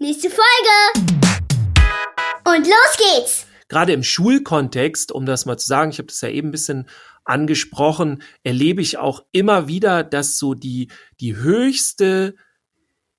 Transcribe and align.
Nächste 0.00 0.28
Folge! 0.28 1.06
Und 2.44 2.66
los 2.66 2.96
geht's! 2.98 3.46
Gerade 3.68 3.92
im 3.92 4.02
Schulkontext, 4.02 5.12
um 5.12 5.24
das 5.24 5.46
mal 5.46 5.56
zu 5.56 5.68
sagen, 5.68 5.92
ich 5.92 5.98
habe 5.98 6.08
das 6.08 6.20
ja 6.20 6.30
eben 6.30 6.48
ein 6.48 6.52
bisschen 6.52 6.88
angesprochen, 7.24 8.22
erlebe 8.42 8.82
ich 8.82 8.98
auch 8.98 9.24
immer 9.30 9.68
wieder, 9.68 10.02
dass 10.02 10.36
so 10.36 10.54
die, 10.54 10.88
die 11.20 11.36
höchste 11.36 12.34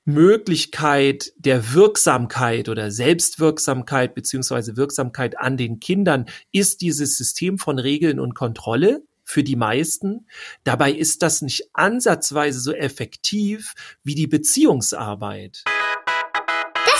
Möglichkeit 0.04 1.32
der 1.38 1.74
Wirksamkeit 1.74 2.68
oder 2.68 2.92
Selbstwirksamkeit 2.92 4.14
beziehungsweise 4.14 4.76
Wirksamkeit 4.76 5.40
an 5.40 5.56
den 5.56 5.80
Kindern 5.80 6.26
ist 6.52 6.82
dieses 6.82 7.18
System 7.18 7.58
von 7.58 7.80
Regeln 7.80 8.20
und 8.20 8.36
Kontrolle 8.36 9.02
für 9.24 9.44
die 9.44 9.56
meisten. 9.56 10.28
Dabei 10.66 10.92
ist 10.92 11.24
das 11.24 11.42
nicht 11.42 11.70
ansatzweise 11.74 12.60
so 12.60 12.74
effektiv 12.74 13.74
wie 14.04 14.14
die 14.14 14.28
Beziehungsarbeit. 14.28 15.64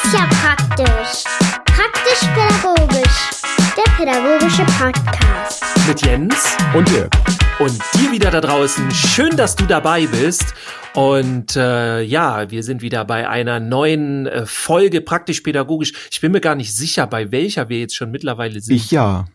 Ist 0.06 0.14
ja 0.14 0.28
praktisch. 0.28 1.24
Praktisch-pädagogisch. 1.66 3.32
Der 3.76 3.92
pädagogische 3.98 4.64
Podcast. 4.78 5.64
Mit 5.88 6.06
Jens 6.06 6.56
Und 6.76 6.88
Dirk. 6.90 7.12
und 7.58 7.72
dir 7.96 8.12
wieder 8.12 8.30
da 8.30 8.40
draußen. 8.40 8.92
Schön, 8.92 9.36
dass 9.36 9.56
du 9.56 9.66
dabei 9.66 10.06
bist. 10.06 10.54
Und 10.94 11.56
äh, 11.56 12.04
ja, 12.04 12.52
wir 12.52 12.62
sind 12.62 12.84
wieder 12.84 13.04
bei 13.04 13.28
einer 13.28 13.60
neuen 13.60 14.28
äh, 14.28 14.46
Folge 14.46 15.02
praktisch-pädagogisch. 15.02 15.94
Ich 16.12 16.22
bin 16.22 16.34
mir 16.34 16.42
gar 16.42 16.54
nicht 16.54 16.76
sicher, 16.76 17.08
bei 17.08 17.32
welcher 17.32 17.70
wir 17.70 17.80
jetzt 17.80 17.96
schon 17.96 18.12
mittlerweile 18.12 18.62
sind. 18.62 18.76
Ich 18.76 18.92
ja. 18.92 19.26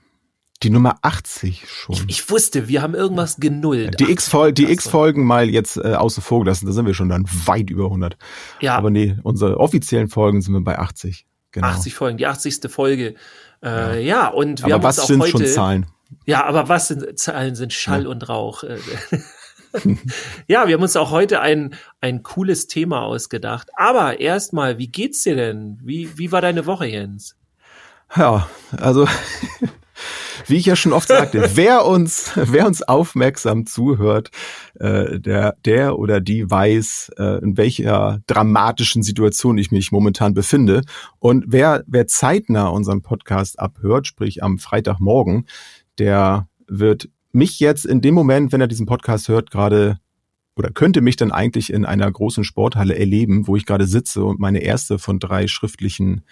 Die 0.62 0.70
Nummer 0.70 0.98
80 1.02 1.66
schon. 1.66 1.96
Ich 2.09 2.28
wusste, 2.30 2.69
wir 2.69 2.82
haben 2.82 2.95
irgendwas 2.95 3.37
genullt. 3.37 3.98
die 3.98 4.10
X-Folgen. 4.10 4.69
X-Folgen 4.69 5.24
mal 5.24 5.48
jetzt 5.48 5.78
äh, 5.78 5.95
außen 5.95 6.23
vor 6.23 6.41
gelassen, 6.41 6.66
da 6.66 6.73
sind 6.73 6.86
wir 6.86 6.95
schon 6.95 7.09
dann 7.09 7.27
weit 7.46 7.70
über 7.70 7.84
100. 7.84 8.16
Ja, 8.60 8.77
Aber 8.77 8.91
nee, 8.91 9.16
unsere 9.23 9.59
offiziellen 9.59 10.09
Folgen 10.09 10.42
sind 10.42 10.52
wir 10.52 10.60
bei 10.60 10.78
80. 10.78 11.27
Genau. 11.52 11.66
80 11.66 11.95
Folgen, 11.95 12.19
die 12.19 12.27
80. 12.27 12.60
Folge. 12.70 13.14
Äh, 13.62 14.05
ja. 14.05 14.28
und 14.28 14.61
wir 14.61 14.67
Aber 14.67 14.75
haben 14.75 14.84
uns 14.84 14.98
was 14.98 15.00
auch 15.00 15.06
sind 15.08 15.20
heute. 15.22 15.30
schon 15.30 15.47
Zahlen? 15.47 15.86
Ja, 16.27 16.44
aber 16.44 16.69
was 16.69 16.89
sind 16.89 17.19
Zahlen 17.19 17.55
sind 17.55 17.72
Schall 17.72 18.06
und 18.06 18.28
Rauch. 18.28 18.62
Äh, 18.62 18.78
ja, 20.47 20.67
wir 20.67 20.74
haben 20.74 20.83
uns 20.83 20.97
auch 20.97 21.11
heute 21.11 21.41
ein, 21.41 21.74
ein 22.00 22.22
cooles 22.22 22.67
Thema 22.67 23.02
ausgedacht. 23.02 23.69
Aber 23.77 24.20
erstmal, 24.20 24.78
wie 24.78 24.89
geht's 24.89 25.22
dir 25.22 25.36
denn? 25.36 25.78
Wie, 25.83 26.19
wie 26.19 26.33
war 26.33 26.41
deine 26.41 26.67
Woche, 26.67 26.86
Jens? 26.86 27.36
Ja, 28.17 28.48
also 28.77 29.06
wie 30.46 30.56
ich 30.56 30.66
ja 30.66 30.77
schon 30.77 30.92
oft 30.92 31.08
sagte, 31.08 31.50
wer 31.55 31.86
uns, 31.86 32.33
wer 32.34 32.66
uns 32.66 32.83
aufmerksam 32.83 33.66
zuhört, 33.66 34.30
äh, 34.78 35.19
der, 35.19 35.56
der 35.64 35.98
oder 35.98 36.20
die 36.20 36.50
weiß, 36.50 37.12
äh, 37.19 37.42
in 37.42 37.56
welcher 37.56 38.20
dramatischen 38.27 39.02
Situation 39.02 39.58
ich 39.58 39.70
mich 39.70 39.92
momentan 39.92 40.34
befinde. 40.34 40.83
Und 41.18 41.44
wer, 41.48 41.84
wer 41.86 42.06
zeitnah 42.06 42.68
unseren 42.68 43.02
Podcast 43.02 43.58
abhört, 43.58 44.06
sprich 44.06 44.42
am 44.42 44.58
Freitagmorgen, 44.58 45.46
der 45.98 46.48
wird 46.66 47.08
mich 47.33 47.61
jetzt 47.61 47.84
in 47.84 48.00
dem 48.00 48.14
Moment, 48.14 48.52
wenn 48.52 48.61
er 48.61 48.68
diesen 48.68 48.86
Podcast 48.86 49.28
hört, 49.28 49.50
gerade 49.50 49.98
oder 50.56 50.70
könnte 50.70 51.00
mich 51.00 51.16
dann 51.16 51.33
eigentlich 51.33 51.72
in 51.72 51.84
einer 51.86 52.11
großen 52.11 52.44
Sporthalle 52.44 52.98
erleben, 52.98 53.46
wo 53.46 53.56
ich 53.56 53.64
gerade 53.64 53.86
sitze 53.86 54.24
und 54.24 54.41
meine 54.41 54.58
erste 54.58 54.98
von 54.98 55.18
drei 55.18 55.46
schriftlichen 55.46 56.22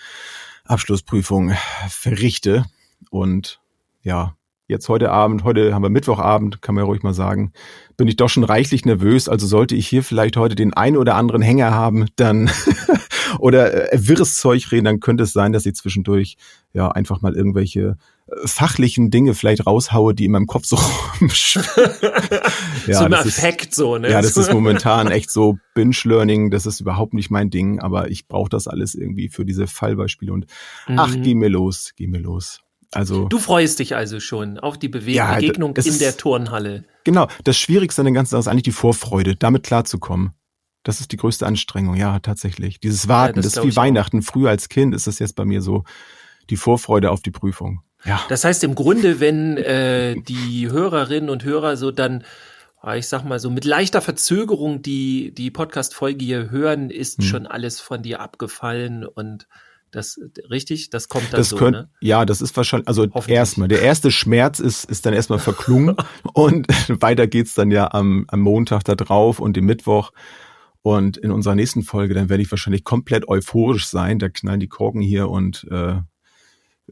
Abschlussprüfungen 0.64 1.56
verrichte. 1.88 2.66
Und 3.10 3.60
ja, 4.02 4.34
jetzt 4.66 4.88
heute 4.88 5.10
Abend, 5.10 5.44
heute 5.44 5.74
haben 5.74 5.82
wir 5.82 5.88
Mittwochabend, 5.91 6.60
kann 6.60 6.74
man 6.74 6.84
ja 6.84 6.86
ruhig 6.88 7.02
mal 7.02 7.14
sagen, 7.14 7.52
bin 7.96 8.06
ich 8.06 8.16
doch 8.16 8.28
schon 8.28 8.44
reichlich 8.44 8.84
nervös. 8.84 9.28
Also 9.28 9.46
sollte 9.46 9.74
ich 9.74 9.88
hier 9.88 10.02
vielleicht 10.02 10.36
heute 10.36 10.54
den 10.54 10.74
einen 10.74 10.96
oder 10.98 11.14
anderen 11.14 11.41
Hänger 11.42 11.70
haben, 11.72 12.06
dann 12.16 12.50
oder 13.38 13.92
äh, 13.92 13.98
wirres 14.08 14.36
Zeug 14.36 14.70
reden, 14.70 14.84
dann 14.84 15.00
könnte 15.00 15.24
es 15.24 15.32
sein, 15.32 15.52
dass 15.52 15.64
ich 15.66 15.74
zwischendurch 15.74 16.36
ja 16.74 16.88
einfach 16.91 17.22
mal 17.22 17.34
irgendwelche 17.34 17.96
äh, 18.26 18.46
fachlichen 18.46 19.10
Dinge 19.10 19.32
vielleicht 19.34 19.66
raushaue, 19.66 20.14
die 20.14 20.26
in 20.26 20.32
meinem 20.32 20.46
Kopf 20.46 20.66
so 20.66 20.76
rumschwirren. 21.20 21.91
so 22.86 23.06
ist- 23.06 23.38
Effekt 23.38 23.75
so, 23.75 23.97
ne? 23.97 24.10
ja, 24.10 24.20
das 24.20 24.36
ist 24.36 24.53
momentan 24.53 25.10
echt 25.10 25.30
so 25.30 25.59
Binge-Learning, 25.75 26.50
das 26.50 26.66
ist 26.66 26.80
überhaupt 26.80 27.15
nicht 27.15 27.30
mein 27.30 27.48
Ding, 27.48 27.80
aber 27.80 28.10
ich 28.10 28.28
brauche 28.28 28.50
das 28.50 28.69
alles 28.69 28.94
irgendwie 28.94 29.28
für 29.30 29.44
diese 29.47 29.66
Fallbeispiele 29.66 30.32
und 30.32 30.47
ach, 30.88 31.15
Mhm. 31.16 31.22
geh 31.22 31.34
mir 31.34 31.48
los, 31.48 31.92
geh 31.97 32.06
mir 32.06 32.20
los. 32.20 32.60
Also 32.93 33.26
Du 33.28 33.38
freust 33.38 33.78
dich 33.81 33.94
also 33.97 34.19
schon 34.21 34.59
auf 34.59 34.78
die 34.78 34.88
Bewe 34.88 35.10
Ja, 35.10 35.34
Begegnung 35.34 35.75
das 35.75 35.87
in 35.87 35.93
ist- 35.93 36.00
der 36.00 36.16
Turnhalle. 36.16 36.84
genau, 37.04 37.28
das 37.44 37.56
Schwierigste 37.59 38.00
an 38.03 38.06
den 38.06 38.15
ganzen 38.15 38.31
Sachen 38.31 38.41
ist 38.41 38.49
eigentlich 38.49 38.62
die 38.62 38.72
Vorfreude, 38.72 39.37
damit 39.37 39.65
klarzukommen. 39.65 40.32
Das 40.84 41.00
ist 41.00 41.12
die 41.12 41.16
größte 41.19 41.47
Anstrengung, 41.47 41.97
ja, 41.97 42.19
tatsächlich. 42.21 42.81
Dieses 42.81 43.09
Warten, 43.09 43.37
das 43.37 43.44
das, 43.47 43.53
glaub 43.54 43.65
ist 43.65 43.66
wie 43.66 43.71
ich 43.71 43.78
auch. 43.78 43.82
Weihnachten. 43.82 44.22
Früher 44.22 44.48
als 44.50 44.69
Kind 44.71 44.94
ist 44.94 45.06
das 45.06 45.19
jetzt 45.19 45.34
bei 45.37 45.44
mir 45.44 45.60
so 45.60 45.84
die 46.48 46.56
Vorfreude 46.56 47.10
auf 47.10 47.21
die 47.21 47.31
Prüfung. 47.31 47.82
Ja. 48.04 48.22
Das 48.31 48.44
heißt 48.44 48.65
im 48.65 48.75
Grunde, 48.75 49.21
wenn 49.21 49.56
äh, 49.59 50.15
die 50.22 50.71
Hörerinnen 50.71 51.28
und 51.28 51.44
Hörer 51.44 51.77
so 51.77 51.91
dann, 51.91 52.25
ah, 52.81 52.94
ich 52.94 53.06
sag 53.09 53.25
mal 53.25 53.41
so 53.41 53.50
mit 53.50 53.65
leichter 53.66 54.00
Verzögerung 54.00 54.81
die 54.81 55.34
die 55.34 55.50
Podcast-Folge 55.50 56.25
hier 56.25 56.50
hören, 56.50 56.88
ist 56.91 57.19
Hm. 57.19 57.25
schon 57.25 57.47
alles 57.47 57.81
von 57.81 58.03
dir 58.03 58.21
abgefallen 58.21 59.04
und 59.04 59.47
das 59.91 60.21
richtig, 60.50 60.91
das 60.91 61.09
kommt 61.09 61.32
dann 61.32 61.38
Das 61.38 61.50
so, 61.50 61.56
könnte, 61.56 61.81
ne? 61.81 61.91
ja, 62.00 62.25
das 62.25 62.41
ist 62.41 62.56
wahrscheinlich, 62.56 62.88
also 62.88 63.06
erstmal, 63.26 63.69
der 63.69 63.82
erste 63.82 64.10
Schmerz 64.10 64.60
ist, 64.60 64.84
ist 64.84 65.06
dann 65.06 65.15
erstmal 65.15 65.38
verklungen 65.38 65.97
und 66.34 66.66
weiter 67.03 67.26
geht's 67.26 67.54
dann 67.54 67.71
ja 67.71 67.93
am, 67.93 68.25
am 68.28 68.41
Montag 68.41 68.84
da 68.84 68.94
drauf 68.94 69.41
und 69.41 69.56
dem 69.56 69.66
Mittwoch. 69.66 70.12
Und 70.82 71.16
in 71.16 71.32
unserer 71.32 71.54
nächsten 71.54 71.82
Folge, 71.82 72.15
dann 72.15 72.28
werde 72.28 72.43
ich 72.43 72.50
wahrscheinlich 72.50 72.84
komplett 72.84 73.28
euphorisch 73.28 73.88
sein. 73.88 74.19
Da 74.19 74.28
knallen 74.28 74.60
die 74.60 74.69
Korken 74.69 75.03
hier 75.03 75.28
und 75.28 75.66
äh, 75.71 75.97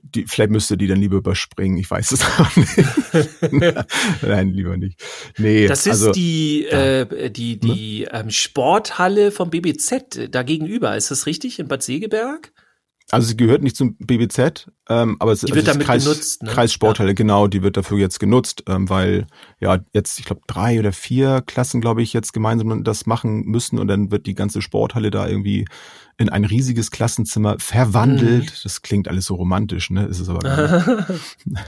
die, 0.03 0.27
vielleicht 0.27 0.51
müsste 0.51 0.77
die 0.77 0.87
dann 0.87 1.01
lieber 1.01 1.17
überspringen. 1.17 1.79
Ich 1.79 1.91
weiß 1.91 2.12
es 2.12 2.25
auch 2.39 2.56
nicht. 2.56 4.23
Nein, 4.23 4.51
lieber 4.51 4.77
nicht. 4.77 5.03
Nee, 5.39 5.67
Das 5.67 5.87
ist 5.87 5.93
also, 5.93 6.12
die, 6.12 6.67
ja. 6.71 7.03
äh, 7.03 7.31
die, 7.31 7.59
die 7.59 8.06
ähm, 8.11 8.31
Sporthalle 8.31 9.33
vom 9.33 9.51
BBZ 9.51 10.17
äh, 10.17 10.29
da 10.29 10.43
gegenüber. 10.43 10.97
Ist 10.97 11.11
das 11.11 11.27
richtig 11.27 11.59
in 11.59 11.69
Bad 11.69 11.83
Segeberg? 11.83 12.53
Also 13.11 13.28
sie 13.28 13.37
gehört 13.37 13.62
nicht 13.62 13.77
zum 13.77 13.97
BBZ, 13.99 14.69
ähm, 14.89 15.17
aber 15.21 15.31
es 15.31 15.41
Die 15.41 15.47
also 15.47 15.55
wird 15.55 15.69
ist 15.69 15.75
damit 15.75 15.87
Kreis, 15.87 16.05
genutzt, 16.05 16.43
ne? 16.43 16.50
Kreissporthalle, 16.50 17.15
genau, 17.15 17.47
die 17.47 17.62
wird 17.62 17.77
dafür 17.77 17.99
jetzt 17.99 18.19
genutzt, 18.19 18.65
ähm, 18.67 18.89
weil 18.89 19.28
ja 19.61 19.78
jetzt, 19.93 20.19
ich 20.19 20.25
glaube, 20.25 20.43
drei 20.49 20.81
oder 20.81 20.93
vier 20.93 21.43
Klassen, 21.47 21.81
glaube 21.81 22.03
ich, 22.03 22.12
jetzt 22.12 22.33
gemeinsam 22.33 22.83
das 22.83 23.06
machen 23.06 23.44
müssen 23.44 23.78
und 23.78 23.87
dann 23.87 24.11
wird 24.11 24.27
die 24.27 24.34
ganze 24.34 24.61
Sporthalle 24.61 25.12
da 25.12 25.28
irgendwie 25.28 25.67
in 26.19 26.31
ein 26.31 26.44
riesiges 26.44 26.91
Klassenzimmer 26.91 27.56
verwandelt. 27.61 28.47
Mhm. 28.47 28.56
Das 28.65 28.83
klingt 28.83 29.06
alles 29.06 29.27
so 29.27 29.37
romantisch, 29.37 29.91
ne? 29.91 30.06
Ist 30.06 30.19
es 30.19 30.28
aber 30.28 30.41
gar 30.41 31.06
nicht. 31.06 31.21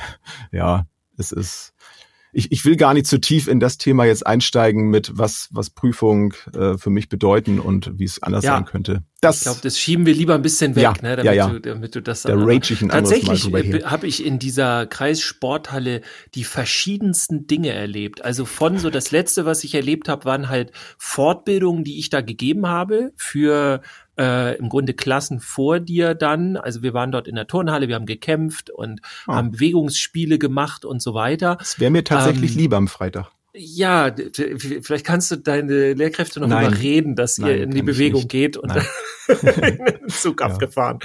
ja, 0.53 0.87
es 1.17 1.31
ist. 1.31 1.73
Ich, 2.33 2.53
ich 2.53 2.65
will 2.65 2.77
gar 2.77 2.93
nicht 2.95 3.07
zu 3.07 3.19
tief 3.19 3.49
in 3.49 3.59
das 3.59 3.79
Thema 3.79 4.05
jetzt 4.05 4.27
einsteigen 4.27 4.91
mit 4.91 5.13
was 5.15 5.49
was 5.51 5.71
Prüfung 5.71 6.35
äh, 6.55 6.77
für 6.77 6.91
mich 6.91 7.09
bedeuten 7.09 7.59
und 7.59 7.99
wie 7.99 8.05
es 8.05 8.23
anders 8.23 8.45
Ja. 8.45 8.55
sein 8.55 8.65
könnte. 8.67 9.03
Das 9.21 9.39
Ich 9.39 9.43
glaube, 9.45 9.61
das 9.63 9.79
schieben 9.79 10.07
wir 10.07 10.15
lieber 10.15 10.35
ein 10.35 10.43
bisschen 10.43 10.77
weg, 10.77 10.83
Ja, 10.83 10.93
ne, 11.03 11.17
damit, 11.17 11.25
ja, 11.25 11.33
ja. 11.33 11.49
Du, 11.49 11.61
damit 11.61 11.95
du 11.95 12.03
das 12.03 12.23
Da 12.23 12.35
rage 12.37 12.73
ich 12.73 12.83
ein 12.83 12.91
Tatsächlich 12.91 13.47
her. 13.51 13.91
habe 13.91 14.07
ich 14.07 14.25
in 14.25 14.39
dieser 14.39 14.87
Kreissporthalle 14.87 16.03
die 16.35 16.45
verschiedensten 16.45 17.47
Dinge 17.47 17.73
erlebt. 17.73 18.25
Also 18.25 18.45
von 18.45 18.79
so 18.79 18.91
das 18.91 19.11
letzte, 19.11 19.45
was 19.45 19.65
ich 19.65 19.75
erlebt 19.75 20.09
habe, 20.09 20.25
waren 20.25 20.49
halt 20.49 20.71
Fortbildungen, 20.99 21.83
die 21.83 21.99
ich 21.99 22.11
da 22.11 22.21
gegeben 22.21 22.69
habe 22.69 23.13
für 23.17 23.81
äh, 24.19 24.57
im 24.57 24.69
Grunde 24.69 24.95
Klassen 24.95 25.41
vor 25.41 25.81
dir 25.81 26.15
dann. 26.15 26.57
Also 26.57 26.83
wir 26.83 26.93
waren 26.95 27.13
dort 27.13 27.29
in 27.29 27.35
der 27.37 27.47
Turnhalle, 27.47 27.89
wir 27.89 27.95
haben 27.95 28.07
gekämpft 28.07 28.71
und 28.71 29.01
Ah. 29.27 29.37
haben 29.37 29.53
Bewegungsspiele 29.53 30.39
gemacht 30.39 30.85
und 30.85 31.01
so 31.03 31.15
weiter. 31.15 31.59
Es 31.61 31.79
wäre 31.81 31.91
mir 31.91 32.05
tatsächlich 32.05 32.53
Ähm, 32.53 32.59
lieber 32.59 32.77
am 32.77 32.89
Freitag. 32.89 33.31
Ja, 33.55 34.15
vielleicht 34.83 35.05
kannst 35.05 35.31
du 35.31 35.37
deine 35.37 35.95
Lehrkräfte 35.95 36.39
noch 36.39 36.47
Nein. 36.49 36.67
überreden, 36.69 37.17
dass 37.17 37.39
ihr 37.39 37.47
Nein, 37.47 37.59
in 37.63 37.71
die 37.73 37.83
Bewegung 37.83 38.29
geht 38.29 38.57
und 38.57 38.71
in 39.43 39.85
den 39.85 40.09
Zug 40.09 40.41
Ja. 40.41 40.47
abgefahren. 40.47 40.99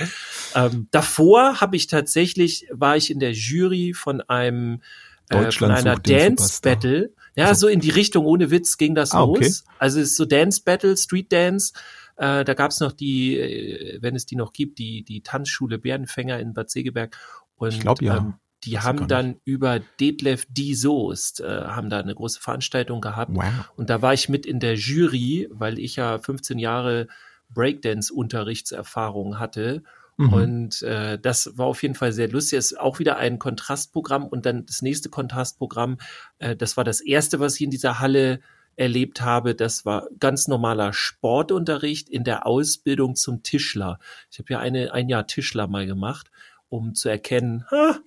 Ähm, 0.53 0.87
davor 0.91 1.61
habe 1.61 1.75
ich 1.75 1.87
tatsächlich, 1.87 2.67
war 2.71 2.95
ich 2.97 3.09
in 3.09 3.19
der 3.19 3.31
Jury 3.31 3.93
von 3.93 4.21
einem 4.21 4.81
äh, 5.29 5.51
von 5.51 5.71
einer 5.71 5.95
Dance 5.97 6.43
Superstar. 6.43 6.75
Battle. 6.75 7.13
Ja, 7.35 7.45
Also- 7.47 7.61
so 7.61 7.67
in 7.69 7.79
die 7.79 7.89
Richtung, 7.89 8.25
ohne 8.25 8.51
Witz 8.51 8.77
ging 8.77 8.93
das 8.93 9.11
Ah, 9.13 9.23
okay. 9.23 9.45
los. 9.45 9.63
Also 9.79 9.99
es 9.99 10.09
ist 10.11 10.17
so 10.17 10.25
Dance 10.25 10.61
Battle, 10.63 10.95
Street 10.97 11.31
Dance. 11.31 11.73
Äh, 12.15 12.43
da 12.43 12.53
gab's 12.53 12.79
noch 12.79 12.91
die, 12.91 13.37
äh, 13.37 13.99
wenn 14.01 14.15
es 14.15 14.25
die 14.25 14.35
noch 14.35 14.53
gibt, 14.53 14.79
die, 14.79 15.03
die 15.03 15.21
Tanzschule 15.21 15.77
Bärenfänger 15.79 16.39
in 16.39 16.53
Bad 16.53 16.69
Segeberg. 16.69 17.17
Und 17.55 17.73
Ich 17.73 17.79
glaub, 17.79 18.01
ja. 18.01 18.17
ähm, 18.17 18.35
die 18.63 18.79
haben 18.79 19.07
dann 19.07 19.35
über 19.43 19.79
Detlef 19.99 20.45
D. 20.49 20.73
Soest, 20.73 21.41
äh, 21.41 21.63
haben 21.65 21.89
da 21.89 21.99
eine 21.99 22.15
große 22.15 22.39
Veranstaltung 22.39 23.01
gehabt. 23.01 23.31
Wow. 23.33 23.71
Und 23.75 23.89
da 23.89 24.01
war 24.01 24.13
ich 24.13 24.29
mit 24.29 24.45
in 24.45 24.59
der 24.59 24.75
Jury, 24.75 25.49
weil 25.51 25.79
ich 25.79 25.97
ja 25.97 26.17
15 26.17 26.59
Jahre 26.59 27.07
Breakdance-Unterrichtserfahrung 27.49 29.39
hatte. 29.39 29.83
Mhm. 30.17 30.33
Und 30.33 30.81
äh, 30.83 31.19
das 31.19 31.57
war 31.57 31.65
auf 31.65 31.81
jeden 31.81 31.95
Fall 31.95 32.13
sehr 32.13 32.29
lustig. 32.29 32.59
Es 32.59 32.71
ist 32.71 32.79
auch 32.79 32.99
wieder 32.99 33.17
ein 33.17 33.39
Kontrastprogramm 33.39 34.25
und 34.27 34.45
dann 34.45 34.65
das 34.65 34.81
nächste 34.81 35.09
Kontrastprogramm. 35.09 35.97
Äh, 36.39 36.55
das 36.55 36.77
war 36.77 36.83
das 36.83 37.01
erste, 37.01 37.39
was 37.39 37.55
ich 37.55 37.61
in 37.61 37.71
dieser 37.71 37.99
Halle 37.99 38.39
erlebt 38.75 39.21
habe, 39.21 39.55
das 39.55 39.85
war 39.85 40.07
ganz 40.19 40.47
normaler 40.47 40.93
Sportunterricht 40.93 42.09
in 42.09 42.23
der 42.23 42.45
Ausbildung 42.47 43.15
zum 43.15 43.43
Tischler. 43.43 43.99
Ich 44.31 44.39
habe 44.39 44.53
ja 44.53 44.59
eine, 44.59 44.93
ein 44.93 45.09
Jahr 45.09 45.27
Tischler 45.27 45.67
mal 45.67 45.85
gemacht, 45.85 46.31
um 46.69 46.95
zu 46.95 47.09
erkennen, 47.09 47.65
ha, 47.71 47.97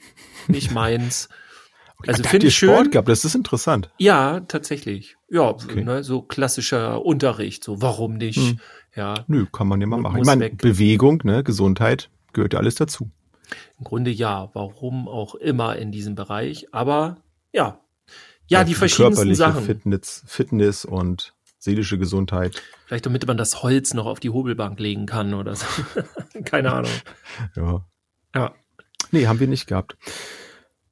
nicht 0.49 0.71
meins. 0.73 1.29
Also 2.07 2.25
finde 2.25 2.49
ich 2.49 2.55
schön. 2.55 2.69
Sport 2.69 2.93
gehabt, 2.93 3.09
das 3.09 3.25
ist 3.25 3.35
interessant. 3.35 3.89
Ja, 3.97 4.41
tatsächlich. 4.41 5.17
Ja, 5.31 5.49
okay. 5.49 5.83
ne, 5.83 6.05
so 6.05 6.21
klassischer 6.21 7.03
Unterricht, 7.03 7.65
so 7.65 7.81
warum 7.81 8.19
nicht? 8.19 8.37
Hm. 8.37 8.61
Ja. 8.95 9.15
Nö, 9.29 9.47
kann 9.51 9.67
man 9.67 9.81
ja 9.81 9.87
mal 9.87 9.99
machen. 9.99 10.19
Ich 10.19 10.27
meine, 10.27 10.51
Bewegung, 10.51 11.23
ne, 11.25 11.43
Gesundheit 11.43 12.11
gehört 12.35 12.53
ja 12.53 12.59
alles 12.59 12.75
dazu. 12.75 13.11
Im 13.79 13.85
Grunde 13.85 14.11
ja, 14.11 14.51
warum 14.53 15.09
auch 15.09 15.35
immer 15.37 15.77
in 15.77 15.91
diesem 15.91 16.15
Bereich, 16.15 16.67
aber 16.73 17.17
ja. 17.53 17.81
Ja, 18.49 18.61
ja 18.61 18.65
die 18.65 18.75
verschiedensten 18.75 19.35
Sachen. 19.35 19.65
Fitness, 19.65 20.23
Fitness 20.27 20.85
und 20.85 21.35
seelische 21.59 21.99
Gesundheit. 21.99 22.63
Vielleicht 22.87 23.07
damit 23.07 23.27
man 23.27 23.37
das 23.37 23.63
Holz 23.63 23.95
noch 23.95 24.07
auf 24.07 24.21
die 24.21 24.31
Hobelbank 24.31 24.79
legen 24.79 25.07
kann 25.07 25.35
oder 25.35 25.57
so. 25.57 25.67
Keine 26.45 26.73
Ahnung. 26.73 26.91
Ja. 27.57 27.85
Ja. 28.35 28.55
Nee, 29.11 29.27
haben 29.27 29.41
wir 29.41 29.49
nicht 29.49 29.67
gehabt. 29.67 29.97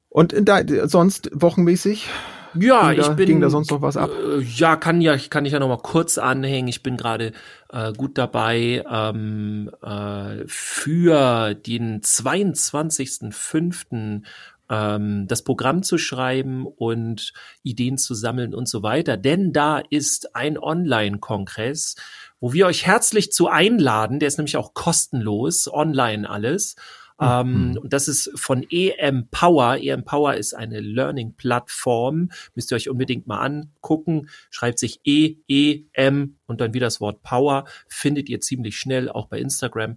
Und 0.09 0.33
da, 0.47 0.61
sonst 0.87 1.29
wochenmäßig? 1.33 2.09
Ja, 2.57 2.91
ging 2.91 3.01
ich 3.01 3.07
da, 3.07 3.13
bin. 3.13 3.27
Ging 3.27 3.41
da 3.41 3.49
sonst 3.49 3.69
noch 3.71 3.81
was 3.81 3.97
ab? 3.97 4.11
Äh, 4.11 4.39
ja, 4.41 4.77
kann 4.77 5.01
ja, 5.01 5.17
kann 5.17 5.45
ich 5.45 5.53
ja 5.53 5.59
noch 5.59 5.67
mal 5.67 5.77
kurz 5.77 6.17
anhängen. 6.17 6.67
Ich 6.67 6.81
bin 6.83 6.97
gerade 6.97 7.31
äh, 7.69 7.93
gut 7.93 8.17
dabei, 8.17 8.83
ähm, 8.89 9.69
äh, 9.81 10.43
für 10.47 11.53
den 11.53 12.01
22.05. 12.01 14.23
Ähm, 14.69 15.27
das 15.27 15.43
Programm 15.43 15.83
zu 15.83 15.97
schreiben 15.97 16.65
und 16.65 17.33
Ideen 17.63 17.97
zu 17.97 18.13
sammeln 18.13 18.55
und 18.55 18.67
so 18.67 18.83
weiter. 18.83 19.17
Denn 19.17 19.53
da 19.53 19.79
ist 19.89 20.35
ein 20.35 20.57
Online-Kongress, 20.57 21.95
wo 22.39 22.53
wir 22.53 22.65
euch 22.65 22.85
herzlich 22.85 23.31
zu 23.31 23.47
einladen. 23.47 24.19
Der 24.19 24.27
ist 24.27 24.37
nämlich 24.37 24.57
auch 24.57 24.73
kostenlos, 24.73 25.71
online 25.71 26.29
alles. 26.29 26.75
Ähm, 27.19 27.69
mhm. 27.69 27.77
und 27.77 27.93
das 27.93 28.07
ist 28.07 28.31
von 28.35 28.65
EM 28.69 29.29
Power. 29.29 29.77
EM 29.77 30.03
Power 30.03 30.33
ist 30.35 30.53
eine 30.53 30.81
Learning-Plattform. 30.81 32.29
Müsst 32.55 32.71
ihr 32.71 32.75
euch 32.75 32.89
unbedingt 32.89 33.25
mal 33.25 33.39
angucken. 33.39 34.27
Schreibt 34.49 34.79
sich 34.79 34.99
E, 35.05 35.37
E, 35.47 35.83
M 35.93 36.35
und 36.45 36.59
dann 36.59 36.73
wieder 36.73 36.87
das 36.87 36.99
Wort 36.99 37.21
Power. 37.21 37.65
Findet 37.87 38.27
ihr 38.27 38.41
ziemlich 38.41 38.77
schnell 38.77 39.09
auch 39.09 39.27
bei 39.27 39.39
Instagram. 39.39 39.95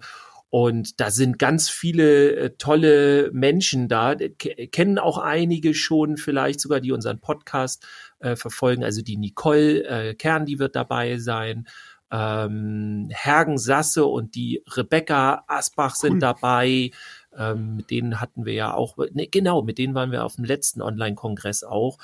Und 0.50 1.00
da 1.00 1.10
sind 1.10 1.38
ganz 1.38 1.68
viele 1.68 2.36
äh, 2.36 2.50
tolle 2.56 3.30
Menschen 3.32 3.88
da, 3.88 4.14
kennen 4.14 4.98
auch 4.98 5.18
einige 5.18 5.74
schon, 5.74 6.16
vielleicht 6.16 6.60
sogar, 6.60 6.80
die 6.80 6.92
unseren 6.92 7.20
Podcast 7.20 7.86
äh, 8.20 8.34
verfolgen. 8.34 8.82
Also 8.82 9.02
die 9.02 9.18
Nicole 9.18 9.84
äh, 9.84 10.14
Kern, 10.14 10.46
die 10.46 10.58
wird 10.58 10.74
dabei 10.74 11.18
sein 11.18 11.66
ähm, 12.10 13.08
Hergen 13.10 13.58
Sasse 13.58 14.06
und 14.06 14.34
die 14.34 14.62
Rebecca 14.74 15.44
Asbach 15.46 15.94
sind 15.94 16.14
cool. 16.14 16.18
dabei. 16.20 16.90
Ähm, 17.36 17.76
mit 17.76 17.90
denen 17.90 18.20
hatten 18.20 18.46
wir 18.46 18.54
ja 18.54 18.74
auch, 18.74 18.96
ne, 19.12 19.28
genau, 19.28 19.62
mit 19.62 19.78
denen 19.78 19.94
waren 19.94 20.10
wir 20.10 20.24
auf 20.24 20.36
dem 20.36 20.44
letzten 20.44 20.80
Online-Kongress 20.80 21.62
auch. 21.62 21.98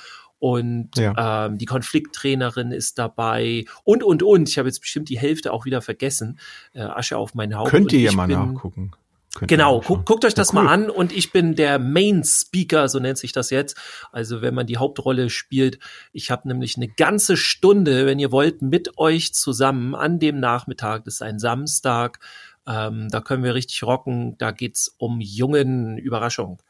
Und 0.45 0.91
ja. 0.95 1.47
ähm, 1.47 1.57
die 1.57 1.65
Konflikttrainerin 1.65 2.71
ist 2.71 2.99
dabei 2.99 3.65
und, 3.83 4.03
und, 4.03 4.21
und. 4.21 4.47
Ich 4.47 4.59
habe 4.59 4.67
jetzt 4.67 4.79
bestimmt 4.79 5.09
die 5.09 5.17
Hälfte 5.17 5.51
auch 5.51 5.65
wieder 5.65 5.81
vergessen. 5.81 6.37
Äh, 6.73 6.81
Asche 6.81 7.17
auf 7.17 7.33
mein 7.33 7.57
Haupt. 7.57 7.71
Könnt 7.71 7.91
ihr 7.93 7.99
ja 7.99 8.11
mal 8.11 8.27
nachgucken. 8.27 8.91
Könnt 9.33 9.49
genau, 9.49 9.81
guckt, 9.81 10.05
guckt 10.05 10.23
euch 10.23 10.35
das 10.35 10.51
ja, 10.51 10.59
cool. 10.59 10.65
mal 10.65 10.71
an 10.71 10.91
und 10.91 11.11
ich 11.11 11.31
bin 11.31 11.55
der 11.55 11.79
Main 11.79 12.23
Speaker, 12.23 12.87
so 12.89 12.99
nennt 12.99 13.17
sich 13.17 13.31
das 13.31 13.49
jetzt. 13.49 13.75
Also 14.11 14.43
wenn 14.43 14.53
man 14.53 14.67
die 14.67 14.77
Hauptrolle 14.77 15.31
spielt, 15.31 15.79
ich 16.13 16.29
habe 16.29 16.47
nämlich 16.47 16.77
eine 16.77 16.89
ganze 16.89 17.37
Stunde, 17.37 18.05
wenn 18.05 18.19
ihr 18.19 18.31
wollt, 18.31 18.61
mit 18.61 18.99
euch 18.99 19.33
zusammen 19.33 19.95
an 19.95 20.19
dem 20.19 20.39
Nachmittag, 20.39 21.05
das 21.05 21.15
ist 21.15 21.21
ein 21.23 21.39
Samstag, 21.39 22.19
ähm, 22.67 23.09
da 23.09 23.19
können 23.19 23.43
wir 23.43 23.55
richtig 23.55 23.81
rocken, 23.81 24.37
da 24.37 24.51
geht's 24.51 24.93
um 24.99 25.21
jungen 25.21 25.97
Überraschung. 25.97 26.61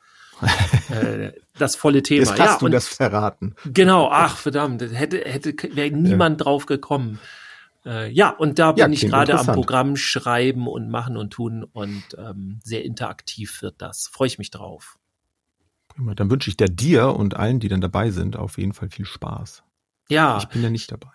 Äh, 0.89 1.31
das 1.57 1.75
volle 1.75 2.03
Thema. 2.03 2.21
Jetzt 2.21 2.39
hast 2.39 2.61
ja, 2.61 2.67
du 2.67 2.69
das 2.69 2.87
verraten. 2.87 3.55
Genau, 3.65 4.09
ach 4.11 4.37
verdammt, 4.37 4.81
hätte 4.81 5.19
hätte 5.19 5.55
wäre 5.75 5.91
niemand 5.91 6.39
ja. 6.39 6.43
drauf 6.43 6.65
gekommen. 6.65 7.19
Äh, 7.85 8.09
ja, 8.11 8.29
und 8.29 8.57
da 8.57 8.71
bin 8.71 8.79
ja, 8.79 8.89
ich 8.89 9.01
gerade 9.01 9.37
am 9.37 9.45
Programm 9.45 9.95
schreiben 9.95 10.67
und 10.67 10.89
machen 10.89 11.17
und 11.17 11.31
tun 11.31 11.63
und 11.63 12.03
ähm, 12.17 12.59
sehr 12.63 12.83
interaktiv 12.83 13.61
wird 13.61 13.75
das. 13.77 14.07
Freue 14.11 14.27
ich 14.27 14.39
mich 14.39 14.49
drauf. 14.49 14.97
Prima. 15.87 16.15
Dann 16.15 16.31
wünsche 16.31 16.49
ich 16.49 16.57
dir, 16.57 16.67
dir 16.67 17.15
und 17.15 17.35
allen, 17.35 17.59
die 17.59 17.69
dann 17.69 17.81
dabei 17.81 18.09
sind, 18.09 18.38
auf 18.38 18.57
jeden 18.57 18.73
Fall 18.73 18.89
viel 18.89 19.05
Spaß. 19.05 19.63
Ja. 20.09 20.39
Ich 20.39 20.47
bin 20.47 20.63
ja 20.63 20.69
nicht 20.69 20.91
dabei. 20.91 21.09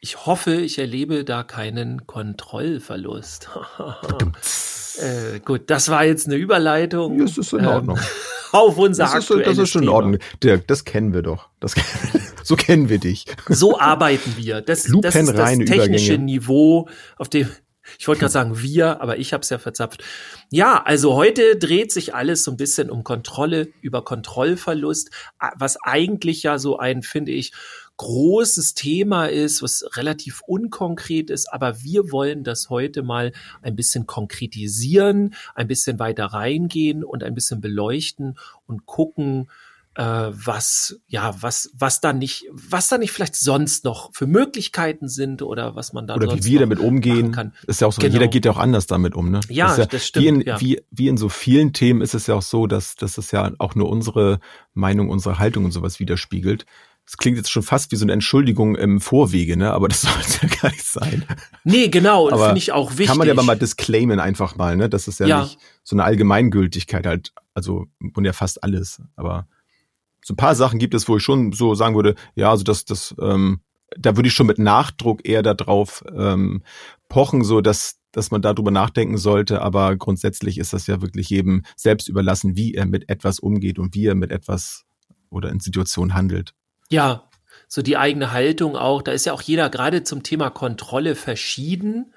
Ich 0.00 0.26
hoffe, 0.26 0.54
ich 0.56 0.78
erlebe 0.78 1.24
da 1.24 1.44
keinen 1.44 2.06
Kontrollverlust. 2.06 3.48
äh, 4.98 5.40
gut, 5.40 5.70
das 5.70 5.88
war 5.88 6.04
jetzt 6.04 6.26
eine 6.26 6.36
Überleitung. 6.36 7.18
Das 7.18 7.38
ist 7.38 7.52
in 7.52 7.66
Ordnung. 7.66 7.98
Auf 8.54 8.78
unser 8.78 9.04
das 9.04 9.14
ist, 9.16 9.30
das 9.30 9.58
ist 9.58 9.70
schon 9.70 9.82
in 9.82 9.88
Ordnung. 9.88 10.18
Dirk, 10.42 10.68
das 10.68 10.84
kennen 10.84 11.12
wir 11.12 11.22
doch. 11.22 11.48
Das, 11.58 11.74
so 12.44 12.54
kennen 12.54 12.88
wir 12.88 12.98
dich. 12.98 13.26
So 13.48 13.78
arbeiten 13.80 14.36
wir. 14.36 14.60
Das, 14.60 14.84
das 14.84 15.14
ist 15.16 15.32
das 15.32 15.58
technische 15.58 16.14
Übergänge. 16.14 16.24
Niveau, 16.24 16.88
auf 17.16 17.28
dem 17.28 17.48
ich 17.98 18.08
wollte 18.08 18.20
gerade 18.20 18.32
sagen 18.32 18.62
wir, 18.62 19.02
aber 19.02 19.18
ich 19.18 19.34
habe 19.34 19.42
es 19.42 19.50
ja 19.50 19.58
verzapft. 19.58 20.02
Ja, 20.50 20.82
also 20.82 21.14
heute 21.14 21.56
dreht 21.56 21.92
sich 21.92 22.14
alles 22.14 22.42
so 22.42 22.50
ein 22.50 22.56
bisschen 22.56 22.90
um 22.90 23.04
Kontrolle 23.04 23.68
über 23.82 24.02
Kontrollverlust, 24.02 25.10
was 25.56 25.76
eigentlich 25.82 26.42
ja 26.42 26.58
so 26.58 26.78
ein, 26.78 27.02
finde 27.02 27.32
ich, 27.32 27.52
großes 27.96 28.74
Thema 28.74 29.26
ist, 29.26 29.62
was 29.62 29.84
relativ 29.96 30.42
unkonkret 30.46 31.30
ist, 31.30 31.52
aber 31.52 31.82
wir 31.82 32.10
wollen 32.10 32.44
das 32.44 32.70
heute 32.70 33.02
mal 33.02 33.32
ein 33.62 33.76
bisschen 33.76 34.06
konkretisieren, 34.06 35.34
ein 35.54 35.68
bisschen 35.68 35.98
weiter 35.98 36.26
reingehen 36.26 37.04
und 37.04 37.22
ein 37.22 37.34
bisschen 37.34 37.60
beleuchten 37.60 38.36
und 38.66 38.86
gucken, 38.86 39.48
äh, 39.96 40.02
was 40.02 41.00
ja 41.06 41.34
was 41.40 41.70
was 41.72 42.00
da 42.00 42.12
nicht 42.12 42.46
was 42.50 42.88
da 42.88 42.98
nicht 42.98 43.12
vielleicht 43.12 43.36
sonst 43.36 43.84
noch 43.84 44.12
für 44.12 44.26
Möglichkeiten 44.26 45.08
sind 45.08 45.42
oder 45.42 45.76
was 45.76 45.92
man 45.92 46.06
da 46.06 46.16
oder 46.16 46.34
wie 46.34 46.44
wir 46.44 46.60
damit 46.60 46.80
umgehen 46.80 47.32
kann. 47.32 47.52
ist 47.66 47.80
ja 47.80 47.86
auch 47.86 47.92
so 47.92 48.02
genau. 48.02 48.14
jeder 48.14 48.28
geht 48.28 48.44
ja 48.44 48.50
auch 48.50 48.58
anders 48.58 48.86
damit 48.86 49.14
um 49.14 49.30
ne 49.30 49.40
ja 49.48 49.68
das, 49.68 49.76
ja, 49.76 49.86
das 49.86 50.06
stimmt 50.06 50.24
wie 50.24 50.28
in, 50.28 50.40
ja. 50.40 50.60
wie, 50.60 50.82
wie 50.90 51.08
in 51.08 51.16
so 51.16 51.28
vielen 51.28 51.72
Themen 51.72 52.00
ist 52.00 52.14
es 52.14 52.26
ja 52.26 52.34
auch 52.34 52.42
so 52.42 52.66
dass 52.66 52.96
dass 52.96 53.18
es 53.18 53.30
ja 53.30 53.52
auch 53.58 53.76
nur 53.76 53.88
unsere 53.88 54.40
Meinung 54.72 55.10
unsere 55.10 55.38
Haltung 55.38 55.64
und 55.64 55.70
sowas 55.70 56.00
widerspiegelt 56.00 56.66
das 57.04 57.18
klingt 57.18 57.36
jetzt 57.36 57.50
schon 57.50 57.62
fast 57.62 57.92
wie 57.92 57.96
so 57.96 58.04
eine 58.04 58.12
Entschuldigung 58.12 58.76
im 58.76 59.00
Vorwege, 59.00 59.56
ne? 59.56 59.72
Aber 59.72 59.88
das 59.88 60.00
soll 60.02 60.12
es 60.20 60.40
ja 60.40 60.48
gar 60.48 60.70
nicht 60.70 60.84
sein. 60.84 61.24
Nee, 61.64 61.88
genau, 61.88 62.28
finde 62.28 62.58
ich 62.58 62.72
auch 62.72 62.92
wichtig. 62.92 63.08
Kann 63.08 63.18
man 63.18 63.26
ja 63.26 63.34
aber 63.34 63.42
mal 63.42 63.58
disclaimen 63.58 64.20
einfach 64.20 64.56
mal, 64.56 64.76
ne? 64.76 64.88
Das 64.88 65.08
ist 65.08 65.20
ja, 65.20 65.26
ja. 65.26 65.42
nicht 65.42 65.58
so 65.82 65.96
eine 65.96 66.04
Allgemeingültigkeit 66.04 67.06
halt, 67.06 67.32
also 67.52 67.86
und 68.14 68.24
ja 68.24 68.32
fast 68.32 68.62
alles. 68.62 69.02
Aber 69.16 69.46
so 70.24 70.32
ein 70.32 70.36
paar 70.36 70.54
Sachen 70.54 70.78
gibt 70.78 70.94
es, 70.94 71.08
wo 71.08 71.18
ich 71.18 71.22
schon 71.22 71.52
so 71.52 71.74
sagen 71.74 71.94
würde, 71.94 72.14
ja, 72.34 72.50
also 72.50 72.64
das, 72.64 72.84
das, 72.84 73.14
ähm, 73.20 73.60
da 73.98 74.16
würde 74.16 74.28
ich 74.28 74.34
schon 74.34 74.46
mit 74.46 74.58
Nachdruck 74.58 75.28
eher 75.28 75.42
darauf 75.42 76.02
ähm, 76.16 76.62
pochen, 77.08 77.44
so 77.44 77.60
dass 77.60 78.00
dass 78.12 78.30
man 78.30 78.42
darüber 78.42 78.70
nachdenken 78.70 79.18
sollte, 79.18 79.60
aber 79.60 79.96
grundsätzlich 79.96 80.58
ist 80.58 80.72
das 80.72 80.86
ja 80.86 81.02
wirklich 81.02 81.30
jedem 81.30 81.64
selbst 81.74 82.08
überlassen, 82.08 82.56
wie 82.56 82.74
er 82.74 82.86
mit 82.86 83.08
etwas 83.08 83.40
umgeht 83.40 83.80
und 83.80 83.96
wie 83.96 84.06
er 84.06 84.14
mit 84.14 84.30
etwas 84.30 84.84
oder 85.30 85.50
in 85.50 85.58
Situationen 85.58 86.14
handelt. 86.14 86.54
Ja, 86.90 87.28
so 87.68 87.82
die 87.82 87.96
eigene 87.96 88.32
Haltung 88.32 88.76
auch. 88.76 89.02
Da 89.02 89.12
ist 89.12 89.26
ja 89.26 89.32
auch 89.32 89.42
jeder 89.42 89.70
gerade 89.70 90.04
zum 90.04 90.22
Thema 90.22 90.50
Kontrolle 90.50 91.16
verschieden. 91.16 92.14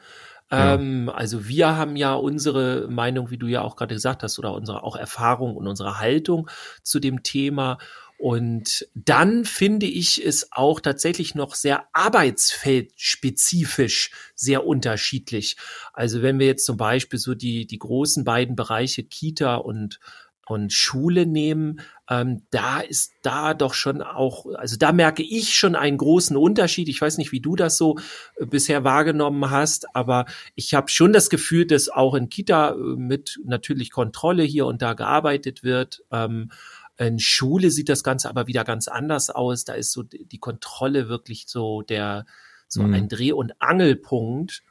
Ja. 0.51 0.75
Ähm, 0.75 1.11
also 1.13 1.47
wir 1.47 1.75
haben 1.75 1.95
ja 1.95 2.13
unsere 2.13 2.87
Meinung, 2.89 3.31
wie 3.31 3.37
du 3.37 3.47
ja 3.47 3.61
auch 3.61 3.75
gerade 3.75 3.95
gesagt 3.95 4.23
hast, 4.23 4.39
oder 4.39 4.53
unsere 4.53 4.83
auch 4.83 4.95
Erfahrung 4.95 5.55
und 5.55 5.67
unsere 5.67 5.99
Haltung 5.99 6.49
zu 6.83 6.99
dem 6.99 7.23
Thema. 7.23 7.77
Und 8.17 8.87
dann 8.95 9.45
finde 9.45 9.85
ich 9.85 10.25
es 10.25 10.51
auch 10.51 10.79
tatsächlich 10.79 11.35
noch 11.35 11.53
sehr 11.53 11.85
arbeitsfeldspezifisch 11.93 14.09
sehr 14.33 14.65
unterschiedlich. 14.65 15.55
Also 15.93 16.23
wenn 16.23 16.39
wir 16.39 16.47
jetzt 16.47 16.65
zum 16.65 16.77
Beispiel 16.77 17.19
so 17.19 17.35
die, 17.35 17.67
die 17.67 17.77
großen 17.77 18.23
beiden 18.23 18.55
Bereiche 18.55 19.03
Kita 19.03 19.57
und 19.57 19.99
und 20.47 20.71
Schule 20.71 21.25
nehmen, 21.25 21.81
ähm, 22.09 22.43
da 22.51 22.79
ist 22.79 23.13
da 23.21 23.53
doch 23.53 23.73
schon 23.73 24.01
auch, 24.01 24.45
also 24.55 24.77
da 24.77 24.93
merke 24.93 25.23
ich 25.23 25.55
schon 25.55 25.75
einen 25.75 25.97
großen 25.97 26.37
Unterschied. 26.37 26.87
Ich 26.87 27.01
weiß 27.01 27.17
nicht, 27.17 27.31
wie 27.31 27.41
du 27.41 27.55
das 27.55 27.77
so 27.77 27.97
äh, 28.37 28.45
bisher 28.45 28.83
wahrgenommen 28.83 29.49
hast, 29.49 29.93
aber 29.95 30.25
ich 30.55 30.73
habe 30.73 30.89
schon 30.89 31.11
das 31.11 31.29
Gefühl, 31.29 31.67
dass 31.67 31.89
auch 31.89 32.13
in 32.13 32.29
Kita 32.29 32.71
äh, 32.71 32.75
mit 32.75 33.39
natürlich 33.43 33.91
Kontrolle 33.91 34.43
hier 34.43 34.65
und 34.65 34.81
da 34.81 34.93
gearbeitet 34.93 35.63
wird. 35.63 36.03
Ähm, 36.11 36.51
in 36.97 37.19
Schule 37.19 37.69
sieht 37.69 37.89
das 37.89 38.03
Ganze 38.03 38.29
aber 38.29 38.47
wieder 38.47 38.63
ganz 38.63 38.87
anders 38.87 39.29
aus. 39.29 39.65
Da 39.65 39.73
ist 39.73 39.91
so 39.91 40.01
die 40.03 40.39
Kontrolle 40.39 41.09
wirklich 41.09 41.45
so 41.47 41.81
der 41.81 42.25
so 42.67 42.83
mhm. 42.83 42.93
ein 42.93 43.07
Dreh- 43.07 43.33
und 43.33 43.61
Angelpunkt. 43.61 44.63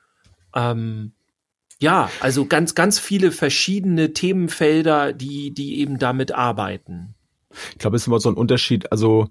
Ähm, 0.55 1.13
ja, 1.79 2.11
also 2.21 2.47
ganz, 2.47 2.75
ganz 2.75 2.99
viele 2.99 3.33
verschiedene 3.33 4.13
Themenfelder, 4.13 5.13
die, 5.13 5.53
die 5.53 5.81
eben 5.81 5.99
damit 5.99 6.33
arbeiten. 6.33 7.15
Ich 7.73 7.79
glaube, 7.79 7.97
es 7.97 8.03
ist 8.03 8.07
immer 8.07 8.21
so 8.21 8.31
ein 8.31 8.37
Unterschied. 8.37 8.91
Also 8.93 9.29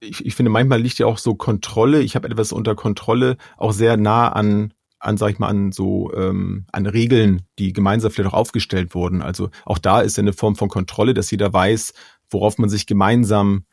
ich, 0.00 0.24
ich 0.24 0.34
finde, 0.34 0.50
manchmal 0.50 0.80
liegt 0.80 0.98
ja 0.98 1.06
auch 1.06 1.18
so 1.18 1.34
Kontrolle, 1.34 2.00
ich 2.00 2.16
habe 2.16 2.28
etwas 2.28 2.52
unter 2.52 2.74
Kontrolle, 2.74 3.36
auch 3.56 3.72
sehr 3.72 3.96
nah 3.96 4.28
an, 4.28 4.72
an, 4.98 5.16
sag 5.16 5.30
ich 5.30 5.38
mal, 5.38 5.48
an 5.48 5.72
so 5.72 6.12
ähm, 6.14 6.66
an 6.72 6.86
Regeln, 6.86 7.42
die 7.58 7.72
gemeinsam 7.72 8.10
vielleicht 8.10 8.34
auch 8.34 8.38
aufgestellt 8.38 8.94
wurden. 8.94 9.22
Also 9.22 9.50
auch 9.64 9.78
da 9.78 10.00
ist 10.00 10.16
ja 10.16 10.22
eine 10.22 10.32
Form 10.32 10.56
von 10.56 10.68
Kontrolle, 10.68 11.14
dass 11.14 11.30
jeder 11.30 11.52
weiß, 11.52 11.92
worauf 12.30 12.58
man 12.58 12.68
sich 12.68 12.86
gemeinsam 12.86 13.64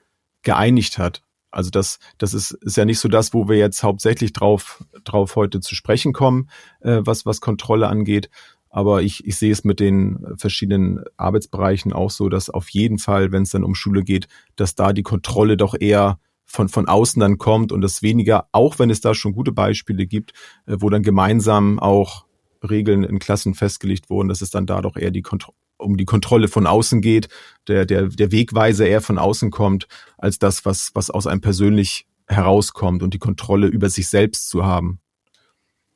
geeinigt 0.43 0.97
hat. 0.97 1.23
Also 1.53 1.69
das, 1.69 1.99
das 2.17 2.33
ist, 2.33 2.51
ist 2.51 2.77
ja 2.77 2.85
nicht 2.85 2.99
so 2.99 3.07
das, 3.07 3.33
wo 3.33 3.47
wir 3.47 3.57
jetzt 3.57 3.83
hauptsächlich 3.83 4.33
drauf, 4.33 4.83
drauf 5.03 5.35
heute 5.35 5.59
zu 5.59 5.75
sprechen 5.75 6.11
kommen, 6.11 6.49
äh, 6.81 7.01
was, 7.03 7.25
was 7.25 7.41
Kontrolle 7.41 7.87
angeht. 7.87 8.29
Aber 8.69 9.03
ich, 9.03 9.25
ich 9.27 9.37
sehe 9.37 9.51
es 9.51 9.63
mit 9.63 9.79
den 9.79 10.25
verschiedenen 10.37 11.03
Arbeitsbereichen 11.15 11.93
auch 11.93 12.09
so, 12.09 12.27
dass 12.27 12.49
auf 12.49 12.69
jeden 12.69 12.97
Fall, 12.97 13.31
wenn 13.31 13.43
es 13.43 13.51
dann 13.51 13.63
um 13.63 13.75
Schule 13.75 14.03
geht, 14.03 14.27
dass 14.55 14.73
da 14.73 14.93
die 14.93 15.03
Kontrolle 15.03 15.55
doch 15.55 15.75
eher 15.79 16.17
von, 16.43 16.69
von 16.69 16.87
außen 16.87 17.19
dann 17.19 17.37
kommt 17.37 17.71
und 17.71 17.81
das 17.81 18.01
weniger, 18.01 18.47
auch 18.51 18.79
wenn 18.79 18.89
es 18.89 19.01
da 19.01 19.13
schon 19.13 19.33
gute 19.33 19.51
Beispiele 19.51 20.07
gibt, 20.07 20.33
äh, 20.65 20.77
wo 20.79 20.89
dann 20.89 21.03
gemeinsam 21.03 21.77
auch 21.77 22.25
Regeln 22.67 23.03
in 23.03 23.19
Klassen 23.19 23.53
festgelegt 23.53 24.09
wurden, 24.09 24.29
dass 24.29 24.41
es 24.41 24.49
dann 24.49 24.65
da 24.65 24.81
doch 24.81 24.97
eher 24.97 25.11
die 25.11 25.21
Kontrolle 25.21 25.62
um 25.83 25.97
die 25.97 26.05
Kontrolle 26.05 26.47
von 26.47 26.67
außen 26.67 27.01
geht, 27.01 27.29
der, 27.67 27.85
der, 27.85 28.07
der 28.07 28.31
Wegweiser 28.31 28.87
eher 28.87 29.01
von 29.01 29.17
außen 29.17 29.51
kommt, 29.51 29.87
als 30.17 30.39
das, 30.39 30.65
was, 30.65 30.91
was 30.93 31.09
aus 31.09 31.27
einem 31.27 31.41
persönlich 31.41 32.07
herauskommt 32.27 33.03
und 33.03 33.13
die 33.13 33.19
Kontrolle 33.19 33.67
über 33.67 33.89
sich 33.89 34.07
selbst 34.07 34.49
zu 34.49 34.65
haben. 34.65 34.99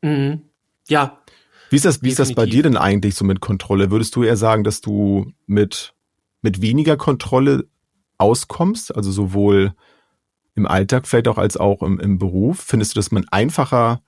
Mhm. 0.02 0.42
Ja. 0.88 1.20
Wie 1.70 1.76
ist 1.76 1.86
das, 1.86 2.02
wie 2.02 2.10
ist 2.10 2.20
das 2.20 2.34
bei 2.34 2.46
dir 2.46 2.64
denn 2.64 2.78
eigentlich 2.78 3.16
so 3.16 3.26
mit 3.26 3.42
Kontrolle? 3.42 3.92
Würdest 3.92 4.16
du 4.16 4.24
eher 4.24 4.38
sagen, 4.38 4.64
dass 4.64 4.80
du 4.80 5.32
mit, 5.48 5.94
mit 6.42 6.62
weniger 6.62 6.96
Kontrolle 6.96 7.68
auskommst? 8.18 8.96
Also 8.96 9.12
sowohl 9.12 9.74
im 10.56 10.66
Alltag 10.66 11.08
vielleicht 11.08 11.28
auch 11.28 11.38
als 11.38 11.58
auch 11.58 11.82
im, 11.82 12.00
im 12.00 12.20
Beruf? 12.20 12.60
Findest 12.60 12.96
du, 12.96 13.00
dass 13.00 13.12
man 13.12 13.28
einfacher 13.30 14.02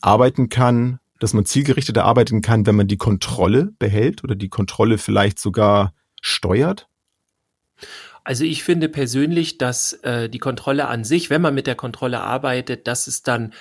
arbeiten 0.00 0.48
kann, 0.48 0.98
dass 1.18 1.34
man 1.34 1.44
zielgerichteter 1.44 2.04
arbeiten 2.04 2.42
kann, 2.42 2.66
wenn 2.66 2.76
man 2.76 2.88
die 2.88 2.96
Kontrolle 2.96 3.72
behält 3.78 4.24
oder 4.24 4.34
die 4.34 4.48
Kontrolle 4.48 4.98
vielleicht 4.98 5.38
sogar 5.38 5.94
steuert? 6.20 6.88
Also 8.24 8.44
ich 8.44 8.62
finde 8.62 8.88
persönlich, 8.88 9.58
dass 9.58 9.94
äh, 10.02 10.28
die 10.28 10.38
Kontrolle 10.38 10.88
an 10.88 11.04
sich, 11.04 11.30
wenn 11.30 11.40
man 11.40 11.54
mit 11.54 11.66
der 11.66 11.76
Kontrolle 11.76 12.20
arbeitet, 12.20 12.86
dass 12.86 13.06
es 13.06 13.22
dann 13.22 13.54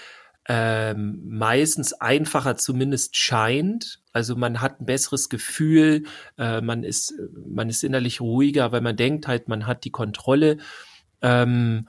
ähm, 0.50 1.22
meistens 1.26 1.94
einfacher 1.94 2.56
zumindest 2.58 3.16
scheint. 3.16 4.02
Also 4.14 4.36
man 4.36 4.62
hat 4.62 4.80
ein 4.80 4.86
besseres 4.86 5.30
Gefühl, 5.30 6.04
äh, 6.38 6.62
man 6.62 6.84
ist 6.84 7.14
man 7.46 7.70
ist 7.70 7.84
innerlich 7.84 8.22
ruhiger, 8.22 8.72
weil 8.72 8.82
man 8.82 8.96
denkt 8.96 9.28
halt, 9.28 9.48
man 9.48 9.68
hat 9.68 9.84
die 9.84 9.92
Kontrolle. 9.92 10.58
Ähm, 11.22 11.88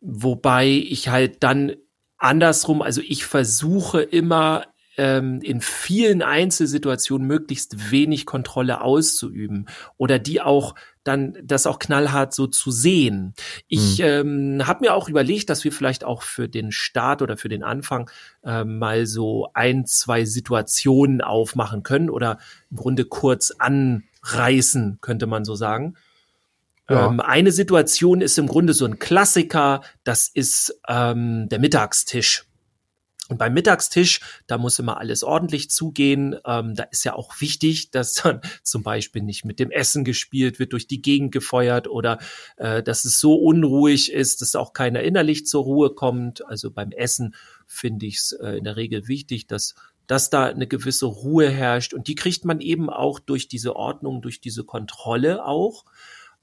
wobei 0.00 0.68
ich 0.68 1.08
halt 1.08 1.42
dann 1.42 1.76
andersrum, 2.20 2.82
also 2.82 3.00
ich 3.00 3.24
versuche 3.24 4.02
immer 4.02 4.66
ähm, 4.96 5.40
in 5.42 5.60
vielen 5.60 6.20
Einzelsituationen 6.22 7.26
möglichst 7.26 7.90
wenig 7.90 8.26
Kontrolle 8.26 8.82
auszuüben 8.82 9.66
oder 9.96 10.18
die 10.18 10.40
auch 10.40 10.74
dann 11.04 11.38
das 11.42 11.66
auch 11.66 11.78
knallhart 11.78 12.34
so 12.34 12.46
zu 12.46 12.70
sehen. 12.70 13.32
Ich 13.68 14.00
mhm. 14.00 14.04
ähm, 14.04 14.66
habe 14.66 14.80
mir 14.84 14.94
auch 14.94 15.08
überlegt, 15.08 15.48
dass 15.48 15.64
wir 15.64 15.72
vielleicht 15.72 16.04
auch 16.04 16.22
für 16.22 16.48
den 16.48 16.70
Start 16.72 17.22
oder 17.22 17.38
für 17.38 17.48
den 17.48 17.62
Anfang 17.62 18.10
äh, 18.44 18.64
mal 18.64 19.06
so 19.06 19.48
ein, 19.54 19.86
zwei 19.86 20.26
Situationen 20.26 21.22
aufmachen 21.22 21.82
können 21.82 22.10
oder 22.10 22.38
im 22.70 22.76
Grunde 22.76 23.06
kurz 23.06 23.52
anreißen, 23.58 24.98
könnte 25.00 25.26
man 25.26 25.46
so 25.46 25.54
sagen. 25.54 25.96
Ähm, 26.90 27.20
eine 27.20 27.52
Situation 27.52 28.20
ist 28.20 28.38
im 28.38 28.46
Grunde 28.46 28.72
so 28.72 28.84
ein 28.84 28.98
Klassiker, 28.98 29.82
das 30.04 30.28
ist 30.28 30.80
ähm, 30.88 31.48
der 31.48 31.58
Mittagstisch. 31.58 32.44
Und 33.30 33.38
beim 33.38 33.54
Mittagstisch, 33.54 34.20
da 34.48 34.58
muss 34.58 34.80
immer 34.80 34.98
alles 34.98 35.22
ordentlich 35.22 35.70
zugehen. 35.70 36.36
Ähm, 36.44 36.74
da 36.74 36.82
ist 36.84 37.04
ja 37.04 37.14
auch 37.14 37.40
wichtig, 37.40 37.90
dass 37.92 38.14
dann 38.14 38.40
zum 38.64 38.82
Beispiel 38.82 39.22
nicht 39.22 39.44
mit 39.44 39.60
dem 39.60 39.70
Essen 39.70 40.04
gespielt 40.04 40.58
wird, 40.58 40.72
durch 40.72 40.88
die 40.88 41.00
Gegend 41.00 41.30
gefeuert 41.30 41.86
oder 41.86 42.18
äh, 42.56 42.82
dass 42.82 43.04
es 43.04 43.20
so 43.20 43.36
unruhig 43.36 44.12
ist, 44.12 44.42
dass 44.42 44.56
auch 44.56 44.72
keiner 44.72 45.02
innerlich 45.02 45.46
zur 45.46 45.62
Ruhe 45.62 45.94
kommt. 45.94 46.44
Also 46.46 46.72
beim 46.72 46.90
Essen 46.90 47.36
finde 47.66 48.06
ich 48.06 48.16
es 48.16 48.32
äh, 48.32 48.58
in 48.58 48.64
der 48.64 48.76
Regel 48.76 49.06
wichtig, 49.06 49.46
dass 49.46 49.76
dass 50.08 50.28
da 50.28 50.46
eine 50.46 50.66
gewisse 50.66 51.06
Ruhe 51.06 51.48
herrscht. 51.48 51.94
Und 51.94 52.08
die 52.08 52.16
kriegt 52.16 52.44
man 52.44 52.60
eben 52.60 52.90
auch 52.90 53.20
durch 53.20 53.46
diese 53.46 53.76
Ordnung, 53.76 54.22
durch 54.22 54.40
diese 54.40 54.64
Kontrolle 54.64 55.44
auch. 55.44 55.84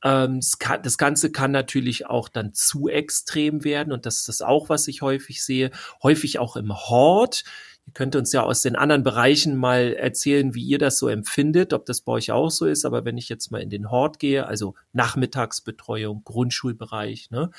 Ähm, 0.03 0.41
kann, 0.59 0.81
das, 0.83 0.97
Ganze 0.97 1.31
kann 1.31 1.51
natürlich 1.51 2.05
auch 2.05 2.29
dann 2.29 2.53
zu 2.53 2.87
extrem 2.87 3.63
werden 3.63 3.91
und 3.91 4.05
das 4.05 4.17
ist 4.17 4.29
das 4.29 4.41
auch, 4.41 4.69
was 4.69 4.87
ich 4.87 5.01
häufig 5.01 5.43
sehe. 5.43 5.71
Häufig 6.03 6.39
auch 6.39 6.55
im 6.55 6.73
Hort. 6.73 7.43
Ihr 7.87 7.93
könnt 7.93 8.17
uns 8.17 8.33
ja 8.33 8.43
aus 8.43 8.61
den 8.61 8.75
anderen 8.75 9.03
Bereichen 9.03 9.55
mal 9.55 9.93
erzählen, 9.93 10.53
wie 10.53 10.63
ihr 10.63 10.77
das 10.77 10.99
so 10.99 11.07
empfindet, 11.07 11.71
ob 11.71 11.85
das 11.85 12.01
bei 12.01 12.11
euch 12.11 12.33
auch 12.33 12.51
so 12.51 12.65
ist. 12.65 12.83
Aber 12.83 13.05
wenn 13.05 13.17
ich 13.17 13.29
jetzt 13.29 13.49
mal 13.49 13.61
in 13.61 13.69
den 13.69 13.89
Hort 13.89 14.19
gehe, 14.19 14.45
also 14.45 14.75
Nachmittagsbetreuung, 14.91 16.21
Grundschulbereich, 16.25 17.31
ne, 17.31 17.49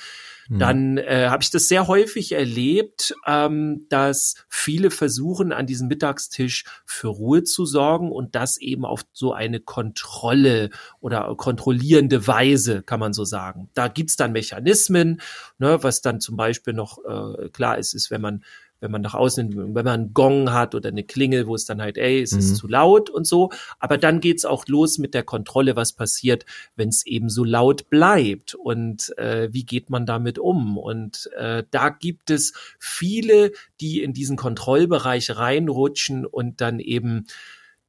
mhm. 0.47 0.59
dann 0.59 0.97
äh, 0.99 1.29
habe 1.29 1.41
ich 1.41 1.49
das 1.49 1.67
sehr 1.67 1.87
häufig 1.87 2.33
erlebt, 2.33 3.15
ähm, 3.25 3.87
dass 3.89 4.35
viele 4.47 4.91
versuchen, 4.91 5.51
an 5.51 5.65
diesem 5.65 5.87
Mittagstisch 5.87 6.63
für 6.85 7.07
Ruhe 7.07 7.43
zu 7.43 7.65
sorgen 7.65 8.11
und 8.11 8.35
das 8.35 8.57
eben 8.57 8.85
auf 8.85 9.01
so 9.13 9.33
eine 9.33 9.59
Kontrolle 9.59 10.69
oder 10.99 11.33
kontrollierende 11.37 12.27
Weise, 12.27 12.83
kann 12.83 12.99
man 12.99 13.13
so 13.13 13.25
sagen. 13.25 13.69
Da 13.73 13.87
gibt's 13.87 14.15
dann 14.15 14.31
Mechanismen, 14.31 15.21
ne, 15.57 15.81
was 15.81 16.03
dann 16.03 16.21
zum 16.21 16.37
Beispiel 16.37 16.73
noch 16.73 16.99
äh, 17.03 17.49
klar 17.49 17.79
ist, 17.79 17.95
ist, 17.95 18.11
wenn 18.11 18.21
man 18.21 18.43
wenn 18.79 18.91
man 18.91 19.01
nach 19.01 19.13
außen, 19.13 19.75
wenn 19.75 19.85
man 19.85 19.87
einen 19.87 20.13
Gong 20.13 20.51
hat 20.51 20.75
oder 20.75 20.89
eine 20.89 21.03
Klingel, 21.03 21.47
wo 21.47 21.55
es 21.55 21.65
dann 21.65 21.81
halt, 21.81 21.97
ey, 21.97 22.21
es 22.21 22.31
ist 22.31 22.51
mhm. 22.51 22.55
zu 22.55 22.67
laut 22.67 23.09
und 23.09 23.25
so. 23.25 23.49
Aber 23.79 23.97
dann 23.97 24.19
geht's 24.21 24.45
auch 24.45 24.67
los 24.67 24.97
mit 24.97 25.13
der 25.13 25.23
Kontrolle, 25.23 25.75
was 25.75 25.93
passiert, 25.93 26.45
wenn 26.75 26.89
es 26.89 27.05
eben 27.05 27.29
so 27.29 27.43
laut 27.43 27.89
bleibt 27.89 28.55
und 28.55 29.17
äh, 29.17 29.49
wie 29.51 29.65
geht 29.65 29.89
man 29.89 30.05
damit 30.05 30.39
um? 30.39 30.77
Und 30.77 31.29
äh, 31.37 31.63
da 31.71 31.89
gibt 31.89 32.29
es 32.29 32.53
viele, 32.79 33.51
die 33.81 34.01
in 34.01 34.13
diesen 34.13 34.37
Kontrollbereich 34.37 35.35
reinrutschen 35.35 36.25
und 36.25 36.61
dann 36.61 36.79
eben 36.79 37.25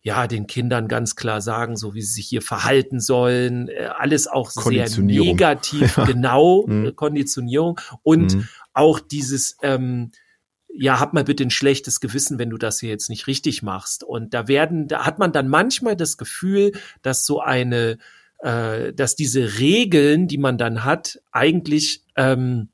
ja, 0.02 0.26
den 0.26 0.46
Kindern 0.46 0.88
ganz 0.88 1.14
klar 1.14 1.42
sagen, 1.42 1.76
so 1.76 1.94
wie 1.94 2.00
sie 2.00 2.14
sich 2.14 2.26
hier 2.26 2.42
verhalten 2.42 3.00
sollen, 3.00 3.68
äh, 3.68 3.90
alles 3.98 4.26
auch 4.26 4.50
sehr 4.50 4.88
negativ, 4.98 5.96
ja. 5.96 6.04
genau, 6.04 6.64
mhm. 6.66 6.96
Konditionierung 6.96 7.78
und 8.02 8.34
mhm. 8.34 8.48
auch 8.72 8.98
dieses 8.98 9.58
ähm, 9.62 10.10
ja, 10.74 11.00
hab 11.00 11.12
mal 11.12 11.24
bitte 11.24 11.44
ein 11.44 11.50
schlechtes 11.50 12.00
Gewissen, 12.00 12.38
wenn 12.38 12.50
du 12.50 12.56
das 12.56 12.80
hier 12.80 12.90
jetzt 12.90 13.10
nicht 13.10 13.26
richtig 13.26 13.62
machst. 13.62 14.04
Und 14.04 14.34
da 14.34 14.48
werden, 14.48 14.88
da 14.88 15.04
hat 15.04 15.18
man 15.18 15.32
dann 15.32 15.48
manchmal 15.48 15.96
das 15.96 16.16
Gefühl, 16.16 16.72
dass 17.02 17.24
so 17.24 17.40
eine, 17.40 17.98
äh, 18.38 18.92
dass 18.92 19.16
diese 19.16 19.58
Regeln, 19.58 20.28
die 20.28 20.38
man 20.38 20.58
dann 20.58 20.84
hat, 20.84 21.20
eigentlich 21.32 22.04
ähm, 22.16 22.68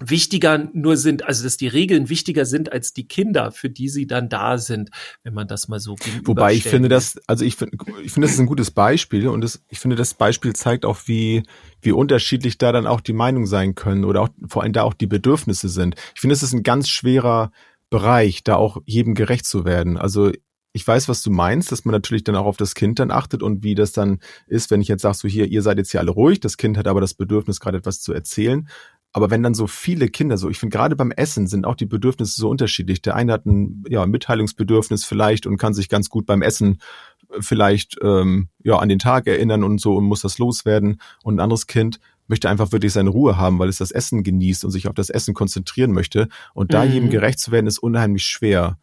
wichtiger 0.00 0.68
nur 0.72 0.96
sind, 0.96 1.24
also 1.24 1.44
dass 1.44 1.56
die 1.56 1.68
Regeln 1.68 2.08
wichtiger 2.08 2.44
sind 2.44 2.72
als 2.72 2.92
die 2.92 3.06
Kinder, 3.08 3.52
für 3.52 3.70
die 3.70 3.88
sie 3.88 4.06
dann 4.06 4.28
da 4.28 4.58
sind, 4.58 4.90
wenn 5.22 5.34
man 5.34 5.48
das 5.48 5.68
mal 5.68 5.80
so 5.80 5.96
Wobei 6.24 6.54
ich 6.54 6.64
finde 6.64 6.88
das, 6.88 7.18
also 7.26 7.44
ich 7.44 7.56
finde, 7.56 7.76
ich 8.02 8.12
finde 8.12 8.26
das 8.26 8.34
ist 8.34 8.40
ein 8.40 8.46
gutes 8.46 8.70
Beispiel 8.70 9.28
und 9.28 9.42
das, 9.42 9.62
ich 9.68 9.78
finde 9.78 9.96
das 9.96 10.14
Beispiel 10.14 10.54
zeigt 10.54 10.84
auch, 10.84 10.98
wie, 11.06 11.44
wie 11.80 11.92
unterschiedlich 11.92 12.58
da 12.58 12.72
dann 12.72 12.86
auch 12.86 13.00
die 13.00 13.12
Meinungen 13.12 13.46
sein 13.46 13.74
können 13.74 14.04
oder 14.04 14.22
auch 14.22 14.28
vor 14.48 14.62
allem 14.62 14.72
da 14.72 14.82
auch 14.82 14.94
die 14.94 15.06
Bedürfnisse 15.06 15.68
sind. 15.68 15.96
Ich 16.14 16.20
finde, 16.20 16.34
es 16.34 16.42
ist 16.42 16.52
ein 16.52 16.62
ganz 16.62 16.88
schwerer 16.88 17.50
Bereich, 17.88 18.44
da 18.44 18.56
auch 18.56 18.82
jedem 18.84 19.14
gerecht 19.14 19.46
zu 19.46 19.64
werden. 19.64 19.96
Also 19.96 20.32
ich 20.76 20.86
weiß, 20.86 21.08
was 21.08 21.22
du 21.22 21.30
meinst, 21.30 21.72
dass 21.72 21.86
man 21.86 21.94
natürlich 21.94 22.22
dann 22.22 22.36
auch 22.36 22.44
auf 22.44 22.58
das 22.58 22.74
Kind 22.74 22.98
dann 22.98 23.10
achtet 23.10 23.42
und 23.42 23.62
wie 23.62 23.74
das 23.74 23.92
dann 23.92 24.18
ist, 24.46 24.70
wenn 24.70 24.82
ich 24.82 24.88
jetzt 24.88 25.00
sage, 25.00 25.16
so 25.16 25.26
hier, 25.26 25.46
ihr 25.46 25.62
seid 25.62 25.78
jetzt 25.78 25.90
hier 25.90 26.00
alle 26.00 26.10
ruhig, 26.10 26.38
das 26.38 26.58
Kind 26.58 26.76
hat 26.76 26.86
aber 26.86 27.00
das 27.00 27.14
Bedürfnis, 27.14 27.60
gerade 27.60 27.78
etwas 27.78 28.02
zu 28.02 28.12
erzählen. 28.12 28.68
Aber 29.12 29.30
wenn 29.30 29.42
dann 29.42 29.54
so 29.54 29.66
viele 29.66 30.08
Kinder 30.08 30.36
so, 30.36 30.50
ich 30.50 30.58
finde 30.58 30.76
gerade 30.76 30.94
beim 30.94 31.10
Essen 31.10 31.46
sind 31.46 31.64
auch 31.64 31.74
die 31.74 31.86
Bedürfnisse 31.86 32.38
so 32.38 32.50
unterschiedlich. 32.50 33.00
Der 33.00 33.16
eine 33.16 33.32
hat 33.32 33.46
ein 33.46 33.82
ja, 33.88 34.04
Mitteilungsbedürfnis 34.04 35.04
vielleicht 35.04 35.46
und 35.46 35.56
kann 35.56 35.72
sich 35.72 35.88
ganz 35.88 36.10
gut 36.10 36.26
beim 36.26 36.42
Essen 36.42 36.78
vielleicht 37.40 37.96
ähm, 38.02 38.48
ja 38.62 38.76
an 38.78 38.88
den 38.88 38.98
Tag 38.98 39.26
erinnern 39.26 39.64
und 39.64 39.80
so 39.80 39.96
und 39.96 40.04
muss 40.04 40.20
das 40.20 40.38
loswerden. 40.38 41.00
Und 41.22 41.36
ein 41.36 41.40
anderes 41.40 41.66
Kind 41.66 41.98
möchte 42.28 42.50
einfach 42.50 42.72
wirklich 42.72 42.92
seine 42.92 43.10
Ruhe 43.10 43.36
haben, 43.36 43.58
weil 43.58 43.68
es 43.68 43.78
das 43.78 43.90
Essen 43.90 44.22
genießt 44.22 44.64
und 44.64 44.70
sich 44.70 44.88
auf 44.88 44.94
das 44.94 45.10
Essen 45.10 45.34
konzentrieren 45.34 45.92
möchte. 45.92 46.28
Und 46.54 46.74
da 46.74 46.84
mhm. 46.84 46.92
jedem 46.92 47.10
gerecht 47.10 47.38
zu 47.38 47.52
werden, 47.52 47.66
ist 47.66 47.78
unheimlich 47.78 48.24
schwer. 48.24 48.78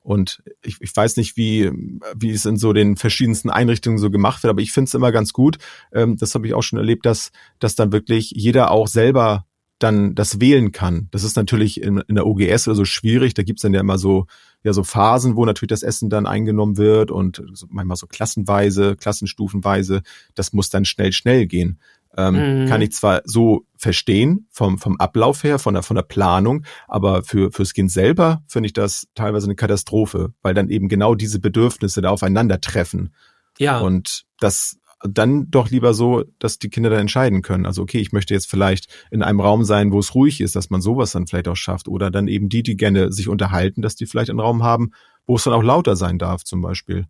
Und 0.00 0.42
ich, 0.62 0.78
ich 0.80 0.96
weiß 0.96 1.18
nicht, 1.18 1.36
wie, 1.36 1.70
wie 2.16 2.30
es 2.30 2.46
in 2.46 2.56
so 2.56 2.72
den 2.72 2.96
verschiedensten 2.96 3.50
Einrichtungen 3.50 3.98
so 3.98 4.10
gemacht 4.10 4.42
wird, 4.42 4.50
aber 4.50 4.62
ich 4.62 4.72
finde 4.72 4.88
es 4.88 4.94
immer 4.94 5.12
ganz 5.12 5.34
gut. 5.34 5.58
Ähm, 5.92 6.16
das 6.16 6.34
habe 6.34 6.46
ich 6.46 6.54
auch 6.54 6.62
schon 6.62 6.78
erlebt, 6.78 7.04
dass, 7.04 7.30
dass 7.58 7.74
dann 7.74 7.92
wirklich 7.92 8.32
jeder 8.34 8.70
auch 8.70 8.88
selber 8.88 9.44
dann 9.78 10.14
das 10.14 10.40
wählen 10.40 10.72
kann. 10.72 11.08
Das 11.10 11.24
ist 11.24 11.36
natürlich 11.36 11.80
in, 11.80 11.98
in 12.08 12.16
der 12.16 12.26
OGS 12.26 12.66
oder 12.68 12.74
so 12.74 12.84
schwierig. 12.84 13.34
Da 13.34 13.42
gibt's 13.42 13.62
dann 13.62 13.74
ja 13.74 13.80
immer 13.80 13.98
so, 13.98 14.26
ja, 14.64 14.72
so 14.72 14.82
Phasen, 14.82 15.36
wo 15.36 15.44
natürlich 15.44 15.70
das 15.70 15.82
Essen 15.82 16.10
dann 16.10 16.26
eingenommen 16.26 16.76
wird 16.76 17.10
und 17.10 17.42
manchmal 17.68 17.96
so 17.96 18.06
klassenweise, 18.06 18.96
klassenstufenweise. 18.96 20.02
Das 20.34 20.52
muss 20.52 20.68
dann 20.70 20.84
schnell, 20.84 21.12
schnell 21.12 21.46
gehen. 21.46 21.78
ähm, 22.16 22.62
mhm. 22.62 22.66
kann 22.66 22.82
ich 22.82 22.92
zwar 22.92 23.22
so 23.24 23.66
verstehen 23.76 24.48
vom, 24.50 24.78
vom 24.78 24.96
Ablauf 24.96 25.44
her, 25.44 25.58
von 25.58 25.74
der, 25.74 25.84
von 25.84 25.94
der 25.94 26.02
Planung, 26.02 26.64
aber 26.88 27.22
für, 27.22 27.52
fürs 27.52 27.74
Kind 27.74 27.92
selber 27.92 28.42
finde 28.48 28.66
ich 28.66 28.72
das 28.72 29.06
teilweise 29.14 29.46
eine 29.46 29.54
Katastrophe, 29.54 30.32
weil 30.42 30.54
dann 30.54 30.70
eben 30.70 30.88
genau 30.88 31.14
diese 31.14 31.38
Bedürfnisse 31.38 32.00
da 32.00 32.10
aufeinandertreffen. 32.10 33.14
Ja. 33.58 33.78
Und 33.78 34.24
das 34.40 34.78
dann 35.00 35.50
doch 35.50 35.70
lieber 35.70 35.94
so, 35.94 36.24
dass 36.38 36.58
die 36.58 36.70
Kinder 36.70 36.90
dann 36.90 37.00
entscheiden 37.00 37.42
können. 37.42 37.66
Also 37.66 37.82
okay, 37.82 37.98
ich 37.98 38.12
möchte 38.12 38.34
jetzt 38.34 38.50
vielleicht 38.50 38.88
in 39.10 39.22
einem 39.22 39.40
Raum 39.40 39.64
sein, 39.64 39.92
wo 39.92 39.98
es 40.00 40.14
ruhig 40.14 40.40
ist, 40.40 40.56
dass 40.56 40.70
man 40.70 40.80
sowas 40.80 41.12
dann 41.12 41.26
vielleicht 41.26 41.48
auch 41.48 41.56
schafft. 41.56 41.88
Oder 41.88 42.10
dann 42.10 42.28
eben 42.28 42.48
die, 42.48 42.62
die 42.62 42.76
gerne 42.76 43.12
sich 43.12 43.28
unterhalten, 43.28 43.82
dass 43.82 43.94
die 43.94 44.06
vielleicht 44.06 44.30
einen 44.30 44.40
Raum 44.40 44.62
haben, 44.62 44.90
wo 45.26 45.36
es 45.36 45.44
dann 45.44 45.54
auch 45.54 45.62
lauter 45.62 45.94
sein 45.94 46.18
darf, 46.18 46.44
zum 46.44 46.62
Beispiel. 46.62 47.06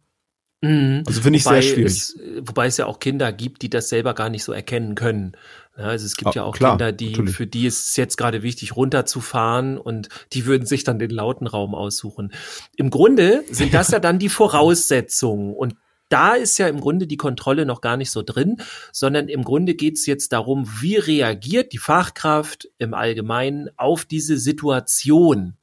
Mhm. 0.61 1.05
Also 1.07 1.23
finde 1.23 1.39
ich 1.39 1.45
wobei 1.47 1.61
sehr 1.61 1.75
schwierig. 1.75 1.93
Es, 1.93 2.19
wobei 2.43 2.67
es 2.67 2.77
ja 2.77 2.87
auch 2.87 2.99
Kinder 2.99 3.33
gibt, 3.33 3.63
die 3.63 3.71
das 3.71 3.89
selber 3.89 4.15
gar 4.15 4.29
nicht 4.29 4.45
so 4.45 4.53
erkennen 4.53 4.95
können. 4.95 5.33
Ja, 5.77 5.85
also 5.85 6.05
es 6.05 6.17
gibt 6.17 6.31
ah, 6.31 6.35
ja 6.35 6.43
auch 6.43 6.57
klar, 6.57 6.73
Kinder, 6.73 6.93
die 6.93 7.11
natürlich. 7.11 7.37
für 7.37 7.47
die 7.47 7.67
ist 7.67 7.91
es 7.91 7.97
jetzt 7.97 8.17
gerade 8.17 8.43
wichtig, 8.43 8.75
runterzufahren 8.75 9.79
und 9.79 10.09
die 10.33 10.47
würden 10.47 10.67
sich 10.67 10.83
dann 10.83 10.99
den 10.99 11.11
lauten 11.11 11.47
Raum 11.47 11.75
aussuchen. 11.75 12.33
Im 12.77 12.91
Grunde 12.91 13.45
sind 13.51 13.73
das 13.73 13.93
ja 13.93 14.01
dann 14.01 14.19
die 14.19 14.29
Voraussetzungen 14.29 15.55
und 15.55 15.77
da 16.09 16.35
ist 16.35 16.59
ja 16.59 16.69
im 16.69 16.81
Grunde 16.81 17.07
die 17.07 17.17
Kontrolle 17.17 17.67
noch 17.67 17.81
gar 17.81 17.97
nicht 17.97 18.11
so 18.11 18.23
drin, 18.23 18.57
sondern 18.93 19.29
im 19.29 19.45
Grunde 19.45 19.75
geht 19.75 19.97
es 19.97 20.07
jetzt 20.07 20.33
darum, 20.33 20.69
wie 20.81 20.97
reagiert 20.97 21.73
die 21.73 21.79
Fachkraft 21.79 22.69
im 22.79 22.95
Allgemeinen 22.95 23.71
auf 23.77 24.05
diese 24.05 24.39
Situation 24.39 25.57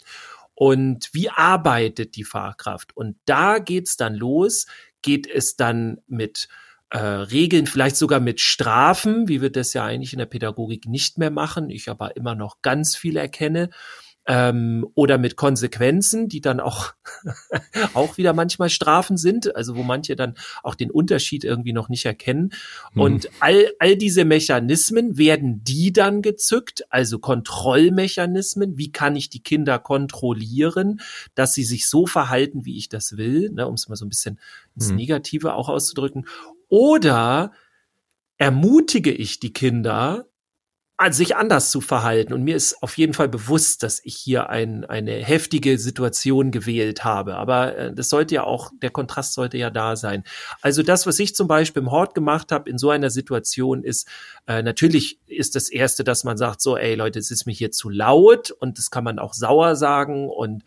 und 0.54 1.10
wie 1.14 1.30
arbeitet 1.30 2.16
die 2.16 2.24
Fachkraft. 2.24 2.96
Und 2.96 3.18
da 3.25 3.60
geht's 3.60 3.98
dann 3.98 4.16
los, 4.16 4.68
geht 5.02 5.28
es 5.28 5.56
dann 5.56 6.00
mit 6.08 6.48
äh, 6.90 6.98
Regeln, 6.98 7.68
vielleicht 7.68 7.98
sogar 7.98 8.20
mit 8.20 8.40
Strafen, 8.40 9.28
wie 9.28 9.42
wir 9.42 9.52
das 9.52 9.74
ja 9.74 9.84
eigentlich 9.84 10.14
in 10.14 10.20
der 10.20 10.25
Pädagogik 10.25 10.88
nicht 10.88 11.18
mehr 11.18 11.32
machen, 11.32 11.70
ich 11.70 11.90
aber 11.90 12.16
immer 12.16 12.36
noch 12.36 12.62
ganz 12.62 12.96
viel 12.96 13.18
erkenne 13.18 13.70
ähm, 14.27 14.88
oder 14.96 15.17
mit 15.17 15.36
Konsequenzen, 15.36 16.27
die 16.27 16.41
dann 16.41 16.60
auch, 16.60 16.94
auch 17.94 18.17
wieder 18.17 18.34
manchmal 18.34 18.70
Strafen 18.70 19.17
sind, 19.17 19.55
also 19.55 19.75
wo 19.75 19.84
manche 19.84 20.15
dann 20.15 20.36
auch 20.63 20.75
den 20.75 20.89
Unterschied 20.89 21.44
irgendwie 21.44 21.74
noch 21.74 21.89
nicht 21.89 22.05
erkennen. 22.05 22.51
Mhm. 22.94 23.01
Und 23.01 23.29
all, 23.39 23.72
all 23.79 23.96
diese 23.96 24.25
Mechanismen 24.25 25.17
werden 25.17 25.63
die 25.63 25.94
dann 25.94 26.22
gezückt, 26.22 26.86
also 26.89 27.20
Kontrollmechanismen, 27.20 28.77
wie 28.77 28.91
kann 28.91 29.15
ich 29.15 29.29
die 29.29 29.44
Kinder 29.44 29.77
kontrollieren, 29.77 31.01
dass 31.36 31.53
sie 31.53 31.63
sich 31.63 31.88
so 31.88 32.08
verhalten, 32.08 32.65
wie 32.65 32.77
ich 32.77 32.89
das 32.89 33.17
will, 33.17 33.51
ne, 33.51 33.67
um 33.67 33.75
es 33.75 33.88
mal 33.88 33.96
so 33.96 34.05
ein 34.05 34.10
bisschen 34.10 34.39
ins 34.75 34.89
mhm. 34.89 34.96
Negative 34.96 35.53
auch 35.53 35.70
auszudrücken. 35.70 36.25
Oder 36.67 37.51
ermutige 38.38 39.12
ich 39.12 39.39
die 39.39 39.53
Kinder, 39.53 40.25
sich 41.10 41.36
anders 41.36 41.72
zu 41.72 41.82
verhalten. 41.82 42.34
Und 42.34 42.44
mir 42.44 42.56
ist 42.56 42.82
auf 42.82 42.98
jeden 42.98 43.14
Fall 43.14 43.28
bewusst, 43.28 43.84
dass 43.84 44.00
ich 44.04 44.16
hier 44.16 44.50
ein, 44.50 44.86
eine 44.86 45.12
heftige 45.12 45.78
Situation 45.78 46.52
gewählt 46.52 47.04
habe. 47.04 47.36
Aber 47.36 47.75
äh, 47.75 47.94
das 47.94 48.10
sollte 48.10 48.36
ja 48.36 48.44
auch, 48.44 48.72
der 48.82 48.92
Kontrast 48.92 49.34
sollte 49.34 49.58
ja 49.58 49.70
da 49.70 49.96
sein. 49.98 50.24
Also 50.62 50.84
das, 50.84 51.06
was 51.06 51.20
ich 51.20 51.36
zum 51.36 51.48
Beispiel 51.48 51.82
im 51.82 51.92
Hort 51.92 52.16
gemacht 52.16 52.52
habe 52.52 52.70
in 52.70 52.78
so 52.78 52.90
einer 52.90 53.10
Situation, 53.10 53.84
ist 53.84 54.08
äh, 54.48 54.64
natürlich 54.64 55.20
ist 55.28 55.56
das 55.56 55.70
Erste, 55.70 56.04
dass 56.04 56.24
man 56.24 56.38
sagt, 56.38 56.62
so, 56.62 56.78
ey 56.78 56.96
Leute, 56.96 57.20
es 57.20 57.30
ist 57.30 57.46
mir 57.46 57.54
hier 57.54 57.72
zu 57.72 57.90
laut 57.90 58.52
und 58.52 58.78
das 58.78 58.90
kann 58.90 59.04
man 59.04 59.20
auch 59.20 59.34
sauer 59.34 59.75
sagen 59.75 60.30
und 60.30 60.64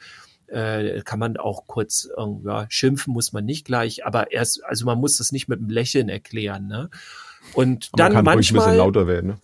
äh, 0.48 1.02
kann 1.02 1.18
man 1.18 1.36
auch 1.36 1.66
kurz 1.66 2.08
äh, 2.16 2.22
ja, 2.44 2.66
schimpfen, 2.68 3.12
muss 3.12 3.32
man 3.32 3.44
nicht 3.44 3.64
gleich, 3.64 4.04
aber 4.04 4.32
erst, 4.32 4.64
also 4.64 4.86
man 4.86 4.98
muss 4.98 5.18
das 5.18 5.32
nicht 5.32 5.48
mit 5.48 5.58
einem 5.58 5.70
Lächeln 5.70 6.08
erklären. 6.08 6.66
Ne? 6.66 6.90
Und 7.54 7.90
dann 7.94 8.12
man 8.12 8.24
kann 8.24 8.36
manchmal 8.36 8.62
ein 8.62 8.66
bisschen 8.66 8.78
lauter 8.78 9.06
werden. 9.06 9.26
Ne? 9.28 9.38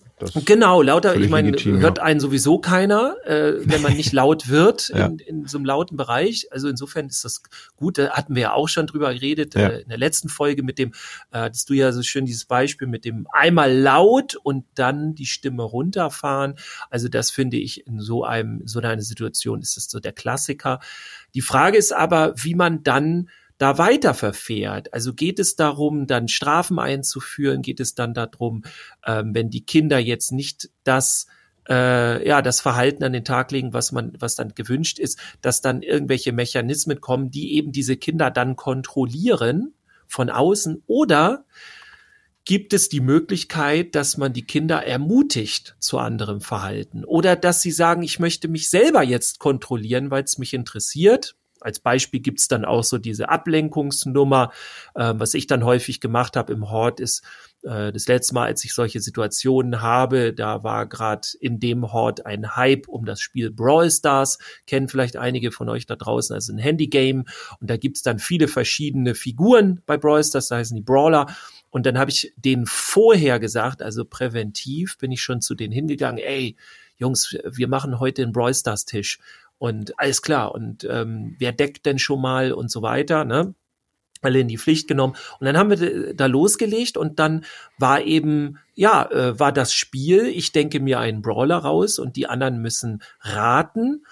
genau, 0.44 0.80
lauter, 0.80 1.16
ich 1.16 1.28
meine, 1.28 1.52
hört 1.52 1.99
einen 1.99 2.20
sowieso 2.20 2.58
keiner, 2.58 3.16
äh, 3.25 3.54
wenn 3.64 3.82
man 3.82 3.96
nicht 3.96 4.12
laut 4.12 4.49
wird 4.49 4.88
ja. 4.94 5.06
in, 5.06 5.18
in 5.18 5.46
so 5.46 5.58
einem 5.58 5.64
lauten 5.66 5.96
Bereich. 5.96 6.46
Also 6.52 6.68
insofern 6.68 7.06
ist 7.06 7.25
das 7.25 7.42
gut. 7.76 7.99
Da 7.99 8.11
hatten 8.11 8.34
wir 8.34 8.42
ja 8.42 8.52
auch 8.52 8.68
schon 8.68 8.87
drüber 8.87 9.12
geredet 9.12 9.54
ja. 9.54 9.68
äh, 9.68 9.80
in 9.82 9.88
der 9.88 9.99
letzten 9.99 10.28
Folge 10.28 10.62
mit 10.62 10.78
dem, 10.78 10.92
äh, 11.32 11.38
hattest 11.38 11.68
du 11.68 11.75
ja 11.75 11.92
so 11.92 12.02
schön 12.02 12.26
dieses 12.26 12.44
Beispiel 12.44 12.87
mit 12.87 13.04
dem 13.04 13.26
einmal 13.32 13.76
laut 13.76 14.36
und 14.36 14.64
dann 14.75 15.14
die 15.14 15.26
Stimme 15.26 15.64
runterfahren. 15.64 16.54
Also 16.90 17.08
das 17.08 17.30
finde 17.30 17.56
ich 17.56 17.86
in 17.86 18.00
so 18.00 18.25
einem, 18.25 18.62
so 18.67 18.78
einer 18.78 19.00
Situation 19.02 19.60
ist 19.60 19.76
das 19.76 19.90
so 19.90 19.99
der 19.99 20.12
Klassiker. 20.12 20.80
Die 21.34 21.43
Frage 21.43 21.76
ist 21.76 21.93
aber, 21.93 22.34
wie 22.36 22.54
man 22.54 22.84
dann 22.84 23.28
da 23.58 23.78
weiter 23.78 24.14
verfährt. 24.14 24.93
Also 24.93 25.14
geht 25.14 25.38
es 25.38 25.56
darum, 25.56 26.06
dann 26.06 26.28
Strafen 26.28 26.78
einzuführen? 26.78 27.62
Geht 27.62 27.80
es 27.80 27.95
dann 27.95 28.14
darum, 28.14 28.64
ähm, 29.06 29.34
wenn 29.34 29.50
die 29.50 29.64
Kinder 29.64 29.99
jetzt 29.99 30.32
nicht 30.32 30.71
das 30.82 31.26
äh, 31.69 32.26
ja 32.26 32.43
das 32.43 32.60
Verhalten 32.60 33.04
an 33.04 33.12
den 33.12 33.25
Tag 33.25 33.52
legen, 33.52 33.73
was 33.73 33.93
man 33.93 34.12
was 34.19 34.34
dann 34.34 34.54
gewünscht 34.54 34.99
ist, 34.99 35.19
dass 35.40 35.60
dann 35.60 35.82
irgendwelche 35.82 36.32
Mechanismen 36.32 37.00
kommen, 37.00 37.30
die 37.30 37.54
eben 37.54 37.73
diese 37.73 37.97
Kinder 37.97 38.30
dann 38.30 38.56
kontrollieren 38.56 39.75
von 40.06 40.30
außen 40.30 40.82
oder 40.86 41.45
gibt 42.45 42.75
es 42.75 42.90
die 42.90 43.00
Möglichkeit, 43.00 43.95
dass 43.95 44.19
man 44.19 44.34
die 44.34 44.45
Kinder 44.45 44.84
ermutigt 44.84 45.76
zu 45.78 45.99
anderem 45.99 46.43
Verhalten 46.43 47.04
oder 47.04 47.36
dass 47.36 47.62
sie 47.62 47.71
sagen, 47.71 48.02
ich 48.02 48.19
möchte 48.19 48.49
mich 48.49 48.69
selber 48.69 49.02
jetzt 49.02 49.38
kontrollieren, 49.38 50.10
weil 50.10 50.25
es 50.25 50.36
mich 50.36 50.52
interessiert 50.52 51.36
als 51.65 51.81
Beispiel 51.81 52.21
gibt's 52.21 52.47
dann 52.47 52.65
auch 52.65 52.85
so 52.85 52.99
diese 52.99 53.29
Ablenkungsnummer. 53.29 54.53
Äh, 54.95 55.15
was 55.17 55.35
ich 55.35 55.47
dann 55.47 55.65
häufig 55.65 56.00
gemacht 56.00 56.37
habe 56.37 56.53
im 56.53 56.71
Hort 56.71 57.00
ist, 57.00 57.23
äh, 57.65 57.93
das 57.93 58.07
letzte 58.07 58.35
Mal, 58.35 58.47
als 58.47 58.65
ich 58.65 58.75
solche 58.75 59.00
Situationen 59.00 59.81
habe, 59.81 60.33
da 60.35 60.63
war 60.63 60.87
gerade 60.87 61.27
in 61.41 61.61
dem 61.61 61.93
Hort 61.93 62.27
ein 62.27 62.57
Hype 62.57 62.89
um 62.89 63.05
das 63.05 63.21
Spiel 63.21 63.50
Brawl 63.50 63.91
Stars. 63.91 64.39
Kennen 64.67 64.89
vielleicht 64.89 65.17
einige 65.17 65.50
von 65.50 65.69
euch 65.69 65.87
da 65.87 65.97
draußen, 65.97 66.35
also 66.35 66.53
ein 66.53 66.59
Handygame. 66.59 67.25
Und 67.61 67.71
da 67.71 67.77
gibt's 67.77 68.03
dann 68.03 68.19
viele 68.19 68.49
verschiedene 68.49 69.15
Figuren 69.15 69.83
bei 69.87 69.97
Brawl 69.97 70.23
Stars, 70.23 70.49
da 70.49 70.57
heißen 70.57 70.77
die 70.77 70.83
Brawler. 70.83 71.27
Und 71.71 71.87
dann 71.87 71.99
habe 71.99 72.11
ich 72.11 72.33
denen 72.37 72.67
vorher 72.67 73.41
gesagt, 73.41 73.83
also 73.83 74.05
präventiv 74.05 74.97
bin 74.99 75.11
ich 75.11 75.23
schon 75.23 75.41
zu 75.41 75.55
denen 75.55 75.73
hingegangen, 75.73 76.23
ey, 76.23 76.57
Jungs, 76.97 77.37
wir 77.45 77.67
machen 77.67 77.99
heute 77.99 78.23
einen 78.23 78.33
Brawl 78.33 78.55
Stars 78.55 78.85
Tisch 78.85 79.19
und 79.58 79.99
alles 79.99 80.23
klar. 80.23 80.54
Und 80.54 80.84
ähm, 80.84 81.36
wer 81.38 81.52
deckt 81.52 81.86
denn 81.86 81.99
schon 81.99 82.21
mal 82.21 82.52
und 82.52 82.71
so 82.71 82.82
weiter, 82.82 83.25
ne? 83.25 83.54
alle 84.25 84.40
in 84.40 84.49
die 84.49 84.58
Pflicht 84.58 84.88
genommen. 84.88 85.14
Und 85.38 85.47
dann 85.47 85.56
haben 85.56 85.71
wir 85.71 86.14
da 86.14 86.26
losgelegt 86.26 86.97
und 86.97 87.19
dann 87.19 87.45
war 87.78 88.02
eben, 88.02 88.58
ja, 88.75 89.08
äh, 89.10 89.38
war 89.38 89.52
das 89.52 89.75
Spiel, 89.75 90.26
ich 90.26 90.52
denke 90.52 90.80
mir 90.80 90.99
einen 90.99 91.23
Brawler 91.23 91.58
raus 91.58 91.99
und 91.99 92.17
die 92.17 92.26
anderen 92.26 92.60
müssen 92.60 93.02
raten. 93.21 94.04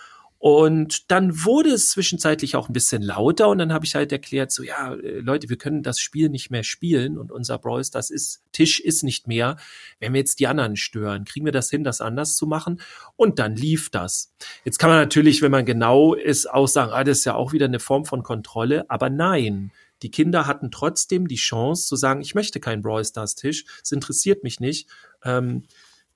Und 0.42 1.08
dann 1.12 1.44
wurde 1.44 1.70
es 1.70 1.92
zwischenzeitlich 1.92 2.56
auch 2.56 2.68
ein 2.68 2.72
bisschen 2.72 3.00
lauter 3.00 3.48
und 3.48 3.58
dann 3.58 3.72
habe 3.72 3.84
ich 3.84 3.94
halt 3.94 4.10
erklärt, 4.10 4.50
so 4.50 4.64
ja, 4.64 4.92
äh, 4.92 5.20
Leute, 5.20 5.48
wir 5.48 5.56
können 5.56 5.84
das 5.84 6.00
Spiel 6.00 6.30
nicht 6.30 6.50
mehr 6.50 6.64
spielen 6.64 7.16
und 7.16 7.30
unser 7.30 7.58
Brawl 7.58 7.80
das 7.92 8.10
ist, 8.10 8.42
Tisch 8.50 8.80
ist 8.80 9.04
nicht 9.04 9.28
mehr. 9.28 9.56
Wenn 10.00 10.14
wir 10.14 10.18
jetzt 10.18 10.40
die 10.40 10.48
anderen 10.48 10.74
stören, 10.74 11.24
kriegen 11.24 11.46
wir 11.46 11.52
das 11.52 11.70
hin, 11.70 11.84
das 11.84 12.00
anders 12.00 12.34
zu 12.34 12.48
machen? 12.48 12.80
Und 13.14 13.38
dann 13.38 13.54
lief 13.54 13.88
das. 13.90 14.34
Jetzt 14.64 14.80
kann 14.80 14.90
man 14.90 14.98
natürlich, 14.98 15.42
wenn 15.42 15.52
man 15.52 15.64
genau 15.64 16.14
ist, 16.14 16.50
auch 16.50 16.66
sagen, 16.66 16.90
ah, 16.90 17.04
das 17.04 17.18
ist 17.18 17.24
ja 17.24 17.36
auch 17.36 17.52
wieder 17.52 17.66
eine 17.66 17.78
Form 17.78 18.04
von 18.04 18.24
Kontrolle, 18.24 18.90
aber 18.90 19.10
nein. 19.10 19.70
Die 20.02 20.10
Kinder 20.10 20.48
hatten 20.48 20.72
trotzdem 20.72 21.28
die 21.28 21.36
Chance 21.36 21.86
zu 21.86 21.94
sagen, 21.94 22.20
ich 22.20 22.34
möchte 22.34 22.58
keinen 22.58 22.82
Brawl 22.82 23.04
Stars 23.04 23.36
Tisch, 23.36 23.64
es 23.80 23.92
interessiert 23.92 24.42
mich 24.42 24.58
nicht. 24.58 24.88
Ähm, 25.24 25.62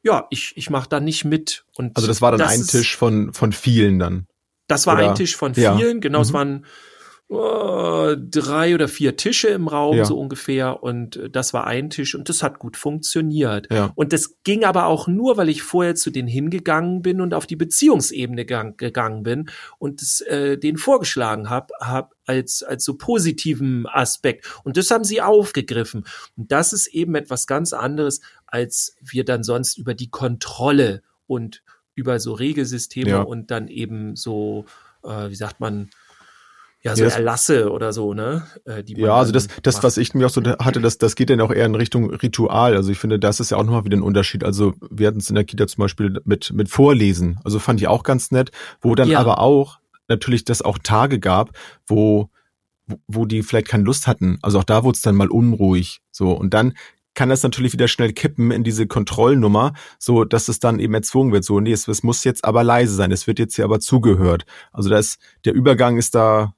ja, 0.06 0.26
ich, 0.30 0.52
ich 0.56 0.70
mache 0.70 0.88
da 0.88 1.00
nicht 1.00 1.24
mit. 1.24 1.64
Und 1.74 1.96
also 1.96 2.06
das 2.06 2.22
war 2.22 2.30
dann 2.30 2.38
das 2.38 2.52
ein 2.52 2.60
ist, 2.60 2.70
Tisch 2.70 2.96
von, 2.96 3.34
von 3.34 3.52
vielen 3.52 3.98
dann. 3.98 4.26
Das 4.68 4.86
war 4.86 4.94
oder? 4.94 5.10
ein 5.10 5.14
Tisch 5.16 5.36
von 5.36 5.54
vielen, 5.54 5.78
ja. 5.78 5.98
genau, 5.98 6.18
mhm. 6.18 6.22
es 6.22 6.32
waren 6.32 6.66
oh, 7.28 8.14
drei 8.16 8.74
oder 8.74 8.88
vier 8.88 9.16
Tische 9.16 9.48
im 9.48 9.68
Raum, 9.68 9.96
ja. 9.96 10.04
so 10.04 10.18
ungefähr. 10.18 10.82
Und 10.82 11.16
äh, 11.16 11.30
das 11.30 11.52
war 11.52 11.66
ein 11.66 11.90
Tisch 11.90 12.14
und 12.14 12.28
das 12.28 12.42
hat 12.42 12.58
gut 12.58 12.76
funktioniert. 12.76 13.68
Ja. 13.72 13.92
Und 13.94 14.12
das 14.12 14.36
ging 14.44 14.64
aber 14.64 14.86
auch 14.86 15.08
nur, 15.08 15.36
weil 15.36 15.48
ich 15.48 15.62
vorher 15.62 15.94
zu 15.94 16.10
denen 16.10 16.28
hingegangen 16.28 17.02
bin 17.02 17.20
und 17.20 17.34
auf 17.34 17.46
die 17.46 17.56
Beziehungsebene 17.56 18.44
gang, 18.44 18.78
gegangen 18.78 19.22
bin 19.22 19.50
und 19.78 20.00
das, 20.02 20.20
äh, 20.20 20.56
denen 20.56 20.78
vorgeschlagen 20.78 21.50
habe, 21.50 21.74
hab 21.80 22.14
als, 22.26 22.62
als 22.62 22.84
so 22.84 22.96
positiven 22.96 23.86
Aspekt. 23.86 24.46
Und 24.64 24.76
das 24.76 24.90
haben 24.90 25.04
sie 25.04 25.20
aufgegriffen. 25.20 26.04
Und 26.36 26.52
das 26.52 26.72
ist 26.72 26.88
eben 26.88 27.14
etwas 27.14 27.46
ganz 27.46 27.72
anderes, 27.72 28.20
als 28.46 28.96
wir 29.00 29.24
dann 29.24 29.42
sonst 29.42 29.78
über 29.78 29.94
die 29.94 30.10
Kontrolle 30.10 31.02
und 31.26 31.62
über 31.94 32.20
so 32.20 32.34
Regelsysteme 32.34 33.10
ja. 33.10 33.22
und 33.22 33.50
dann 33.50 33.68
eben 33.68 34.16
so, 34.16 34.66
äh, 35.02 35.30
wie 35.30 35.34
sagt 35.34 35.60
man, 35.60 35.88
ja, 36.86 36.96
so 36.96 37.04
ja, 37.04 37.10
Erlasse 37.10 37.70
oder 37.70 37.92
so, 37.92 38.14
ne? 38.14 38.46
Äh, 38.64 38.82
ja, 38.86 39.14
also 39.14 39.32
das, 39.32 39.48
das, 39.62 39.82
was 39.82 39.96
ich 39.96 40.14
mir 40.14 40.26
auch 40.26 40.30
so 40.30 40.42
hatte, 40.42 40.80
das, 40.80 40.98
das 40.98 41.16
geht 41.16 41.30
dann 41.30 41.40
auch 41.40 41.50
eher 41.50 41.66
in 41.66 41.74
Richtung 41.74 42.10
Ritual. 42.10 42.76
Also 42.76 42.90
ich 42.90 42.98
finde, 42.98 43.18
das 43.18 43.40
ist 43.40 43.50
ja 43.50 43.56
auch 43.56 43.64
nochmal 43.64 43.84
wieder 43.84 43.96
ein 43.96 44.02
Unterschied. 44.02 44.44
Also 44.44 44.74
wir 44.90 45.08
hatten 45.08 45.18
es 45.18 45.28
in 45.28 45.34
der 45.34 45.44
Kita 45.44 45.66
zum 45.66 45.82
Beispiel 45.82 46.20
mit, 46.24 46.52
mit 46.52 46.68
Vorlesen. 46.68 47.40
Also 47.44 47.58
fand 47.58 47.80
ich 47.80 47.88
auch 47.88 48.02
ganz 48.02 48.30
nett, 48.30 48.50
wo 48.80 48.94
dann 48.94 49.08
ja. 49.08 49.18
aber 49.18 49.40
auch 49.40 49.78
natürlich 50.08 50.44
das 50.44 50.62
auch 50.62 50.78
Tage 50.78 51.18
gab, 51.18 51.50
wo, 51.86 52.30
wo 53.08 53.26
die 53.26 53.42
vielleicht 53.42 53.68
keine 53.68 53.84
Lust 53.84 54.06
hatten. 54.06 54.38
Also 54.42 54.60
auch 54.60 54.64
da 54.64 54.84
wurde 54.84 54.96
es 54.96 55.02
dann 55.02 55.16
mal 55.16 55.28
unruhig. 55.28 56.00
So. 56.12 56.30
Und 56.32 56.54
dann 56.54 56.74
kann 57.14 57.30
das 57.30 57.42
natürlich 57.42 57.72
wieder 57.72 57.88
schnell 57.88 58.12
kippen 58.12 58.50
in 58.52 58.62
diese 58.62 58.86
Kontrollnummer, 58.86 59.72
so 59.98 60.24
dass 60.24 60.48
es 60.48 60.60
dann 60.60 60.78
eben 60.78 60.94
erzwungen 60.94 61.32
wird. 61.32 61.44
So, 61.44 61.58
nee, 61.58 61.72
es, 61.72 61.88
es 61.88 62.02
muss 62.02 62.22
jetzt 62.22 62.44
aber 62.44 62.62
leise 62.62 62.94
sein, 62.94 63.10
es 63.10 63.26
wird 63.26 63.38
jetzt 63.40 63.56
hier 63.56 63.64
aber 63.64 63.80
zugehört. 63.80 64.44
Also 64.70 64.90
da 64.90 64.98
ist, 64.98 65.18
der 65.44 65.54
Übergang 65.54 65.96
ist 65.96 66.14
da 66.14 66.54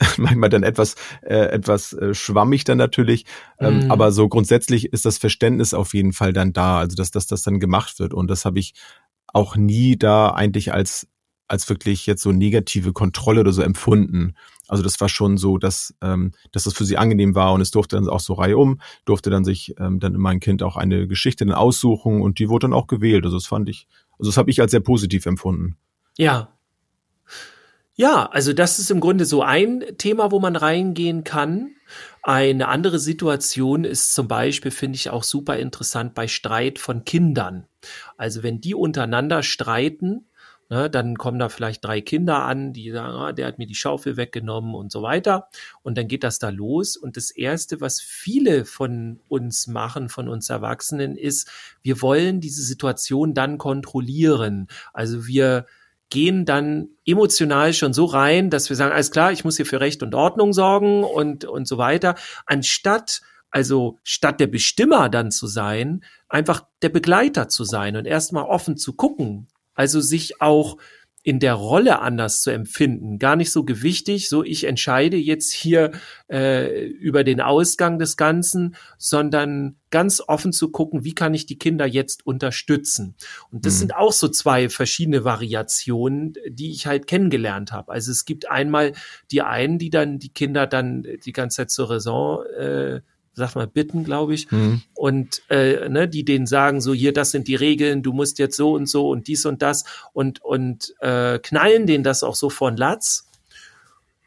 manchmal 0.16 0.48
dann 0.48 0.62
etwas 0.62 0.94
äh, 1.22 1.34
etwas 1.34 1.92
äh, 1.92 2.14
schwammig 2.14 2.64
dann 2.64 2.78
natürlich, 2.78 3.26
ähm, 3.58 3.86
mm. 3.86 3.90
aber 3.90 4.12
so 4.12 4.28
grundsätzlich 4.28 4.92
ist 4.92 5.04
das 5.04 5.18
Verständnis 5.18 5.74
auf 5.74 5.94
jeden 5.94 6.12
Fall 6.12 6.32
dann 6.32 6.52
da, 6.52 6.78
also 6.78 6.96
dass, 6.96 7.10
dass 7.10 7.26
das 7.26 7.42
dann 7.42 7.60
gemacht 7.60 7.98
wird 7.98 8.14
und 8.14 8.28
das 8.28 8.44
habe 8.44 8.58
ich 8.58 8.74
auch 9.26 9.56
nie 9.56 9.96
da 9.96 10.30
eigentlich 10.30 10.72
als 10.72 11.06
als 11.50 11.68
wirklich 11.68 12.06
jetzt 12.06 12.22
so 12.22 12.30
negative 12.30 12.92
Kontrolle 12.92 13.40
oder 13.40 13.52
so 13.52 13.62
empfunden. 13.62 14.34
Also 14.68 14.84
das 14.84 15.00
war 15.00 15.08
schon 15.08 15.36
so, 15.36 15.58
dass, 15.58 15.92
ähm, 16.00 16.30
dass 16.52 16.62
das 16.62 16.74
für 16.74 16.84
sie 16.84 16.96
angenehm 16.96 17.34
war 17.34 17.52
und 17.52 17.60
es 17.60 17.72
durfte 17.72 17.96
dann 17.96 18.08
auch 18.08 18.20
so 18.20 18.34
reihum, 18.34 18.80
durfte 19.04 19.30
dann 19.30 19.44
sich 19.44 19.74
ähm, 19.80 19.98
dann 19.98 20.12
mein 20.12 20.38
Kind 20.38 20.62
auch 20.62 20.76
eine 20.76 21.08
Geschichte 21.08 21.44
dann 21.44 21.54
aussuchen 21.54 22.22
und 22.22 22.38
die 22.38 22.48
wurde 22.48 22.68
dann 22.68 22.72
auch 22.72 22.86
gewählt. 22.86 23.24
Also 23.24 23.36
das 23.36 23.46
fand 23.46 23.68
ich, 23.68 23.88
also 24.16 24.30
das 24.30 24.36
habe 24.36 24.48
ich 24.48 24.60
als 24.60 24.70
sehr 24.70 24.80
positiv 24.80 25.26
empfunden. 25.26 25.76
Ja. 26.16 26.56
Ja, 27.94 28.26
also 28.26 28.52
das 28.52 28.78
ist 28.78 28.90
im 28.90 29.00
Grunde 29.00 29.24
so 29.26 29.42
ein 29.42 29.84
Thema, 29.98 30.30
wo 30.30 30.40
man 30.40 30.56
reingehen 30.56 31.24
kann. 31.24 31.74
Eine 32.22 32.68
andere 32.68 32.98
Situation 32.98 33.84
ist 33.84 34.14
zum 34.14 34.28
Beispiel, 34.28 34.70
finde 34.70 34.96
ich 34.96 35.10
auch 35.10 35.24
super 35.24 35.56
interessant, 35.56 36.14
bei 36.14 36.28
Streit 36.28 36.78
von 36.78 37.04
Kindern. 37.04 37.66
Also 38.16 38.42
wenn 38.42 38.60
die 38.60 38.74
untereinander 38.74 39.42
streiten, 39.42 40.26
Ne, 40.72 40.88
dann 40.88 41.18
kommen 41.18 41.40
da 41.40 41.48
vielleicht 41.48 41.84
drei 41.84 42.00
Kinder 42.00 42.44
an, 42.44 42.72
die 42.72 42.92
sagen, 42.92 43.12
ah, 43.16 43.32
der 43.32 43.48
hat 43.48 43.58
mir 43.58 43.66
die 43.66 43.74
Schaufel 43.74 44.16
weggenommen 44.16 44.76
und 44.76 44.92
so 44.92 45.02
weiter. 45.02 45.48
Und 45.82 45.98
dann 45.98 46.06
geht 46.06 46.22
das 46.22 46.38
da 46.38 46.48
los. 46.50 46.96
Und 46.96 47.16
das 47.16 47.32
Erste, 47.32 47.80
was 47.80 48.00
viele 48.00 48.64
von 48.64 49.18
uns 49.26 49.66
machen, 49.66 50.08
von 50.08 50.28
uns 50.28 50.48
Erwachsenen, 50.48 51.16
ist, 51.16 51.50
wir 51.82 52.00
wollen 52.02 52.40
diese 52.40 52.62
Situation 52.62 53.34
dann 53.34 53.58
kontrollieren. 53.58 54.68
Also 54.92 55.26
wir 55.26 55.66
gehen 56.10 56.44
dann 56.44 56.88
emotional 57.06 57.72
schon 57.72 57.92
so 57.92 58.04
rein, 58.04 58.50
dass 58.50 58.68
wir 58.68 58.76
sagen, 58.76 58.92
alles 58.92 59.10
klar, 59.10 59.32
ich 59.32 59.44
muss 59.44 59.56
hier 59.56 59.66
für 59.66 59.80
Recht 59.80 60.02
und 60.02 60.14
Ordnung 60.14 60.52
sorgen 60.52 61.04
und, 61.04 61.44
und 61.44 61.66
so 61.66 61.78
weiter, 61.78 62.16
anstatt 62.46 63.22
also 63.50 63.98
statt 64.04 64.40
der 64.40 64.46
Bestimmer 64.46 65.08
dann 65.08 65.30
zu 65.30 65.46
sein, 65.46 66.04
einfach 66.28 66.64
der 66.82 66.88
Begleiter 66.88 67.48
zu 67.48 67.64
sein 67.64 67.96
und 67.96 68.06
erstmal 68.06 68.44
offen 68.44 68.76
zu 68.76 68.94
gucken, 68.94 69.48
also 69.74 70.00
sich 70.00 70.40
auch 70.40 70.76
in 71.22 71.38
der 71.38 71.54
Rolle 71.54 72.00
anders 72.00 72.42
zu 72.42 72.50
empfinden. 72.50 73.18
Gar 73.18 73.36
nicht 73.36 73.52
so 73.52 73.64
gewichtig, 73.64 74.28
so 74.28 74.42
ich 74.42 74.64
entscheide 74.64 75.16
jetzt 75.16 75.52
hier 75.52 75.92
äh, 76.30 76.86
über 76.86 77.24
den 77.24 77.40
Ausgang 77.40 77.98
des 77.98 78.16
Ganzen, 78.16 78.76
sondern 78.96 79.79
ganz 79.90 80.22
offen 80.26 80.52
zu 80.52 80.70
gucken, 80.70 81.04
wie 81.04 81.14
kann 81.14 81.34
ich 81.34 81.46
die 81.46 81.58
Kinder 81.58 81.86
jetzt 81.86 82.26
unterstützen. 82.26 83.14
Und 83.50 83.66
das 83.66 83.74
mhm. 83.74 83.78
sind 83.78 83.96
auch 83.96 84.12
so 84.12 84.28
zwei 84.28 84.68
verschiedene 84.68 85.24
Variationen, 85.24 86.34
die 86.48 86.70
ich 86.70 86.86
halt 86.86 87.06
kennengelernt 87.06 87.72
habe. 87.72 87.92
Also 87.92 88.12
es 88.12 88.24
gibt 88.24 88.50
einmal 88.50 88.92
die 89.30 89.42
einen, 89.42 89.78
die 89.78 89.90
dann 89.90 90.18
die 90.18 90.30
Kinder 90.30 90.66
dann 90.66 91.06
die 91.24 91.32
ganze 91.32 91.58
Zeit 91.58 91.70
zur 91.70 91.90
Raison 91.90 92.44
äh, 92.46 93.00
sag 93.32 93.54
mal, 93.54 93.66
bitten, 93.66 94.04
glaube 94.04 94.34
ich. 94.34 94.50
Mhm. 94.50 94.82
Und 94.94 95.42
äh, 95.48 95.88
ne, 95.88 96.08
die 96.08 96.24
denen 96.24 96.46
sagen, 96.46 96.80
so 96.80 96.92
hier, 96.94 97.12
das 97.12 97.30
sind 97.30 97.48
die 97.48 97.54
Regeln, 97.54 98.02
du 98.02 98.12
musst 98.12 98.38
jetzt 98.38 98.56
so 98.56 98.74
und 98.74 98.86
so 98.88 99.08
und 99.08 99.26
dies 99.28 99.46
und 99.46 99.62
das 99.62 99.84
und, 100.12 100.42
und 100.42 100.94
äh, 101.00 101.38
knallen 101.38 101.86
denen 101.86 102.04
das 102.04 102.22
auch 102.22 102.34
so 102.34 102.50
von 102.50 102.76
Latz. 102.76 103.26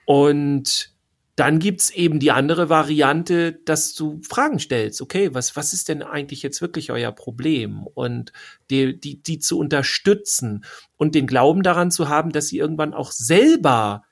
Und 0.05 0.92
dann 1.35 1.57
gibt's 1.57 1.89
eben 1.89 2.19
die 2.19 2.31
andere 2.31 2.69
Variante, 2.69 3.53
dass 3.65 3.95
du 3.95 4.21
Fragen 4.21 4.59
stellst. 4.59 5.01
Okay, 5.01 5.33
was, 5.33 5.55
was 5.55 5.73
ist 5.73 5.89
denn 5.89 6.03
eigentlich 6.03 6.43
jetzt 6.43 6.61
wirklich 6.61 6.91
euer 6.91 7.11
Problem? 7.11 7.87
Und 7.87 8.31
die, 8.69 8.99
die, 8.99 9.21
die 9.21 9.39
zu 9.39 9.57
unterstützen 9.57 10.63
und 10.95 11.15
den 11.15 11.25
Glauben 11.25 11.63
daran 11.63 11.89
zu 11.89 12.07
haben, 12.07 12.31
dass 12.31 12.47
sie 12.47 12.59
irgendwann 12.59 12.93
auch 12.93 13.11
selber 13.11 14.03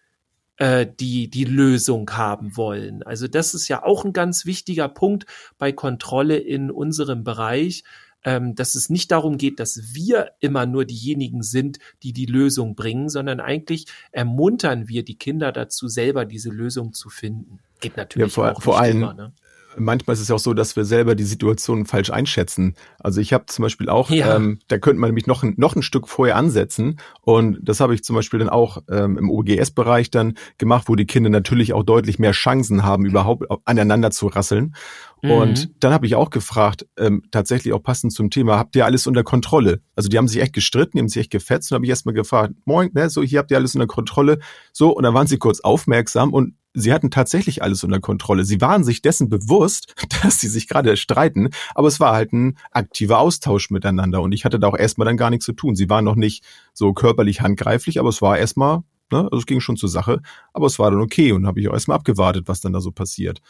äh, 0.58 0.88
die 1.00 1.30
die 1.30 1.46
Lösung 1.46 2.10
haben 2.12 2.56
wollen. 2.58 3.04
Also 3.04 3.28
das 3.28 3.54
ist 3.54 3.68
ja 3.68 3.84
auch 3.84 4.06
ein 4.06 4.14
ganz 4.14 4.46
wichtiger 4.46 4.90
Punkt 4.90 5.26
bei 5.58 5.72
Kontrolle 5.72 6.38
in 6.38 6.70
unserem 6.72 7.24
Bereich, 7.24 7.84
ähm, 8.24 8.56
dass 8.56 8.76
es 8.76 8.90
nicht 8.90 9.12
darum 9.12 9.38
geht, 9.38 9.60
dass 9.60 9.94
wir 9.94 10.32
immer 10.40 10.66
nur 10.66 10.86
diejenigen 10.86 11.44
sind, 11.44 11.80
die 12.04 12.14
die 12.14 12.26
Lösung 12.26 12.76
bringen, 12.76 13.10
sondern 13.10 13.40
eigentlich 13.40 13.86
ermuntern 14.12 14.88
wir 14.88 15.04
die 15.04 15.16
Kinder 15.16 15.52
dazu, 15.52 15.88
selber 15.88 16.26
diese 16.26 16.50
Lösung 16.50 16.94
zu 16.94 17.10
finden. 17.10 17.60
Geht 17.80 17.98
natürlich 17.98 18.30
ja, 18.30 18.34
vor, 18.34 18.52
auch 18.52 18.62
vor 18.62 18.80
allem, 18.80 18.98
immer, 18.98 19.14
ne? 19.14 19.34
Manchmal 19.78 20.16
ist 20.16 20.22
es 20.22 20.28
ja 20.28 20.36
auch 20.36 20.40
so, 20.40 20.54
dass 20.54 20.76
wir 20.76 20.86
selber 20.86 21.16
die 21.16 21.24
Situation 21.24 21.86
falsch 21.86 22.10
einschätzen. 22.10 22.76
Also 23.00 23.22
ich 23.22 23.34
habe 23.34 23.46
zum 23.48 23.64
Beispiel 23.64 23.90
auch, 23.90 24.10
ja. 24.10 24.36
ähm, 24.36 24.60
da 24.68 24.78
könnte 24.78 25.00
man 25.00 25.10
nämlich 25.10 25.28
noch 25.28 25.44
ein, 25.44 25.54
noch 25.58 25.76
ein 25.76 25.82
Stück 25.82 26.08
vorher 26.08 26.36
ansetzen. 26.36 27.00
Und 27.22 27.60
das 27.62 27.80
habe 27.80 27.94
ich 27.94 28.04
zum 28.04 28.16
Beispiel 28.16 28.40
dann 28.40 28.50
auch 28.50 28.84
ähm, 28.90 29.18
im 29.18 29.30
OGS-Bereich 29.30 30.12
dann 30.12 30.36
gemacht, 30.58 30.86
wo 30.88 30.96
die 30.96 31.06
Kinder 31.06 31.30
natürlich 31.30 31.74
auch 31.74 31.84
deutlich 31.84 32.20
mehr 32.20 32.32
Chancen 32.32 32.84
haben, 32.84 33.06
überhaupt 33.06 33.46
aneinander 33.66 34.12
zu 34.12 34.28
rasseln. 34.28 34.76
Mhm. 35.22 35.32
Und 35.32 35.84
dann 35.84 35.94
habe 35.94 36.06
ich 36.06 36.16
auch 36.16 36.30
gefragt, 36.30 36.88
ähm, 36.98 37.24
tatsächlich 37.32 37.74
auch 37.74 37.84
passend 37.84 38.14
zum 38.14 38.30
Thema, 38.30 38.58
habt 38.58 38.76
ihr 38.76 38.86
alles 38.86 39.08
unter 39.08 39.24
Kontrolle? 39.24 39.82
Also 39.96 40.10
die 40.10 40.18
haben 40.18 40.28
sich 40.28 40.42
echt 40.42 40.54
gestritten, 40.54 40.98
die 40.98 41.00
haben 41.00 41.10
sich 41.10 41.22
echt 41.22 41.32
gefetzt 41.32 41.72
und 41.72 41.76
habe 41.76 41.86
ich 41.86 41.90
erstmal 41.90 42.16
gefragt, 42.16 42.54
moin, 42.66 42.90
ne, 42.94 43.10
so 43.10 43.22
hier 43.22 43.40
habt 43.40 43.52
ihr 43.52 43.58
alles 43.58 43.76
unter 43.76 43.88
Kontrolle. 43.88 44.40
So, 44.74 44.90
und 44.96 45.04
dann 45.04 45.14
waren 45.14 45.28
sie 45.28 45.38
kurz 45.38 45.60
aufmerksam 45.62 46.34
und 46.34 46.56
sie 46.74 46.94
hatten 46.94 47.12
tatsächlich 47.12 47.62
alles 47.64 47.84
unter 47.84 48.00
Kontrolle. 48.00 48.44
Sie 48.44 48.62
waren 48.62 48.84
sich 48.84 49.02
dessen 49.02 49.30
bewusst, 49.30 49.94
dass 50.24 50.40
sie 50.40 50.48
sich 50.48 50.68
gerade 50.68 50.98
streiten, 50.98 51.50
aber 51.76 51.88
es 51.88 52.00
war 52.00 52.14
halt 52.14 52.34
ein 52.34 52.58
aktiver 52.72 53.20
Austausch 53.20 53.70
miteinander 53.70 54.22
und 54.22 54.32
ich 54.32 54.46
hatte 54.46 54.60
da 54.60 54.68
auch 54.68 54.78
erstmal 54.78 55.06
dann 55.06 55.18
gar 55.18 55.30
nichts 55.30 55.46
zu 55.46 55.54
tun. 55.54 55.76
Sie 55.76 55.90
waren 55.90 56.06
noch 56.06 56.16
nicht 56.16 56.44
so 56.74 56.94
körperlich 56.94 57.42
handgreiflich, 57.42 58.00
aber 58.00 58.10
es 58.10 58.22
war 58.22 58.38
erstmal, 58.38 58.84
ne, 59.12 59.24
also 59.24 59.38
es 59.38 59.46
ging 59.46 59.60
schon 59.60 59.78
zur 59.78 59.90
Sache, 59.90 60.22
aber 60.54 60.68
es 60.68 60.80
war 60.80 60.92
dann 60.92 61.02
okay 61.02 61.32
und 61.32 61.46
habe 61.46 61.60
ich 61.60 61.70
auch 61.70 61.74
erstmal 61.74 61.98
abgewartet, 61.98 62.48
was 62.48 62.62
dann 62.62 62.74
da 62.74 62.82
so 62.82 62.92
passiert. 62.92 63.42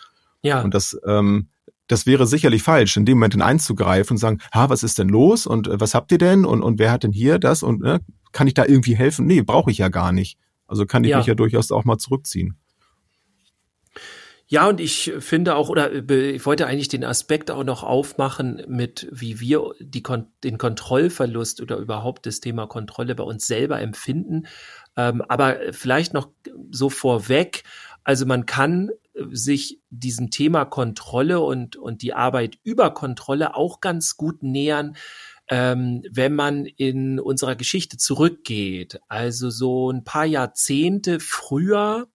Ja. 0.42 0.62
Und 0.62 0.74
das, 0.74 1.00
ähm, 1.06 1.50
das 1.88 2.06
wäre 2.06 2.26
sicherlich 2.26 2.64
falsch, 2.64 2.98
in 2.98 3.06
dem 3.06 3.18
Moment 3.18 3.36
in 3.36 3.42
einzugreifen 3.42 4.16
und 4.16 4.18
sagen, 4.18 4.40
ha, 4.54 4.70
was 4.70 4.82
ist 4.82 4.98
denn 4.98 5.10
los 5.10 5.46
und 5.46 5.68
äh, 5.68 5.80
was 5.80 5.94
habt 5.94 6.12
ihr 6.12 6.18
denn 6.18 6.46
und, 6.46 6.62
und 6.64 6.80
wer 6.80 6.92
hat 6.92 7.04
denn 7.04 7.12
hier 7.12 7.38
das 7.38 7.64
und 7.64 7.82
ne, 7.82 8.00
kann 8.32 8.48
ich 8.48 8.54
da 8.54 8.66
irgendwie 8.66 8.96
helfen? 8.96 9.26
Nee, 9.26 9.42
brauche 9.42 9.72
ich 9.72 9.80
ja 9.80 9.90
gar 9.90 10.12
nicht. 10.12 10.38
Also 10.68 10.86
kann 10.86 11.04
ich 11.04 11.10
ja. 11.10 11.18
mich 11.18 11.28
ja 11.28 11.36
durchaus 11.36 11.72
auch 11.72 11.84
mal 11.84 11.98
zurückziehen. 11.98 12.56
Ja, 14.52 14.68
und 14.68 14.82
ich 14.82 15.14
finde 15.20 15.56
auch, 15.56 15.70
oder 15.70 15.94
ich 16.10 16.46
wollte 16.46 16.68
eigentlich 16.68 16.90
den 16.90 17.06
Aspekt 17.06 17.50
auch 17.52 17.64
noch 17.64 17.84
aufmachen 17.84 18.62
mit, 18.68 19.08
wie 19.10 19.40
wir 19.40 19.72
die, 19.80 20.04
den 20.44 20.58
Kontrollverlust 20.58 21.62
oder 21.62 21.78
überhaupt 21.78 22.26
das 22.26 22.42
Thema 22.42 22.68
Kontrolle 22.68 23.16
bei 23.16 23.24
uns 23.24 23.48
selber 23.48 23.80
empfinden. 23.80 24.48
Ähm, 24.98 25.22
aber 25.22 25.58
vielleicht 25.72 26.14
noch 26.14 26.28
so 26.70 26.90
vorweg, 26.90 27.64
also 28.04 28.26
man 28.26 28.46
kann 28.46 28.90
äh, 29.14 29.24
sich 29.32 29.80
diesem 29.90 30.32
Thema 30.32 30.66
Kontrolle 30.66 31.40
und, 31.40 31.78
und 31.78 32.02
die 32.02 32.14
Arbeit 32.14 32.58
über 32.66 32.94
Kontrolle 32.94 33.56
auch 33.56 33.80
ganz 33.80 34.18
gut 34.18 34.44
nähern, 34.44 34.98
ähm, 35.48 36.04
wenn 36.12 36.36
man 36.36 36.66
in 36.66 37.22
unserer 37.22 37.56
Geschichte 37.56 37.96
zurückgeht. 37.96 39.00
Also 39.08 39.50
so 39.50 39.92
ein 39.92 40.04
paar 40.04 40.26
Jahrzehnte 40.26 41.22
früher 41.22 42.10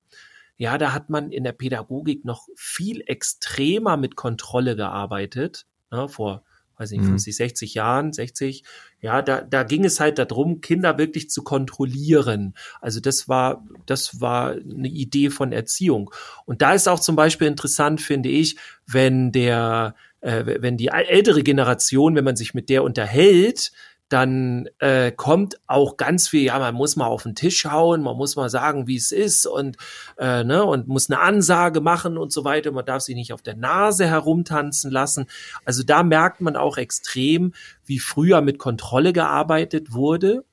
ja, 0.56 0.78
da 0.78 0.92
hat 0.92 1.10
man 1.10 1.30
in 1.30 1.44
der 1.44 1.52
Pädagogik 1.52 2.24
noch 2.24 2.48
viel 2.56 3.02
extremer 3.06 3.96
mit 3.96 4.16
Kontrolle 4.16 4.76
gearbeitet, 4.76 5.66
ne, 5.90 6.08
vor, 6.08 6.44
weiß 6.78 6.90
nicht, 6.92 7.04
50, 7.04 7.32
mhm. 7.32 7.36
60 7.36 7.74
Jahren, 7.74 8.12
60. 8.12 8.64
Ja, 9.00 9.22
da, 9.22 9.42
da 9.42 9.62
ging 9.62 9.84
es 9.84 10.00
halt 10.00 10.18
darum, 10.18 10.60
Kinder 10.60 10.98
wirklich 10.98 11.30
zu 11.30 11.42
kontrollieren. 11.42 12.54
Also 12.80 13.00
das 13.00 13.28
war, 13.28 13.66
das 13.86 14.20
war 14.20 14.52
eine 14.52 14.88
Idee 14.88 15.30
von 15.30 15.52
Erziehung. 15.52 16.10
Und 16.44 16.62
da 16.62 16.72
ist 16.72 16.88
auch 16.88 17.00
zum 17.00 17.16
Beispiel 17.16 17.46
interessant, 17.46 18.00
finde 18.00 18.28
ich, 18.28 18.56
wenn 18.86 19.32
der, 19.32 19.94
äh, 20.20 20.60
wenn 20.60 20.76
die 20.76 20.88
ältere 20.88 21.42
Generation, 21.42 22.14
wenn 22.14 22.24
man 22.24 22.36
sich 22.36 22.54
mit 22.54 22.68
der 22.68 22.82
unterhält, 22.82 23.72
dann 24.08 24.68
äh, 24.78 25.10
kommt 25.10 25.60
auch 25.66 25.96
ganz 25.96 26.28
viel, 26.28 26.44
ja, 26.44 26.58
man 26.58 26.74
muss 26.74 26.94
mal 26.94 27.06
auf 27.06 27.24
den 27.24 27.34
Tisch 27.34 27.64
hauen, 27.64 28.02
man 28.02 28.16
muss 28.16 28.36
mal 28.36 28.48
sagen, 28.48 28.86
wie 28.86 28.96
es 28.96 29.10
ist 29.10 29.46
und, 29.46 29.76
äh, 30.18 30.44
ne, 30.44 30.64
und 30.64 30.86
muss 30.86 31.10
eine 31.10 31.20
Ansage 31.20 31.80
machen 31.80 32.16
und 32.16 32.32
so 32.32 32.44
weiter. 32.44 32.70
Man 32.70 32.84
darf 32.84 33.02
sich 33.02 33.16
nicht 33.16 33.32
auf 33.32 33.42
der 33.42 33.56
Nase 33.56 34.06
herumtanzen 34.06 34.92
lassen. 34.92 35.26
Also 35.64 35.82
da 35.82 36.04
merkt 36.04 36.40
man 36.40 36.56
auch 36.56 36.76
extrem, 36.76 37.52
wie 37.84 37.98
früher 37.98 38.42
mit 38.42 38.58
Kontrolle 38.58 39.12
gearbeitet 39.12 39.92
wurde 39.92 40.44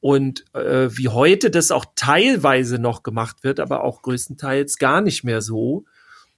und 0.00 0.44
äh, 0.54 0.88
wie 0.96 1.08
heute 1.08 1.50
das 1.50 1.72
auch 1.72 1.86
teilweise 1.96 2.78
noch 2.78 3.02
gemacht 3.02 3.42
wird, 3.42 3.58
aber 3.58 3.82
auch 3.82 4.02
größtenteils 4.02 4.78
gar 4.78 5.00
nicht 5.00 5.24
mehr 5.24 5.40
so. 5.40 5.84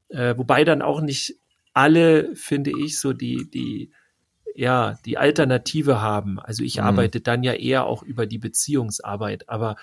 Äh, 0.08 0.38
wobei 0.38 0.64
dann 0.64 0.80
auch 0.80 1.02
nicht 1.02 1.36
alle, 1.74 2.34
finde 2.34 2.70
ich, 2.70 2.98
so 2.98 3.12
die, 3.12 3.50
die 3.50 3.90
ja, 4.56 4.98
die 5.04 5.18
Alternative 5.18 6.00
haben. 6.00 6.40
Also 6.40 6.64
ich 6.64 6.78
mhm. 6.78 6.84
arbeite 6.84 7.20
dann 7.20 7.42
ja 7.42 7.52
eher 7.52 7.84
auch 7.84 8.02
über 8.02 8.26
die 8.26 8.38
Beziehungsarbeit, 8.38 9.48
aber 9.48 9.76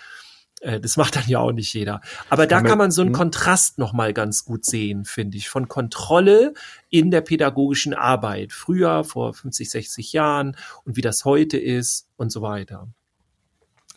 Äh, 0.64 0.80
das 0.80 0.98
macht 0.98 1.16
dann 1.16 1.28
ja 1.28 1.40
auch 1.40 1.52
nicht 1.52 1.74
jeder. 1.74 2.02
Aber 2.30 2.48
da 2.48 2.62
kann 2.62 2.78
man 2.78 2.92
so 2.92 3.02
einen 3.02 3.12
Kontrast 3.12 3.78
noch 3.78 3.94
mal 3.94 4.14
ganz 4.14 4.46
gut 4.46 4.66
sehen, 4.66 5.06
finde 5.06 5.38
ich, 5.38 5.50
von 5.50 5.68
Kontrolle 5.68 6.54
in 6.90 7.12
der 7.12 7.22
pädagogischen 7.22 7.94
Arbeit. 7.94 8.54
Früher, 8.54 9.04
vor 9.04 9.34
50, 9.34 9.70
60 9.70 10.14
Jahren 10.14 10.56
und 10.86 10.96
wie 10.96 11.02
das 11.02 11.26
heute 11.26 11.58
ist 11.58 12.08
und 12.16 12.32
so 12.32 12.42
weiter. 12.42 12.88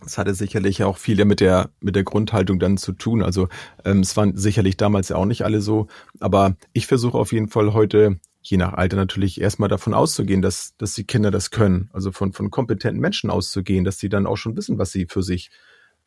Das 0.02 0.18
hatte 0.18 0.34
sicherlich 0.34 0.84
auch 0.84 0.98
viel 0.98 1.24
mit 1.24 1.40
der 1.40 1.70
mit 1.80 1.96
der 1.96 2.04
Grundhaltung 2.04 2.58
dann 2.58 2.76
zu 2.76 2.92
tun. 2.92 3.22
Also 3.22 3.48
ähm, 3.84 4.00
es 4.00 4.16
waren 4.16 4.36
sicherlich 4.36 4.76
damals 4.76 5.08
ja 5.08 5.16
auch 5.16 5.24
nicht 5.24 5.42
alle 5.42 5.62
so, 5.62 5.86
aber 6.20 6.56
ich 6.74 6.86
versuche 6.86 7.16
auf 7.16 7.32
jeden 7.32 7.48
Fall 7.48 7.72
heute 7.72 8.18
je 8.50 8.56
nach 8.56 8.74
Alter 8.74 8.96
natürlich 8.96 9.40
erstmal 9.40 9.68
davon 9.68 9.92
auszugehen, 9.92 10.40
dass, 10.40 10.76
dass 10.78 10.94
die 10.94 11.04
Kinder 11.04 11.30
das 11.30 11.50
können. 11.50 11.90
Also 11.92 12.12
von, 12.12 12.32
von 12.32 12.50
kompetenten 12.50 13.00
Menschen 13.00 13.28
auszugehen, 13.30 13.84
dass 13.84 13.98
sie 13.98 14.08
dann 14.08 14.26
auch 14.26 14.36
schon 14.36 14.56
wissen, 14.56 14.78
was 14.78 14.92
sie 14.92 15.06
für 15.06 15.22
sich 15.22 15.50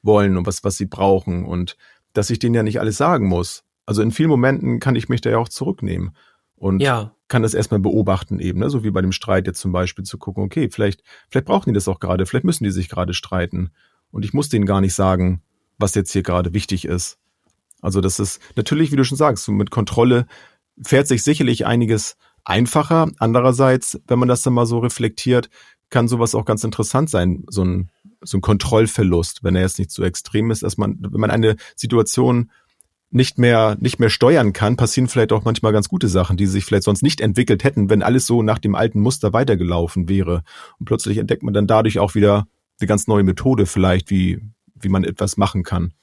wollen 0.02 0.38
und 0.38 0.45
was, 0.45 0.63
was 0.63 0.78
sie 0.78 0.86
brauchen 0.86 1.45
und 1.45 1.75
dass 2.13 2.30
ich 2.30 2.39
denen 2.39 2.56
ja 2.56 2.63
nicht 2.63 2.80
alles 2.80 2.97
sagen 2.97 3.28
muss. 3.28 3.63
Also 3.86 4.02
in 4.02 4.12
vielen 4.12 4.30
Momenten 4.30 4.80
kann 4.80 4.95
ich 4.95 5.10
mich 5.10 5.21
da 5.21 5.30
ja 5.30 5.38
auch 5.38 5.49
zurücknehmen 5.49 6.15
und 6.56 6.82
ja. 6.82 7.13
kann 7.28 7.41
das 7.41 7.54
erstmal 7.54 7.80
beobachten 7.80 8.39
eben, 8.39 8.60
ne? 8.60 8.69
so 8.69 8.84
wie 8.84 8.91
bei 8.91 9.02
dem 9.02 9.12
Streit 9.12 9.47
jetzt 9.47 9.60
zum 9.60 9.71
Beispiel 9.71 10.06
zu 10.06 10.17
gucken, 10.17 10.43
okay, 10.43 10.69
vielleicht, 10.71 11.04
vielleicht 11.30 11.47
brauchen 11.47 11.71
die 11.71 11.73
das 11.73 11.88
auch 11.88 11.99
gerade, 11.99 12.25
vielleicht 12.25 12.45
müssen 12.45 12.63
die 12.63 12.71
sich 12.71 12.88
gerade 12.88 13.13
streiten 13.13 13.71
und 14.12 14.23
ich 14.23 14.34
muss 14.34 14.49
denen 14.49 14.65
gar 14.65 14.80
nicht 14.80 14.93
sagen, 14.93 15.41
was 15.78 15.95
jetzt 15.95 16.12
hier 16.12 16.23
gerade 16.23 16.54
wichtig 16.54 16.86
ist. 16.86 17.17
Also 17.82 18.02
das 18.02 18.19
ist 18.19 18.41
natürlich, 18.56 18.91
wie 18.91 18.97
du 18.97 19.04
schon 19.04 19.17
sagst, 19.17 19.45
so 19.45 19.52
mit 19.52 19.71
Kontrolle 19.71 20.25
fährt 20.82 21.08
sich 21.08 21.23
sicherlich 21.23 21.65
einiges 21.65 22.17
einfacher. 22.49 23.12
Andererseits, 23.19 23.99
wenn 24.07 24.19
man 24.19 24.27
das 24.27 24.41
dann 24.41 24.53
mal 24.53 24.65
so 24.65 24.79
reflektiert, 24.79 25.49
kann 25.89 26.07
sowas 26.07 26.35
auch 26.35 26.45
ganz 26.45 26.63
interessant 26.63 27.09
sein, 27.09 27.45
so 27.49 27.63
ein, 27.63 27.89
so 28.21 28.38
ein 28.38 28.41
Kontrollverlust, 28.41 29.43
wenn 29.43 29.55
er 29.55 29.62
jetzt 29.62 29.79
nicht 29.79 29.91
so 29.91 30.03
extrem 30.03 30.51
ist, 30.51 30.63
dass 30.63 30.77
man, 30.77 30.97
wenn 30.99 31.21
man 31.21 31.31
eine 31.31 31.55
Situation 31.75 32.51
nicht 33.12 33.39
mehr, 33.39 33.75
nicht 33.79 33.99
mehr 33.99 34.09
steuern 34.09 34.53
kann, 34.53 34.75
passieren 34.75 35.07
vielleicht 35.07 35.31
auch 35.31 35.43
manchmal 35.43 35.73
ganz 35.73 35.89
gute 35.89 36.07
Sachen, 36.07 36.38
die 36.38 36.45
sich 36.45 36.65
vielleicht 36.65 36.83
sonst 36.83 37.01
nicht 37.01 37.21
entwickelt 37.21 37.63
hätten, 37.63 37.89
wenn 37.89 38.03
alles 38.03 38.27
so 38.27 38.43
nach 38.43 38.59
dem 38.59 38.75
alten 38.75 38.99
Muster 38.99 39.33
weitergelaufen 39.33 40.09
wäre. 40.09 40.43
Und 40.79 40.85
plötzlich 40.85 41.17
entdeckt 41.17 41.41
man 41.41 41.53
dann 41.53 41.65
dadurch 41.65 41.97
auch 41.97 42.13
wieder 42.13 42.45
eine 42.79 42.88
ganz 42.88 43.07
neue 43.07 43.23
Methode 43.23 43.65
vielleicht, 43.65 44.12
wie, 44.12 44.41
wie 44.75 44.89
man 44.89 45.03
etwas 45.03 45.38
machen 45.38 45.63
kann. 45.63 45.93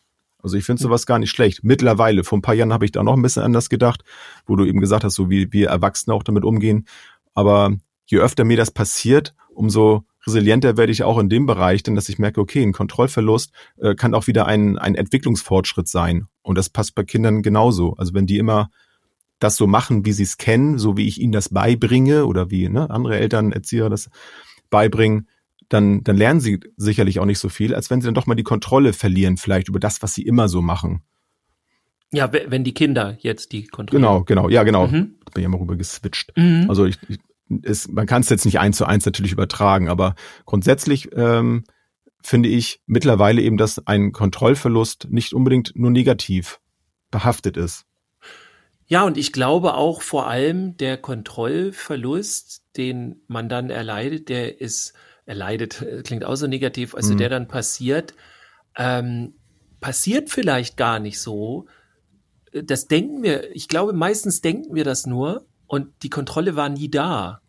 Also 0.46 0.56
ich 0.56 0.64
finde 0.64 0.80
sowas 0.80 1.06
gar 1.06 1.18
nicht 1.18 1.30
schlecht. 1.30 1.64
Mittlerweile, 1.64 2.22
vor 2.22 2.38
ein 2.38 2.42
paar 2.42 2.54
Jahren 2.54 2.72
habe 2.72 2.84
ich 2.84 2.92
da 2.92 3.02
noch 3.02 3.14
ein 3.14 3.22
bisschen 3.22 3.42
anders 3.42 3.68
gedacht, 3.68 4.04
wo 4.46 4.54
du 4.54 4.64
eben 4.64 4.78
gesagt 4.78 5.02
hast, 5.02 5.16
so 5.16 5.28
wie 5.28 5.52
wir 5.52 5.70
Erwachsene 5.70 6.14
auch 6.14 6.22
damit 6.22 6.44
umgehen. 6.44 6.86
Aber 7.34 7.74
je 8.06 8.18
öfter 8.20 8.44
mir 8.44 8.56
das 8.56 8.70
passiert, 8.70 9.34
umso 9.48 10.04
resilienter 10.24 10.76
werde 10.76 10.92
ich 10.92 11.02
auch 11.02 11.18
in 11.18 11.28
dem 11.28 11.46
Bereich, 11.46 11.82
denn 11.82 11.96
dass 11.96 12.08
ich 12.08 12.20
merke, 12.20 12.40
okay, 12.40 12.62
ein 12.62 12.72
Kontrollverlust 12.72 13.50
äh, 13.78 13.96
kann 13.96 14.14
auch 14.14 14.28
wieder 14.28 14.46
ein, 14.46 14.78
ein 14.78 14.94
Entwicklungsfortschritt 14.94 15.88
sein. 15.88 16.28
Und 16.42 16.56
das 16.56 16.68
passt 16.68 16.94
bei 16.94 17.02
Kindern 17.02 17.42
genauso. 17.42 17.94
Also 17.94 18.14
wenn 18.14 18.26
die 18.26 18.38
immer 18.38 18.70
das 19.40 19.56
so 19.56 19.66
machen, 19.66 20.04
wie 20.04 20.12
sie 20.12 20.22
es 20.22 20.38
kennen, 20.38 20.78
so 20.78 20.96
wie 20.96 21.08
ich 21.08 21.20
ihnen 21.20 21.32
das 21.32 21.48
beibringe 21.48 22.24
oder 22.24 22.52
wie 22.52 22.68
ne, 22.68 22.88
andere 22.88 23.18
Eltern, 23.18 23.50
Erzieher 23.50 23.90
das 23.90 24.10
beibringen, 24.70 25.26
dann, 25.68 26.04
dann 26.04 26.16
lernen 26.16 26.40
sie 26.40 26.60
sicherlich 26.76 27.18
auch 27.18 27.24
nicht 27.24 27.38
so 27.38 27.48
viel, 27.48 27.74
als 27.74 27.90
wenn 27.90 28.00
sie 28.00 28.06
dann 28.06 28.14
doch 28.14 28.26
mal 28.26 28.34
die 28.34 28.42
Kontrolle 28.42 28.92
verlieren, 28.92 29.36
vielleicht 29.36 29.68
über 29.68 29.80
das, 29.80 30.02
was 30.02 30.14
sie 30.14 30.22
immer 30.22 30.48
so 30.48 30.62
machen. 30.62 31.02
Ja, 32.12 32.32
wenn 32.32 32.62
die 32.62 32.74
Kinder 32.74 33.18
jetzt 33.20 33.52
die 33.52 33.66
Kontrolle. 33.66 34.00
Genau, 34.00 34.24
genau, 34.24 34.48
ja, 34.48 34.62
genau. 34.62 34.86
Mhm. 34.86 35.16
Bin 35.34 35.42
ja 35.42 35.48
mal 35.48 35.58
rüber 35.58 35.76
geswitcht. 35.76 36.32
Mhm. 36.36 36.66
Also 36.68 36.84
ich, 36.84 36.98
ich 37.08 37.18
ist, 37.62 37.92
man 37.92 38.06
kann 38.06 38.22
es 38.22 38.28
jetzt 38.28 38.44
nicht 38.44 38.58
eins 38.58 38.76
zu 38.76 38.86
eins 38.86 39.06
natürlich 39.06 39.32
übertragen, 39.32 39.88
aber 39.88 40.14
grundsätzlich 40.44 41.10
ähm, 41.14 41.64
finde 42.22 42.48
ich 42.48 42.80
mittlerweile 42.86 43.40
eben, 43.40 43.56
dass 43.56 43.86
ein 43.86 44.12
Kontrollverlust 44.12 45.08
nicht 45.10 45.32
unbedingt 45.32 45.72
nur 45.76 45.90
negativ 45.90 46.60
behaftet 47.10 47.56
ist. 47.56 47.86
Ja, 48.88 49.04
und 49.04 49.16
ich 49.16 49.32
glaube 49.32 49.74
auch 49.74 50.02
vor 50.02 50.28
allem 50.28 50.76
der 50.76 50.96
Kontrollverlust, 50.96 52.62
den 52.76 53.20
man 53.26 53.48
dann 53.48 53.70
erleidet, 53.70 54.28
der 54.28 54.60
ist 54.60 54.94
erleidet, 55.26 55.82
äh, 55.82 56.02
klingt 56.02 56.24
auch 56.24 56.36
so 56.36 56.46
negativ, 56.46 56.94
also 56.94 57.12
mhm. 57.12 57.18
der 57.18 57.28
dann 57.28 57.48
passiert, 57.48 58.14
ähm, 58.76 59.34
passiert 59.80 60.30
vielleicht 60.30 60.76
gar 60.76 60.98
nicht 60.98 61.20
so. 61.20 61.66
Das 62.52 62.88
denken 62.88 63.22
wir, 63.22 63.54
ich 63.54 63.68
glaube, 63.68 63.92
meistens 63.92 64.40
denken 64.40 64.74
wir 64.74 64.84
das 64.84 65.06
nur 65.06 65.44
und 65.66 65.88
die 66.02 66.10
Kontrolle 66.10 66.56
war 66.56 66.68
nie 66.68 66.90
da. 66.90 67.42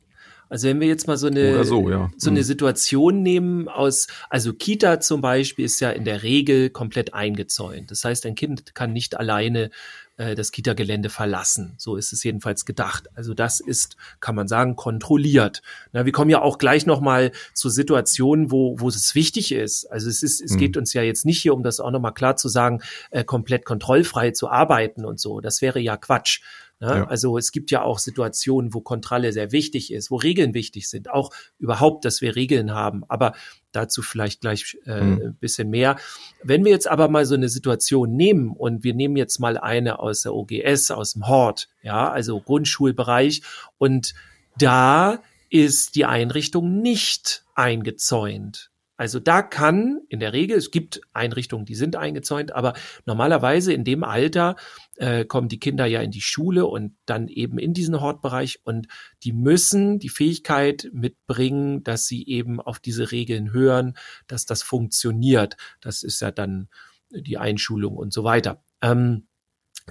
Also 0.49 0.69
wenn 0.69 0.79
wir 0.79 0.87
jetzt 0.87 1.07
mal 1.07 1.17
so 1.17 1.27
eine, 1.27 1.63
so, 1.65 1.89
ja. 1.89 2.09
so 2.17 2.29
eine 2.29 2.39
mhm. 2.39 2.45
Situation 2.45 3.21
nehmen 3.21 3.67
aus, 3.67 4.07
also 4.29 4.53
Kita 4.53 4.99
zum 4.99 5.21
Beispiel 5.21 5.65
ist 5.65 5.79
ja 5.79 5.89
in 5.89 6.05
der 6.05 6.23
Regel 6.23 6.69
komplett 6.69 7.13
eingezäunt. 7.13 7.91
Das 7.91 8.03
heißt, 8.03 8.25
ein 8.25 8.35
Kind 8.35 8.73
kann 8.73 8.93
nicht 8.93 9.17
alleine 9.17 9.71
äh, 10.17 10.36
das 10.36 10.51
Kita-Gelände 10.51 11.10
verlassen. 11.10 11.75
So 11.77 11.95
ist 11.95 12.12
es 12.12 12.23
jedenfalls 12.23 12.65
gedacht. 12.65 13.08
Also 13.15 13.34
das 13.34 13.60
ist, 13.60 13.97
kann 14.19 14.36
man 14.36 14.47
sagen, 14.47 14.75
kontrolliert. 14.75 15.62
Na, 15.93 16.06
wir 16.06 16.12
kommen 16.12 16.30
ja 16.30 16.41
auch 16.41 16.58
gleich 16.58 16.86
nochmal 16.86 17.32
zu 17.53 17.69
Situationen, 17.69 18.51
wo, 18.51 18.80
wo 18.80 18.89
es 18.89 19.15
wichtig 19.15 19.51
ist. 19.51 19.86
Also 19.86 20.10
es 20.10 20.23
ist, 20.23 20.41
es 20.41 20.53
mhm. 20.53 20.58
geht 20.58 20.77
uns 20.77 20.93
ja 20.93 21.01
jetzt 21.01 21.25
nicht 21.25 21.41
hier, 21.41 21.53
um 21.53 21.63
das 21.63 21.80
auch 21.80 21.91
nochmal 21.91 22.13
klar 22.13 22.36
zu 22.36 22.49
sagen, 22.49 22.82
äh, 23.12 23.23
komplett 23.23 23.65
kontrollfrei 23.65 24.32
zu 24.32 24.49
arbeiten 24.49 25.06
und 25.06 25.19
so. 25.19 25.39
Das 25.39 25.62
wäre 25.62 25.80
ja 25.80 25.97
Quatsch. 25.97 26.41
Ne? 26.79 26.87
Ja. 26.87 27.07
Also 27.07 27.37
es 27.37 27.51
gibt 27.51 27.71
ja 27.71 27.81
auch 27.81 27.99
Situationen, 27.99 28.73
wo 28.73 28.81
Kontrolle 28.81 29.33
sehr 29.33 29.51
wichtig 29.51 29.91
ist, 29.91 30.11
wo 30.11 30.17
Regeln 30.17 30.53
wichtig 30.53 30.87
sind. 30.89 31.09
Auch 31.09 31.31
überhaupt, 31.57 32.05
dass 32.05 32.21
wir 32.21 32.35
Regeln 32.35 32.71
haben. 32.71 33.03
Aber 33.07 33.33
dazu 33.71 34.01
vielleicht 34.01 34.41
gleich 34.41 34.77
äh, 34.85 35.01
mhm. 35.01 35.21
ein 35.21 35.35
bisschen 35.35 35.69
mehr. 35.69 35.97
Wenn 36.43 36.63
wir 36.65 36.71
jetzt 36.71 36.87
aber 36.87 37.09
mal 37.09 37.25
so 37.25 37.35
eine 37.35 37.49
Situation 37.49 38.15
nehmen 38.15 38.51
und 38.51 38.83
wir 38.83 38.93
nehmen 38.93 39.17
jetzt 39.17 39.39
mal 39.39 39.57
eine 39.57 39.99
aus 39.99 40.21
der 40.21 40.35
OGS, 40.35 40.91
aus 40.91 41.13
dem 41.13 41.27
Hort, 41.27 41.67
ja, 41.81 42.09
also 42.11 42.39
Grundschulbereich 42.39 43.41
und 43.77 44.13
da 44.57 45.21
ist 45.49 45.95
die 45.95 46.05
Einrichtung 46.05 46.81
nicht 46.81 47.45
eingezäunt. 47.55 48.71
Also 48.97 49.19
da 49.19 49.43
kann 49.43 50.01
in 50.10 50.19
der 50.19 50.33
Regel, 50.33 50.57
es 50.57 50.71
gibt 50.71 51.01
Einrichtungen, 51.13 51.65
die 51.65 51.75
sind 51.75 51.95
eingezäunt, 51.95 52.51
aber 52.51 52.73
normalerweise 53.05 53.71
in 53.71 53.83
dem 53.83 54.03
Alter 54.03 54.55
äh, 54.95 55.23
kommen 55.23 55.49
die 55.49 55.60
Kinder 55.60 55.86
ja 55.86 56.01
in 56.01 56.10
die 56.10 56.21
Schule 56.21 56.65
und 56.65 56.95
dann 57.05 57.27
eben 57.27 57.60
in 57.60 57.73
diesen 57.73 58.01
Hortbereich 58.01 58.60
und 58.63 58.88
die 59.23 59.33
müssen 59.33 59.99
die 59.99 60.10
Fähigkeit 60.10 60.89
mitbringen, 60.91 61.83
dass 61.83 62.07
sie 62.07 62.25
eben 62.27 62.60
auf 62.60 62.79
diese 62.79 63.12
Regeln 63.12 63.53
hören, 63.53 63.95
dass 64.25 64.45
das 64.45 64.63
funktioniert. 64.63 65.57
Das 65.79 66.01
ist 66.01 66.19
ja 66.21 66.31
dann 66.31 66.67
die 67.12 67.38
Einschulung 67.38 67.95
und 67.95 68.12
so 68.12 68.23
weiter. 68.23 68.63
Ähm, 68.81 69.27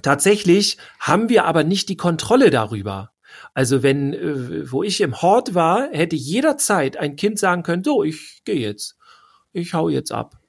tatsächlich 0.01 0.77
haben 0.99 1.29
wir 1.29 1.45
aber 1.45 1.63
nicht 1.63 1.87
die 1.87 1.97
Kontrolle 1.97 2.49
darüber. 2.49 3.13
Also 3.53 3.83
wenn, 3.83 4.13
äh, 4.13 4.71
wo 4.71 4.83
ich 4.83 5.01
im 5.01 5.21
Hort 5.21 5.55
war, 5.55 5.89
hätte 5.91 6.15
jederzeit 6.15 6.97
ein 6.97 7.15
Kind 7.15 7.39
sagen 7.39 7.63
können, 7.63 7.83
so, 7.83 8.03
ich 8.03 8.41
gehe 8.45 8.59
jetzt 8.59 8.97
ich 9.57 9.73
hau 9.73 9.89
jetzt 9.89 10.11
ab. 10.11 10.39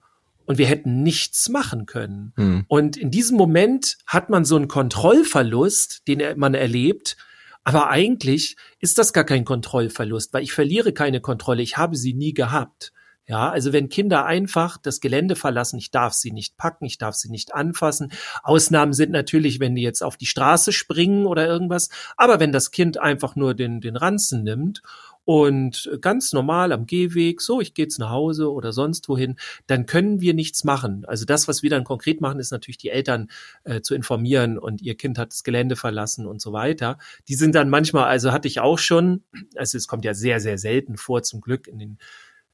Und 0.45 0.57
wir 0.57 0.67
hätten 0.67 1.03
nichts 1.03 1.51
machen 1.51 1.85
können. 1.85 2.33
Mhm. 2.37 2.65
Und 2.69 2.97
in 2.97 3.11
diesem 3.11 3.37
Moment 3.37 3.99
hat 4.07 4.31
man 4.31 4.47
so 4.47 4.57
einen 4.57 4.69
Kontrollverlust, 4.69 6.09
den 6.09 6.23
man 6.39 6.55
erlebt. 6.55 7.19
Aber 7.65 7.91
eigentlich 7.91 8.57
ist 8.79 8.97
das 8.97 9.13
gar 9.13 9.25
kein 9.25 9.45
Kontrollverlust, 9.45 10.33
weil 10.33 10.43
ich 10.43 10.53
verliere 10.53 10.95
keine 10.95 11.21
Kontrolle. 11.21 11.63
Ich 11.63 11.77
habe 11.77 11.97
sie 11.97 12.15
nie 12.15 12.33
gehabt. 12.33 12.93
Ja, 13.29 13.51
also 13.51 13.75
wenn 13.75 13.91
Kinder 13.91 14.25
einfach 14.25 14.79
das 14.79 15.01
Gelände 15.01 15.37
verlassen, 15.37 15.77
ich 15.77 15.91
darf 15.91 16.15
sie 16.15 16.33
nicht 16.33 16.57
packen, 16.57 16.87
ich 16.87 16.97
darf 16.97 17.15
sie 17.15 17.29
nicht 17.31 17.55
anfassen. 17.55 18.11
Ausnahmen 18.43 18.95
sind 18.95 19.13
natürlich, 19.13 19.61
wenn 19.61 19.75
die 19.75 19.83
jetzt 19.83 20.03
auf 20.03 20.17
die 20.17 20.25
Straße 20.25 20.73
springen 20.73 21.27
oder 21.27 21.47
irgendwas. 21.47 21.91
Aber 22.17 22.41
wenn 22.41 22.53
das 22.53 22.71
Kind 22.71 22.99
einfach 22.99 23.37
nur 23.37 23.53
den, 23.53 23.83
den 23.83 23.97
Ranzen 23.97 24.45
nimmt 24.45 24.81
und 25.27 25.91
ganz 26.01 26.33
normal 26.33 26.73
am 26.73 26.87
Gehweg, 26.87 27.43
so, 27.43 27.61
ich 27.61 27.75
gehe 27.75 27.85
jetzt 27.85 27.99
nach 27.99 28.09
Hause 28.09 28.51
oder 28.51 28.73
sonst 28.73 29.11
wohin, 29.11 29.37
dann 29.67 29.85
können 29.85 30.23
wir 30.23 30.33
nichts 30.33 30.65
machen. 30.65 31.05
Also 31.05 31.27
das, 31.27 31.49
was 31.49 31.63
wir 31.63 31.69
dann 31.69 31.85
konkret 31.85 32.23
machen, 32.23 32.41
ist 32.41 32.51
natürlich 32.51 32.79
die 32.79 32.89
Eltern 32.89 33.29
äh, 33.65 33.83
zu 33.83 33.95
informieren 33.95 34.59
und 34.59 34.81
ihr 34.81 34.95
Kind 34.95 35.19
hat 35.19 35.33
das 35.33 35.45
Gelände 35.45 35.77
verlassen 35.77 36.27
und 36.27 36.41
so 36.41 36.55
weiter. 36.55 36.97
Die 37.29 37.35
sind 37.35 37.55
dann 37.55 37.69
manchmal, 37.69 38.05
also 38.05 38.33
hatte 38.33 38.49
ich 38.49 38.61
auch 38.61 38.79
schon, 38.79 39.23
also 39.55 39.77
es 39.77 39.87
kommt 39.87 40.07
ja 40.07 40.15
sehr, 40.15 40.41
sehr 40.41 40.57
selten 40.57 40.97
vor, 40.97 41.23
zum 41.23 41.43
Glück 41.43 41.69
in 41.69 41.79
den 41.79 41.99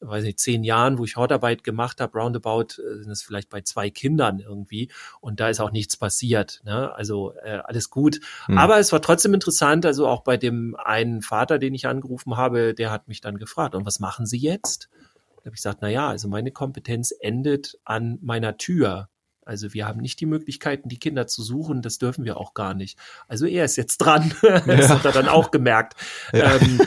weiß 0.08 0.24
nicht, 0.24 0.38
zehn 0.38 0.64
Jahren, 0.64 0.98
wo 0.98 1.04
ich 1.04 1.16
Hortarbeit 1.16 1.64
gemacht 1.64 2.00
habe, 2.00 2.18
roundabout 2.18 2.78
äh, 2.78 3.02
sind 3.02 3.10
es 3.10 3.22
vielleicht 3.22 3.50
bei 3.50 3.60
zwei 3.62 3.90
Kindern 3.90 4.40
irgendwie 4.40 4.90
und 5.20 5.40
da 5.40 5.48
ist 5.48 5.60
auch 5.60 5.70
nichts 5.70 5.96
passiert. 5.96 6.60
Ne? 6.64 6.94
Also 6.94 7.34
äh, 7.42 7.60
alles 7.64 7.90
gut. 7.90 8.20
Hm. 8.46 8.58
Aber 8.58 8.78
es 8.78 8.92
war 8.92 9.02
trotzdem 9.02 9.34
interessant, 9.34 9.86
also 9.86 10.06
auch 10.06 10.22
bei 10.22 10.36
dem 10.36 10.76
einen 10.76 11.22
Vater, 11.22 11.58
den 11.58 11.74
ich 11.74 11.86
angerufen 11.86 12.36
habe, 12.36 12.74
der 12.74 12.90
hat 12.90 13.08
mich 13.08 13.20
dann 13.20 13.38
gefragt, 13.38 13.74
und 13.74 13.86
was 13.86 14.00
machen 14.00 14.26
Sie 14.26 14.38
jetzt? 14.38 14.88
Da 15.36 15.46
habe 15.46 15.56
ich 15.56 15.62
gesagt, 15.62 15.78
na 15.82 15.88
ja, 15.88 16.08
also 16.08 16.28
meine 16.28 16.50
Kompetenz 16.50 17.12
endet 17.20 17.78
an 17.84 18.18
meiner 18.22 18.56
Tür. 18.56 19.08
Also 19.46 19.72
wir 19.74 19.86
haben 19.86 20.00
nicht 20.00 20.20
die 20.20 20.26
Möglichkeiten, 20.26 20.88
die 20.88 20.98
Kinder 20.98 21.26
zu 21.26 21.42
suchen, 21.42 21.82
das 21.82 21.98
dürfen 21.98 22.24
wir 22.24 22.36
auch 22.36 22.54
gar 22.54 22.74
nicht. 22.74 22.98
Also 23.28 23.46
er 23.46 23.64
ist 23.64 23.76
jetzt 23.76 23.98
dran, 23.98 24.34
das 24.42 24.66
ja. 24.66 24.88
hat 24.88 25.04
er 25.04 25.12
dann 25.12 25.28
auch 25.28 25.50
gemerkt. 25.50 25.94
Ja. 26.32 26.56
Ähm, 26.56 26.80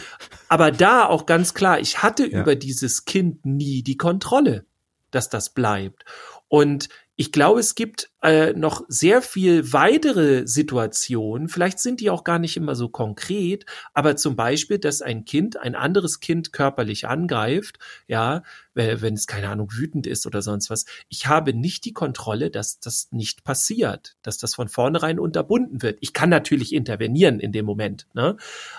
aber 0.49 0.71
da 0.71 1.05
auch 1.05 1.25
ganz 1.25 1.53
klar, 1.53 1.79
ich 1.79 2.01
hatte 2.03 2.27
ja. 2.27 2.41
über 2.41 2.55
dieses 2.55 3.05
Kind 3.05 3.45
nie 3.45 3.83
die 3.83 3.97
Kontrolle, 3.97 4.65
dass 5.11 5.29
das 5.29 5.53
bleibt. 5.53 6.05
Und 6.47 6.89
ich 7.19 7.31
glaube, 7.31 7.59
es 7.59 7.73
gibt 7.73 8.11
äh, 8.21 8.53
noch 8.53 8.83
sehr 8.87 9.23
viel 9.23 9.73
weitere 9.73 10.45
Situationen, 10.45 11.49
vielleicht 11.49 11.79
sind 11.79 11.99
die 11.99 12.11
auch 12.11 12.23
gar 12.23 12.37
nicht 12.37 12.55
immer 12.57 12.75
so 12.75 12.89
konkret, 12.89 13.65
aber 13.95 14.15
zum 14.15 14.35
Beispiel, 14.35 14.77
dass 14.77 15.01
ein 15.01 15.25
Kind 15.25 15.57
ein 15.57 15.73
anderes 15.73 16.19
Kind 16.19 16.53
körperlich 16.53 17.07
angreift, 17.07 17.79
ja, 18.07 18.43
wenn 18.75 19.15
es, 19.15 19.25
keine 19.25 19.49
Ahnung, 19.49 19.69
wütend 19.73 20.05
ist 20.05 20.27
oder 20.27 20.43
sonst 20.43 20.69
was. 20.69 20.85
Ich 21.09 21.25
habe 21.25 21.55
nicht 21.55 21.85
die 21.85 21.93
Kontrolle, 21.93 22.51
dass 22.51 22.79
das 22.79 23.07
nicht 23.09 23.43
passiert, 23.43 24.15
dass 24.21 24.37
das 24.37 24.53
von 24.53 24.67
vornherein 24.67 25.17
unterbunden 25.17 25.81
wird. 25.81 25.97
Ich 26.01 26.13
kann 26.13 26.29
natürlich 26.29 26.71
intervenieren 26.71 27.39
in 27.39 27.51
dem 27.51 27.65
Moment, 27.65 28.05
ne? 28.13 28.37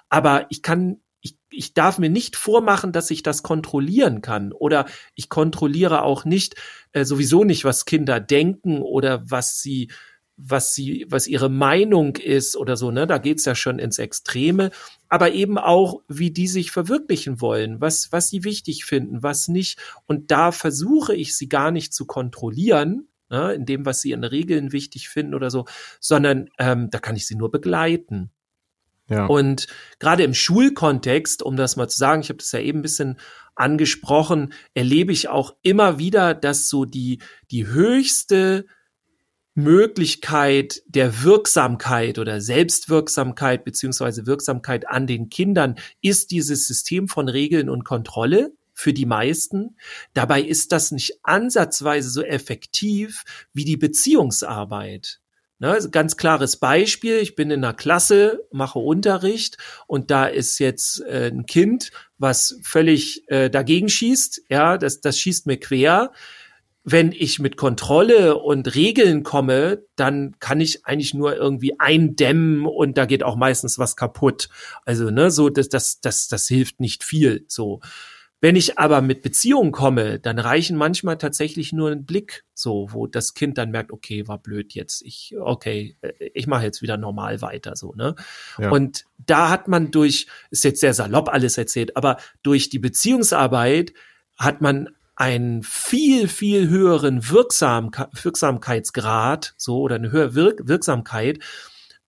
aber 0.08 0.46
ich 0.50 0.62
kann 0.62 1.00
ich, 1.20 1.36
ich 1.50 1.74
darf 1.74 1.98
mir 1.98 2.10
nicht 2.10 2.36
vormachen, 2.36 2.92
dass 2.92 3.10
ich 3.10 3.22
das 3.22 3.42
kontrollieren 3.42 4.22
kann. 4.22 4.52
Oder 4.52 4.86
ich 5.14 5.28
kontrolliere 5.28 6.02
auch 6.02 6.24
nicht, 6.24 6.54
äh, 6.92 7.04
sowieso 7.04 7.44
nicht, 7.44 7.64
was 7.64 7.84
Kinder 7.84 8.20
denken 8.20 8.82
oder 8.82 9.22
was 9.28 9.60
sie, 9.60 9.90
was 10.36 10.74
sie, 10.74 11.04
was 11.08 11.26
ihre 11.26 11.48
Meinung 11.48 12.16
ist 12.16 12.56
oder 12.56 12.76
so, 12.76 12.92
ne? 12.92 13.08
Da 13.08 13.18
geht's 13.18 13.44
ja 13.44 13.56
schon 13.56 13.80
ins 13.80 13.98
Extreme. 13.98 14.70
Aber 15.08 15.32
eben 15.32 15.58
auch, 15.58 16.02
wie 16.06 16.30
die 16.30 16.46
sich 16.46 16.70
verwirklichen 16.70 17.40
wollen, 17.40 17.80
was, 17.80 18.12
was 18.12 18.28
sie 18.28 18.44
wichtig 18.44 18.84
finden, 18.84 19.22
was 19.22 19.48
nicht. 19.48 19.78
Und 20.06 20.30
da 20.30 20.52
versuche 20.52 21.14
ich 21.14 21.36
sie 21.36 21.48
gar 21.48 21.72
nicht 21.72 21.92
zu 21.92 22.06
kontrollieren, 22.06 23.08
ne, 23.30 23.52
in 23.54 23.66
dem, 23.66 23.84
was 23.84 24.00
sie 24.00 24.12
in 24.12 24.22
Regeln 24.22 24.72
wichtig 24.72 25.08
finden 25.08 25.34
oder 25.34 25.50
so, 25.50 25.64
sondern 26.00 26.48
ähm, 26.58 26.88
da 26.90 26.98
kann 26.98 27.16
ich 27.16 27.26
sie 27.26 27.36
nur 27.36 27.50
begleiten. 27.50 28.30
Und 29.26 29.66
gerade 29.98 30.22
im 30.22 30.34
Schulkontext, 30.34 31.42
um 31.42 31.56
das 31.56 31.76
mal 31.76 31.88
zu 31.88 31.98
sagen, 31.98 32.20
ich 32.20 32.28
habe 32.28 32.38
das 32.38 32.52
ja 32.52 32.60
eben 32.60 32.80
ein 32.80 32.82
bisschen 32.82 33.18
angesprochen, 33.54 34.52
erlebe 34.74 35.12
ich 35.12 35.28
auch 35.28 35.56
immer 35.62 35.98
wieder, 35.98 36.34
dass 36.34 36.68
so 36.68 36.84
die, 36.84 37.20
die 37.50 37.66
höchste 37.66 38.66
Möglichkeit 39.54 40.82
der 40.86 41.24
Wirksamkeit 41.24 42.20
oder 42.20 42.40
Selbstwirksamkeit 42.40 43.64
beziehungsweise 43.64 44.26
Wirksamkeit 44.26 44.88
an 44.88 45.08
den 45.08 45.30
Kindern 45.30 45.74
ist 46.00 46.30
dieses 46.30 46.68
System 46.68 47.08
von 47.08 47.28
Regeln 47.28 47.68
und 47.68 47.84
Kontrolle 47.84 48.52
für 48.72 48.92
die 48.92 49.06
meisten. 49.06 49.76
Dabei 50.14 50.42
ist 50.42 50.70
das 50.70 50.92
nicht 50.92 51.18
ansatzweise 51.24 52.08
so 52.08 52.22
effektiv 52.22 53.24
wie 53.52 53.64
die 53.64 53.76
Beziehungsarbeit. 53.76 55.20
Ne, 55.60 55.76
ganz 55.90 56.16
klares 56.16 56.56
Beispiel, 56.56 57.16
ich 57.16 57.34
bin 57.34 57.50
in 57.50 57.64
einer 57.64 57.74
Klasse, 57.74 58.46
mache 58.52 58.78
Unterricht 58.78 59.58
und 59.88 60.12
da 60.12 60.26
ist 60.26 60.60
jetzt 60.60 61.00
äh, 61.00 61.32
ein 61.32 61.46
Kind, 61.46 61.90
was 62.16 62.60
völlig 62.62 63.28
äh, 63.28 63.50
dagegen 63.50 63.88
schießt, 63.88 64.42
ja, 64.50 64.78
das, 64.78 65.00
das 65.00 65.18
schießt 65.18 65.48
mir 65.48 65.58
quer. 65.58 66.12
Wenn 66.84 67.10
ich 67.10 67.40
mit 67.40 67.56
Kontrolle 67.56 68.36
und 68.38 68.76
Regeln 68.76 69.24
komme, 69.24 69.82
dann 69.96 70.36
kann 70.38 70.60
ich 70.60 70.86
eigentlich 70.86 71.12
nur 71.12 71.36
irgendwie 71.36 71.78
eindämmen 71.80 72.64
und 72.64 72.96
da 72.96 73.04
geht 73.04 73.24
auch 73.24 73.36
meistens 73.36 73.80
was 73.80 73.96
kaputt. 73.96 74.48
Also, 74.84 75.10
ne, 75.10 75.32
so, 75.32 75.48
das, 75.48 75.68
das, 75.68 76.00
das, 76.00 76.28
das 76.28 76.46
hilft 76.46 76.78
nicht 76.78 77.02
viel, 77.02 77.44
so. 77.48 77.80
Wenn 78.40 78.54
ich 78.54 78.78
aber 78.78 79.00
mit 79.02 79.22
Beziehungen 79.22 79.72
komme, 79.72 80.20
dann 80.20 80.38
reichen 80.38 80.76
manchmal 80.76 81.18
tatsächlich 81.18 81.72
nur 81.72 81.90
ein 81.90 82.06
Blick, 82.06 82.44
so, 82.54 82.88
wo 82.90 83.08
das 83.08 83.34
Kind 83.34 83.58
dann 83.58 83.72
merkt, 83.72 83.90
okay, 83.90 84.28
war 84.28 84.38
blöd 84.38 84.74
jetzt, 84.74 85.02
ich, 85.02 85.34
okay, 85.40 85.96
äh, 86.02 86.12
ich 86.34 86.46
mache 86.46 86.64
jetzt 86.64 86.80
wieder 86.80 86.96
normal 86.96 87.42
weiter, 87.42 87.74
so, 87.74 87.94
ne? 87.94 88.14
Ja. 88.58 88.70
Und 88.70 89.04
da 89.18 89.50
hat 89.50 89.66
man 89.66 89.90
durch, 89.90 90.28
ist 90.50 90.64
jetzt 90.64 90.80
sehr 90.80 90.94
salopp 90.94 91.28
alles 91.28 91.58
erzählt, 91.58 91.96
aber 91.96 92.18
durch 92.42 92.68
die 92.68 92.78
Beziehungsarbeit 92.78 93.92
hat 94.36 94.60
man 94.60 94.90
einen 95.16 95.64
viel, 95.64 96.28
viel 96.28 96.68
höheren 96.68 97.28
Wirksam 97.28 97.90
Wirksamkeitsgrad, 98.12 99.54
so, 99.56 99.80
oder 99.80 99.96
eine 99.96 100.12
höhere 100.12 100.36
Wirk 100.36 100.68
Wirksamkeit, 100.68 101.40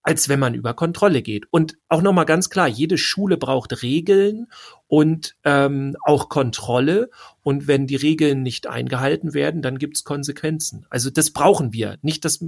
als 0.02 0.28
wenn 0.28 0.40
man 0.40 0.54
über 0.54 0.74
Kontrolle 0.74 1.22
geht. 1.22 1.46
Und 1.50 1.76
auch 1.88 2.02
nochmal 2.02 2.24
ganz 2.24 2.48
klar, 2.48 2.68
jede 2.68 2.96
Schule 2.96 3.36
braucht 3.36 3.82
Regeln 3.82 4.46
und 4.86 5.36
ähm, 5.44 5.96
auch 6.04 6.28
Kontrolle. 6.28 7.10
Und 7.42 7.66
wenn 7.66 7.86
die 7.86 7.96
Regeln 7.96 8.42
nicht 8.42 8.66
eingehalten 8.66 9.34
werden, 9.34 9.62
dann 9.62 9.78
gibt's 9.78 10.04
Konsequenzen. 10.04 10.86
Also 10.88 11.10
das 11.10 11.30
brauchen 11.32 11.72
wir. 11.72 11.98
Nicht, 12.02 12.24
dass, 12.24 12.44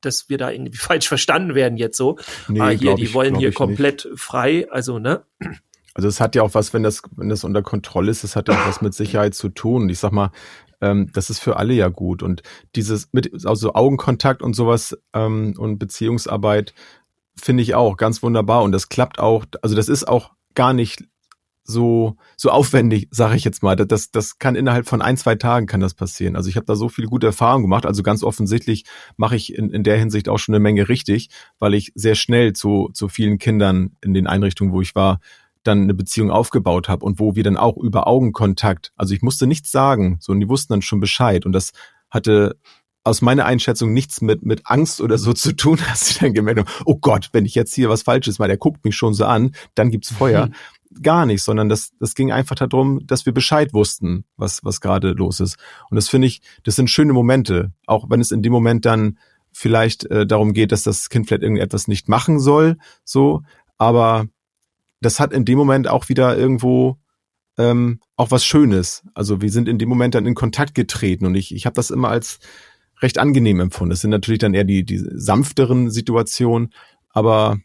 dass 0.00 0.28
wir 0.28 0.38
da 0.38 0.50
irgendwie 0.50 0.76
falsch 0.78 1.08
verstanden 1.08 1.54
werden 1.54 1.78
jetzt 1.78 1.96
so. 1.96 2.18
Nee, 2.48 2.60
ah, 2.60 2.68
hier, 2.70 2.94
die 2.96 3.04
ich, 3.04 3.14
wollen 3.14 3.36
hier 3.36 3.52
komplett 3.52 4.04
nicht. 4.04 4.20
frei. 4.20 4.66
Also, 4.70 4.98
ne? 4.98 5.22
Also 5.94 6.08
es 6.08 6.20
hat 6.20 6.34
ja 6.34 6.42
auch 6.42 6.52
was, 6.52 6.74
wenn 6.74 6.82
das, 6.82 7.02
wenn 7.16 7.30
das 7.30 7.44
unter 7.44 7.62
Kontrolle 7.62 8.10
ist, 8.10 8.24
es 8.24 8.36
hat 8.36 8.48
ja 8.48 8.54
auch 8.54 8.66
was 8.66 8.82
mit 8.82 8.92
Sicherheit 8.92 9.34
zu 9.34 9.48
tun. 9.48 9.88
ich 9.88 9.98
sag 9.98 10.12
mal, 10.12 10.30
ähm, 10.80 11.10
das 11.12 11.30
ist 11.30 11.40
für 11.40 11.56
alle 11.56 11.74
ja 11.74 11.88
gut. 11.88 12.22
Und 12.22 12.42
dieses 12.74 13.08
mit 13.12 13.46
also 13.46 13.74
Augenkontakt 13.74 14.42
und 14.42 14.54
sowas 14.54 14.96
ähm, 15.12 15.54
und 15.56 15.78
Beziehungsarbeit 15.78 16.74
finde 17.36 17.62
ich 17.62 17.74
auch 17.74 17.96
ganz 17.96 18.22
wunderbar. 18.22 18.62
Und 18.62 18.72
das 18.72 18.88
klappt 18.88 19.18
auch, 19.18 19.44
also 19.62 19.74
das 19.76 19.88
ist 19.88 20.08
auch 20.08 20.32
gar 20.54 20.72
nicht 20.72 21.04
so 21.68 22.16
so 22.36 22.50
aufwendig, 22.50 23.08
sage 23.10 23.36
ich 23.36 23.44
jetzt 23.44 23.62
mal. 23.62 23.76
Das 23.76 24.10
das 24.10 24.38
kann 24.38 24.54
innerhalb 24.54 24.86
von 24.86 25.02
ein 25.02 25.16
zwei 25.16 25.34
Tagen 25.34 25.66
kann 25.66 25.80
das 25.80 25.94
passieren. 25.94 26.36
Also 26.36 26.48
ich 26.48 26.56
habe 26.56 26.66
da 26.66 26.76
so 26.76 26.88
viele 26.88 27.08
gute 27.08 27.26
Erfahrungen 27.26 27.64
gemacht. 27.64 27.86
Also 27.86 28.02
ganz 28.02 28.22
offensichtlich 28.22 28.84
mache 29.16 29.36
ich 29.36 29.54
in, 29.54 29.70
in 29.70 29.82
der 29.82 29.98
Hinsicht 29.98 30.28
auch 30.28 30.38
schon 30.38 30.54
eine 30.54 30.62
Menge 30.62 30.88
richtig, 30.88 31.30
weil 31.58 31.74
ich 31.74 31.92
sehr 31.94 32.14
schnell 32.14 32.52
zu 32.52 32.90
zu 32.92 33.08
vielen 33.08 33.38
Kindern 33.38 33.96
in 34.00 34.14
den 34.14 34.26
Einrichtungen, 34.26 34.72
wo 34.72 34.80
ich 34.80 34.94
war, 34.94 35.20
dann 35.66 35.82
eine 35.82 35.94
Beziehung 35.94 36.30
aufgebaut 36.30 36.88
habe 36.88 37.04
und 37.04 37.18
wo 37.18 37.34
wir 37.36 37.44
dann 37.44 37.56
auch 37.56 37.76
über 37.76 38.06
Augenkontakt, 38.06 38.92
also 38.96 39.14
ich 39.14 39.22
musste 39.22 39.46
nichts 39.46 39.70
sagen, 39.70 40.18
so 40.20 40.32
und 40.32 40.40
die 40.40 40.48
wussten 40.48 40.72
dann 40.72 40.82
schon 40.82 41.00
Bescheid 41.00 41.46
und 41.46 41.52
das 41.52 41.72
hatte 42.10 42.56
aus 43.06 43.22
meiner 43.22 43.44
Einschätzung 43.46 43.92
nichts 43.92 44.20
mit, 44.20 44.44
mit 44.44 44.62
Angst 44.64 45.00
oder 45.00 45.16
so 45.16 45.32
zu 45.32 45.54
tun, 45.54 45.78
dass 45.88 46.08
sie 46.08 46.18
dann 46.18 46.34
gemerkt 46.34 46.60
haben, 46.60 46.82
oh 46.84 46.96
Gott, 46.96 47.30
wenn 47.32 47.44
ich 47.44 47.54
jetzt 47.54 47.74
hier 47.74 47.88
was 47.88 48.02
Falsches 48.02 48.38
mache, 48.38 48.48
der 48.48 48.56
guckt 48.56 48.84
mich 48.84 48.96
schon 48.96 49.14
so 49.14 49.24
an, 49.24 49.52
dann 49.74 49.90
gibt's 49.90 50.12
Feuer. 50.12 50.46
Mhm. 50.46 51.02
Gar 51.02 51.26
nicht, 51.26 51.42
sondern 51.42 51.68
das, 51.68 51.90
das 52.00 52.14
ging 52.14 52.32
einfach 52.32 52.56
darum, 52.56 53.06
dass 53.06 53.26
wir 53.26 53.34
Bescheid 53.34 53.74
wussten, 53.74 54.24
was, 54.36 54.64
was 54.64 54.80
gerade 54.80 55.12
los 55.12 55.40
ist. 55.40 55.56
Und 55.90 55.96
das 55.96 56.08
finde 56.08 56.26
ich, 56.26 56.40
das 56.64 56.76
sind 56.76 56.90
schöne 56.90 57.12
Momente, 57.12 57.72
auch 57.86 58.08
wenn 58.08 58.20
es 58.20 58.30
in 58.30 58.42
dem 58.42 58.52
Moment 58.52 58.84
dann 58.86 59.18
vielleicht 59.52 60.04
äh, 60.06 60.26
darum 60.26 60.52
geht, 60.52 60.72
dass 60.72 60.82
das 60.82 61.08
Kind 61.08 61.26
vielleicht 61.26 61.42
irgendetwas 61.42 61.88
nicht 61.88 62.08
machen 62.08 62.40
soll, 62.40 62.76
so, 63.04 63.42
aber 63.78 64.26
das 65.00 65.20
hat 65.20 65.32
in 65.32 65.44
dem 65.44 65.58
Moment 65.58 65.88
auch 65.88 66.08
wieder 66.08 66.36
irgendwo 66.36 66.98
ähm, 67.58 68.00
auch 68.16 68.30
was 68.30 68.44
Schönes. 68.44 69.02
Also 69.14 69.40
wir 69.40 69.50
sind 69.50 69.68
in 69.68 69.78
dem 69.78 69.88
Moment 69.88 70.14
dann 70.14 70.26
in 70.26 70.34
Kontakt 70.34 70.74
getreten 70.74 71.26
und 71.26 71.34
ich, 71.34 71.54
ich 71.54 71.66
habe 71.66 71.74
das 71.74 71.90
immer 71.90 72.08
als 72.08 72.38
recht 73.00 73.18
angenehm 73.18 73.60
empfunden. 73.60 73.90
Das 73.90 74.00
sind 74.00 74.10
natürlich 74.10 74.38
dann 74.38 74.54
eher 74.54 74.64
die, 74.64 74.84
die 74.84 74.98
sanfteren 74.98 75.90
Situationen, 75.90 76.72
aber 77.10 77.58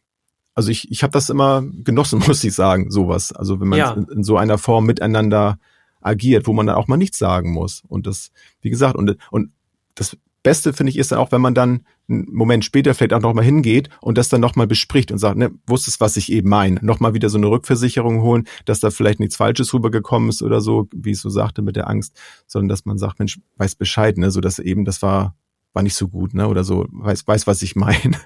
also 0.53 0.69
ich, 0.69 0.91
ich 0.91 1.03
habe 1.03 1.11
das 1.11 1.29
immer 1.29 1.63
genossen, 1.83 2.19
muss 2.27 2.43
ich 2.43 2.53
sagen, 2.53 2.91
sowas. 2.91 3.31
Also 3.31 3.59
wenn 3.59 3.67
man 3.67 3.79
ja. 3.79 3.91
in, 3.93 4.07
in, 4.07 4.23
so 4.23 4.37
einer 4.37 4.57
Form 4.57 4.85
miteinander 4.85 5.57
agiert, 6.01 6.47
wo 6.47 6.53
man 6.53 6.67
dann 6.67 6.75
auch 6.75 6.87
mal 6.87 6.97
nichts 6.97 7.17
sagen 7.17 7.51
muss. 7.51 7.83
Und 7.87 8.07
das, 8.07 8.31
wie 8.61 8.69
gesagt, 8.69 8.95
und, 8.95 9.17
und 9.29 9.51
das 9.95 10.17
Beste 10.43 10.73
finde 10.73 10.89
ich 10.89 10.97
ist 10.97 11.11
dann 11.11 11.19
auch, 11.19 11.31
wenn 11.31 11.41
man 11.41 11.53
dann 11.53 11.85
einen 12.11 12.27
Moment 12.31 12.65
später 12.65 12.93
vielleicht 12.93 13.13
auch 13.13 13.21
nochmal 13.21 13.45
hingeht 13.45 13.89
und 14.01 14.17
das 14.17 14.29
dann 14.29 14.41
nochmal 14.41 14.67
bespricht 14.67 15.11
und 15.11 15.17
sagt, 15.17 15.37
ne, 15.37 15.51
wusstest, 15.65 16.01
was 16.01 16.17
ich 16.17 16.31
eben 16.31 16.49
meine. 16.49 16.79
Nochmal 16.81 17.13
wieder 17.13 17.29
so 17.29 17.37
eine 17.37 17.47
Rückversicherung 17.47 18.21
holen, 18.21 18.47
dass 18.65 18.79
da 18.79 18.91
vielleicht 18.91 19.19
nichts 19.19 19.35
Falsches 19.35 19.73
rübergekommen 19.73 20.29
ist 20.29 20.41
oder 20.43 20.61
so, 20.61 20.87
wie 20.93 21.11
ich 21.11 21.19
so 21.19 21.29
sagte 21.29 21.61
mit 21.61 21.75
der 21.75 21.89
Angst, 21.89 22.19
sondern 22.47 22.69
dass 22.69 22.85
man 22.85 22.97
sagt, 22.97 23.19
Mensch, 23.19 23.39
weiß 23.57 23.75
Bescheid, 23.75 24.17
ne, 24.17 24.31
so 24.31 24.41
dass 24.41 24.59
eben, 24.59 24.85
das 24.85 25.01
war, 25.01 25.35
war 25.73 25.83
nicht 25.83 25.95
so 25.95 26.07
gut, 26.07 26.33
ne, 26.33 26.47
oder 26.47 26.63
so, 26.63 26.87
weiß, 26.91 27.27
weiß, 27.27 27.47
was 27.47 27.61
ich 27.61 27.75
meine. 27.75 28.17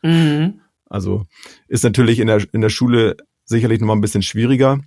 Mhm. 0.00 0.60
Also 0.88 1.24
ist 1.66 1.82
natürlich 1.82 2.20
in 2.20 2.28
der, 2.28 2.46
in 2.52 2.60
der 2.60 2.68
Schule 2.68 3.16
sicherlich 3.44 3.80
nochmal 3.80 3.96
ein 3.96 4.00
bisschen 4.00 4.22
schwieriger, 4.22 4.78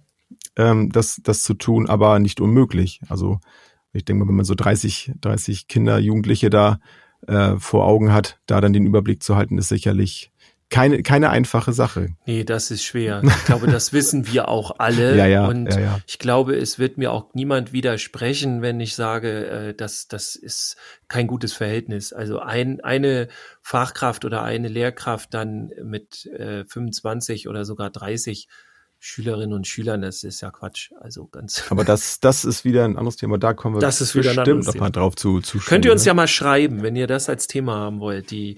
ähm, 0.56 0.90
das, 0.90 1.20
das 1.22 1.44
zu 1.44 1.54
tun, 1.54 1.90
aber 1.90 2.18
nicht 2.20 2.40
unmöglich. 2.40 3.02
Also 3.10 3.42
ich 3.94 4.06
denke 4.06 4.24
mal, 4.24 4.30
wenn 4.30 4.36
man 4.36 4.46
so 4.46 4.56
30, 4.56 5.14
30 5.20 5.68
Kinder, 5.68 6.00
Jugendliche 6.00 6.50
da 6.50 6.80
äh, 7.28 7.56
vor 7.58 7.86
Augen 7.86 8.12
hat, 8.14 8.40
da 8.46 8.62
dann 8.62 8.74
den 8.74 8.86
Überblick 8.86 9.24
zu 9.24 9.36
halten, 9.36 9.58
ist 9.58 9.70
sicherlich 9.70 10.32
keine, 10.72 11.04
keine 11.04 11.30
einfache 11.30 11.74
Sache. 11.74 12.16
Nee, 12.26 12.46
das 12.46 12.72
ist 12.72 12.84
schwer. 12.84 13.22
Ich 13.24 13.46
glaube, 13.46 13.68
das 13.68 13.92
wissen 13.94 14.32
wir 14.32 14.48
auch 14.48 14.80
alle. 14.80 15.18
ja, 15.18 15.28
ja, 15.28 15.46
und 15.46 15.68
ja, 15.74 15.80
ja. 15.80 16.00
ich 16.08 16.18
glaube, 16.18 16.56
es 16.56 16.80
wird 16.80 16.98
mir 16.98 17.12
auch 17.12 17.34
niemand 17.34 17.74
widersprechen, 17.74 18.62
wenn 18.62 18.80
ich 18.80 18.96
sage, 18.96 19.48
äh, 19.48 19.74
dass 19.74 20.08
das 20.08 20.36
ist 20.38 20.78
kein 21.10 21.28
gutes 21.28 21.52
Verhältnis. 21.52 22.14
Also 22.14 22.40
ein, 22.40 22.80
eine 22.80 23.28
Fachkraft 23.62 24.24
oder 24.24 24.44
eine 24.44 24.70
Lehrkraft 24.70 25.34
dann 25.34 25.72
mit 25.84 26.26
äh, 26.28 26.64
25 26.64 27.50
oder 27.50 27.66
sogar 27.66 27.90
30 27.90 28.48
Schülerinnen 29.04 29.54
und 29.54 29.66
Schülern, 29.66 30.04
das 30.04 30.24
ist 30.24 30.42
ja 30.42 30.52
Quatsch. 30.52 30.92
Also 31.02 31.26
ganz. 31.26 31.64
Aber 31.72 31.84
das, 31.84 32.20
das 32.20 32.46
ist 32.46 32.64
wieder 32.64 32.86
ein 32.86 32.98
anderes 32.98 33.16
Thema. 33.16 33.40
Da 33.40 33.54
kommen 33.56 33.76
wir 33.76 33.80
das 33.80 34.00
ist 34.00 34.14
wieder 34.14 34.36
bestimmt 34.36 34.68
noch 34.68 34.76
mal 34.76 34.92
drauf 34.92 35.16
zu, 35.16 35.42
zu 35.42 35.58
Könnt 35.58 35.86
ihr 35.86 35.92
uns 35.92 36.04
ne? 36.04 36.10
ja 36.10 36.14
mal 36.14 36.28
schreiben, 36.28 36.84
wenn 36.84 36.96
ihr 36.96 37.08
das 37.08 37.28
als 37.28 37.48
Thema 37.48 37.76
haben 37.78 38.00
wollt, 38.00 38.30
die 38.30 38.58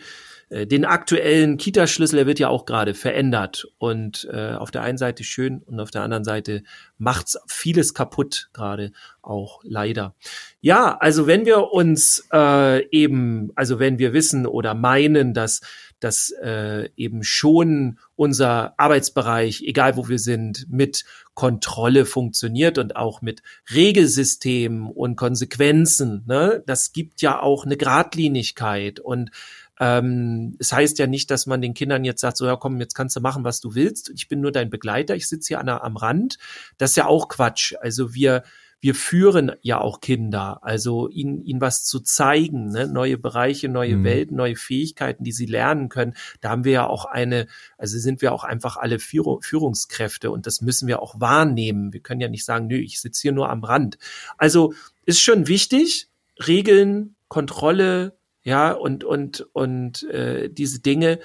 äh, 0.50 0.68
den 0.68 0.84
aktuellen 0.84 1.56
Kita-Schlüssel, 1.56 2.18
der 2.18 2.28
wird 2.28 2.40
ja 2.40 2.50
auch 2.50 2.66
gerade 2.66 2.94
verändert 2.94 3.68
und 3.78 4.28
äh, 4.34 4.52
auf 4.52 4.70
der 4.70 4.82
einen 4.82 4.98
Seite 4.98 5.24
schön 5.24 5.64
und 5.66 5.80
auf 5.80 5.92
der 5.92 6.04
anderen 6.04 6.26
Seite 6.26 6.64
macht's 6.98 7.40
vieles 7.48 7.94
kaputt 7.94 8.50
gerade 8.52 8.92
auch 9.22 9.62
leider. 9.64 10.14
Ja, 10.60 10.98
also 10.98 11.26
wenn 11.26 11.46
wir 11.46 11.72
uns 11.72 12.28
äh, 12.34 12.86
eben, 12.90 13.54
also 13.56 13.80
wenn 13.80 13.98
wir 13.98 14.12
wissen 14.12 14.46
oder 14.46 14.74
meinen, 14.74 15.34
dass 15.34 15.62
dass 16.04 16.32
äh, 16.42 16.90
eben 16.96 17.24
schon 17.24 18.00
unser 18.16 18.78
Arbeitsbereich, 18.78 19.64
egal 19.66 19.96
wo 19.98 20.10
wir 20.10 20.20
sind, 20.20 20.68
mit 20.70 21.06
Kontrolle 21.34 22.06
funktioniert 22.06 22.78
und 22.78 22.96
auch 22.96 23.22
mit 23.22 23.42
Regelsystemen 23.74 24.88
und 24.88 25.16
Konsequenzen. 25.16 26.24
Ne? 26.28 26.64
Das 26.66 26.92
gibt 26.92 27.22
ja 27.22 27.42
auch 27.42 27.66
eine 27.66 27.78
Gradlinigkeit 27.78 29.00
und 29.00 29.32
ähm, 29.80 30.56
es 30.60 30.72
heißt 30.72 31.00
ja 31.00 31.08
nicht, 31.08 31.32
dass 31.32 31.46
man 31.48 31.62
den 31.62 31.74
Kindern 31.74 32.04
jetzt 32.04 32.22
sagt, 32.22 32.38
so 32.38 32.46
ja 32.46 32.56
komm, 32.56 32.80
jetzt 32.80 32.94
kannst 32.94 33.16
du 33.16 33.22
machen, 33.22 33.44
was 33.44 33.60
du 33.60 33.74
willst. 33.74 34.12
Ich 34.14 34.28
bin 34.28 34.42
nur 34.42 34.52
dein 34.52 34.70
Begleiter, 34.70 35.16
ich 35.16 35.28
sitze 35.28 35.48
hier 35.48 35.60
an 35.60 35.70
am 35.70 35.98
Rand. 35.98 36.38
Das 36.78 36.92
ist 36.92 36.96
ja 36.98 37.08
auch 37.08 37.28
Quatsch. 37.28 37.74
Also 37.82 38.14
wir 38.14 38.44
wir 38.84 38.96
führen 38.96 39.54
ja 39.62 39.80
auch 39.80 40.02
Kinder, 40.02 40.60
also 40.62 41.08
ihnen, 41.08 41.42
ihnen 41.46 41.62
was 41.62 41.86
zu 41.86 42.02
zeigen, 42.02 42.68
ne? 42.68 42.86
neue 42.86 43.18
Bereiche, 43.18 43.70
neue 43.70 43.96
mhm. 43.96 44.04
Welten, 44.04 44.36
neue 44.36 44.58
Fähigkeiten, 44.58 45.24
die 45.24 45.32
sie 45.32 45.46
lernen 45.46 45.88
können. 45.88 46.16
Da 46.42 46.50
haben 46.50 46.66
wir 46.66 46.74
ja 46.74 46.88
auch 46.88 47.06
eine, 47.06 47.48
also 47.78 47.98
sind 47.98 48.22
wir 48.22 48.34
auch 48.34 48.44
einfach 48.44 48.76
alle 48.76 49.00
Führung, 49.00 49.42
Führungskräfte 49.42 50.32
und 50.32 50.48
das 50.48 50.60
müssen 50.60 50.90
wir 50.90 51.02
auch 51.02 51.18
wahrnehmen. 51.22 51.94
Wir 51.94 52.02
können 52.02 52.20
ja 52.20 52.28
nicht 52.28 52.44
sagen, 52.44 52.68
nö, 52.68 52.76
ich 52.76 53.00
sitze 53.00 53.22
hier 53.22 53.32
nur 53.32 53.50
am 53.50 53.64
Rand. 53.64 53.98
Also 54.38 54.74
ist 55.06 55.22
schon 55.22 55.48
wichtig, 55.48 56.10
Regeln, 56.46 57.16
Kontrolle, 57.30 58.18
ja, 58.44 58.74
und, 58.74 59.06
und, 59.06 59.48
und 59.54 60.04
äh, 60.10 60.50
diese 60.50 60.82
Dinge. 60.82 61.20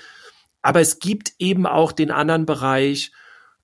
Aber 0.63 0.81
es 0.81 1.01
gibt 1.01 1.33
eben 1.41 1.67
auch 1.67 1.91
den 1.91 2.13
anderen 2.13 2.47
Bereich, 2.47 3.11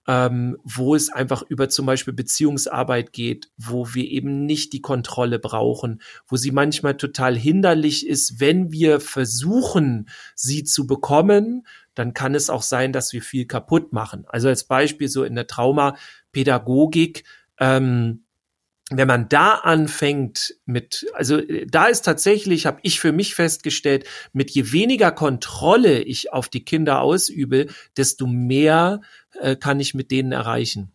ähm, 0.07 0.59
wo 0.65 0.95
es 0.95 1.11
einfach 1.11 1.43
über 1.43 1.69
zum 1.69 1.87
Beispiel 1.87 2.13
Beziehungsarbeit 2.13 3.13
geht, 3.13 3.51
wo 3.57 3.95
wir 3.95 4.05
eben 4.05 4.45
nicht 4.45 4.73
die 4.73 4.83
Kontrolle 4.83 5.39
brauchen, 5.39 6.03
wo 6.27 6.37
sie 6.37 6.51
manchmal 6.51 6.97
total 6.97 7.37
hinderlich 7.37 8.07
ist, 8.07 8.41
wenn 8.41 8.71
wir 8.71 9.01
versuchen, 9.01 10.09
sie 10.35 10.65
zu 10.65 10.87
bekommen, 10.87 11.67
dann 11.95 12.13
kann 12.13 12.35
es 12.35 12.51
auch 12.51 12.63
sein, 12.63 12.93
dass 12.93 13.13
wir 13.13 13.23
viel 13.23 13.47
kaputt 13.47 13.93
machen. 13.93 14.25
Also 14.29 14.49
als 14.49 14.65
Beispiel 14.65 15.09
so 15.09 15.25
in 15.25 15.35
der 15.35 15.47
Traumapädagogik, 15.47 17.25
ähm, 17.59 18.24
wenn 18.91 19.09
man 19.09 19.29
da 19.29 19.55
anfängt 19.55 20.57
mit, 20.67 21.07
also 21.15 21.41
da 21.67 21.87
ist 21.87 22.05
tatsächlich, 22.05 22.67
habe 22.67 22.81
ich 22.83 23.01
für 23.01 23.13
mich 23.13 23.35
festgestellt, 23.35 24.05
mit 24.33 24.51
je 24.51 24.73
weniger 24.73 25.11
Kontrolle 25.11 26.03
ich 26.03 26.33
auf 26.33 26.49
die 26.49 26.65
Kinder 26.65 27.01
ausübe, 27.01 27.67
desto 27.97 28.27
mehr 28.27 29.01
äh, 29.41 29.57
kann 29.57 29.81
ich 29.81 29.95
mit 29.95 30.11
denen 30.11 30.33
erreichen. 30.33 30.93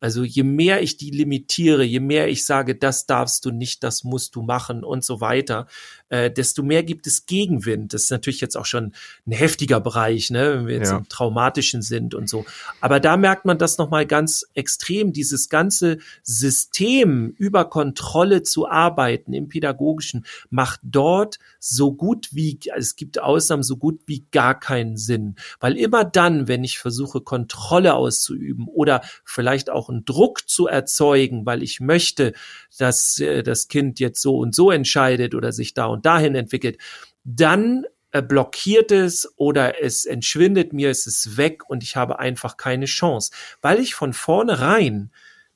Also 0.00 0.24
je 0.24 0.42
mehr 0.42 0.82
ich 0.82 0.98
die 0.98 1.10
limitiere, 1.10 1.82
je 1.82 2.00
mehr 2.00 2.28
ich 2.28 2.44
sage, 2.44 2.74
das 2.74 3.06
darfst 3.06 3.44
du 3.44 3.50
nicht, 3.50 3.82
das 3.82 4.04
musst 4.04 4.34
du 4.34 4.42
machen 4.42 4.84
und 4.84 5.04
so 5.04 5.20
weiter, 5.20 5.66
äh, 6.08 6.30
desto 6.30 6.62
mehr 6.62 6.82
gibt 6.82 7.06
es 7.06 7.26
Gegenwind. 7.26 7.94
Das 7.94 8.04
ist 8.04 8.10
natürlich 8.10 8.40
jetzt 8.40 8.56
auch 8.56 8.66
schon 8.66 8.92
ein 9.26 9.32
heftiger 9.32 9.80
Bereich, 9.80 10.30
ne, 10.30 10.54
wenn 10.54 10.66
wir 10.66 10.74
jetzt 10.76 10.90
ja. 10.90 10.98
im 10.98 11.08
traumatischen 11.08 11.80
sind 11.80 12.14
und 12.14 12.28
so. 12.28 12.44
Aber 12.80 13.00
da 13.00 13.16
merkt 13.16 13.44
man 13.44 13.58
das 13.58 13.78
nochmal 13.78 14.06
ganz 14.06 14.44
extrem, 14.54 15.12
dieses 15.12 15.48
ganze 15.48 15.98
System 16.22 17.30
über 17.38 17.64
Kontrolle 17.64 18.42
zu 18.42 18.68
arbeiten 18.68 19.32
im 19.32 19.48
Pädagogischen 19.48 20.26
macht 20.50 20.80
dort 20.82 21.38
so 21.58 21.92
gut 21.92 22.28
wie, 22.32 22.58
es 22.76 22.96
gibt 22.96 23.18
Ausnahmen, 23.18 23.62
so 23.62 23.76
gut 23.76 24.00
wie 24.06 24.26
gar 24.30 24.58
keinen 24.58 24.96
Sinn. 24.96 25.36
Weil 25.60 25.76
immer 25.76 26.04
dann, 26.04 26.48
wenn 26.48 26.64
ich 26.64 26.78
versuche, 26.78 27.20
Kontrolle 27.20 27.94
auszuüben 27.94 28.68
oder 28.68 29.00
vielleicht 29.24 29.70
auch 29.70 29.86
auch 29.86 29.90
einen 29.90 30.04
Druck 30.04 30.48
zu 30.48 30.66
erzeugen, 30.66 31.46
weil 31.46 31.62
ich 31.62 31.80
möchte, 31.80 32.32
dass 32.78 33.20
äh, 33.20 33.42
das 33.42 33.68
Kind 33.68 34.00
jetzt 34.00 34.20
so 34.20 34.38
und 34.38 34.54
so 34.54 34.70
entscheidet 34.70 35.34
oder 35.34 35.52
sich 35.52 35.74
da 35.74 35.86
und 35.96 36.06
dahin 36.06 36.34
entwickelt, 36.34 36.78
dann 37.24 37.84
äh, 38.12 38.22
blockiert 38.22 38.92
es 38.92 39.32
oder 39.36 39.82
es 39.82 40.04
entschwindet 40.04 40.72
mir, 40.72 40.90
es 40.90 41.06
ist 41.06 41.36
weg 41.36 41.68
und 41.68 41.82
ich 41.82 41.96
habe 41.96 42.18
einfach 42.18 42.56
keine 42.56 42.86
Chance, 42.86 43.32
weil 43.60 43.80
ich 43.80 43.94
von 43.94 44.12
vornherein 44.12 45.10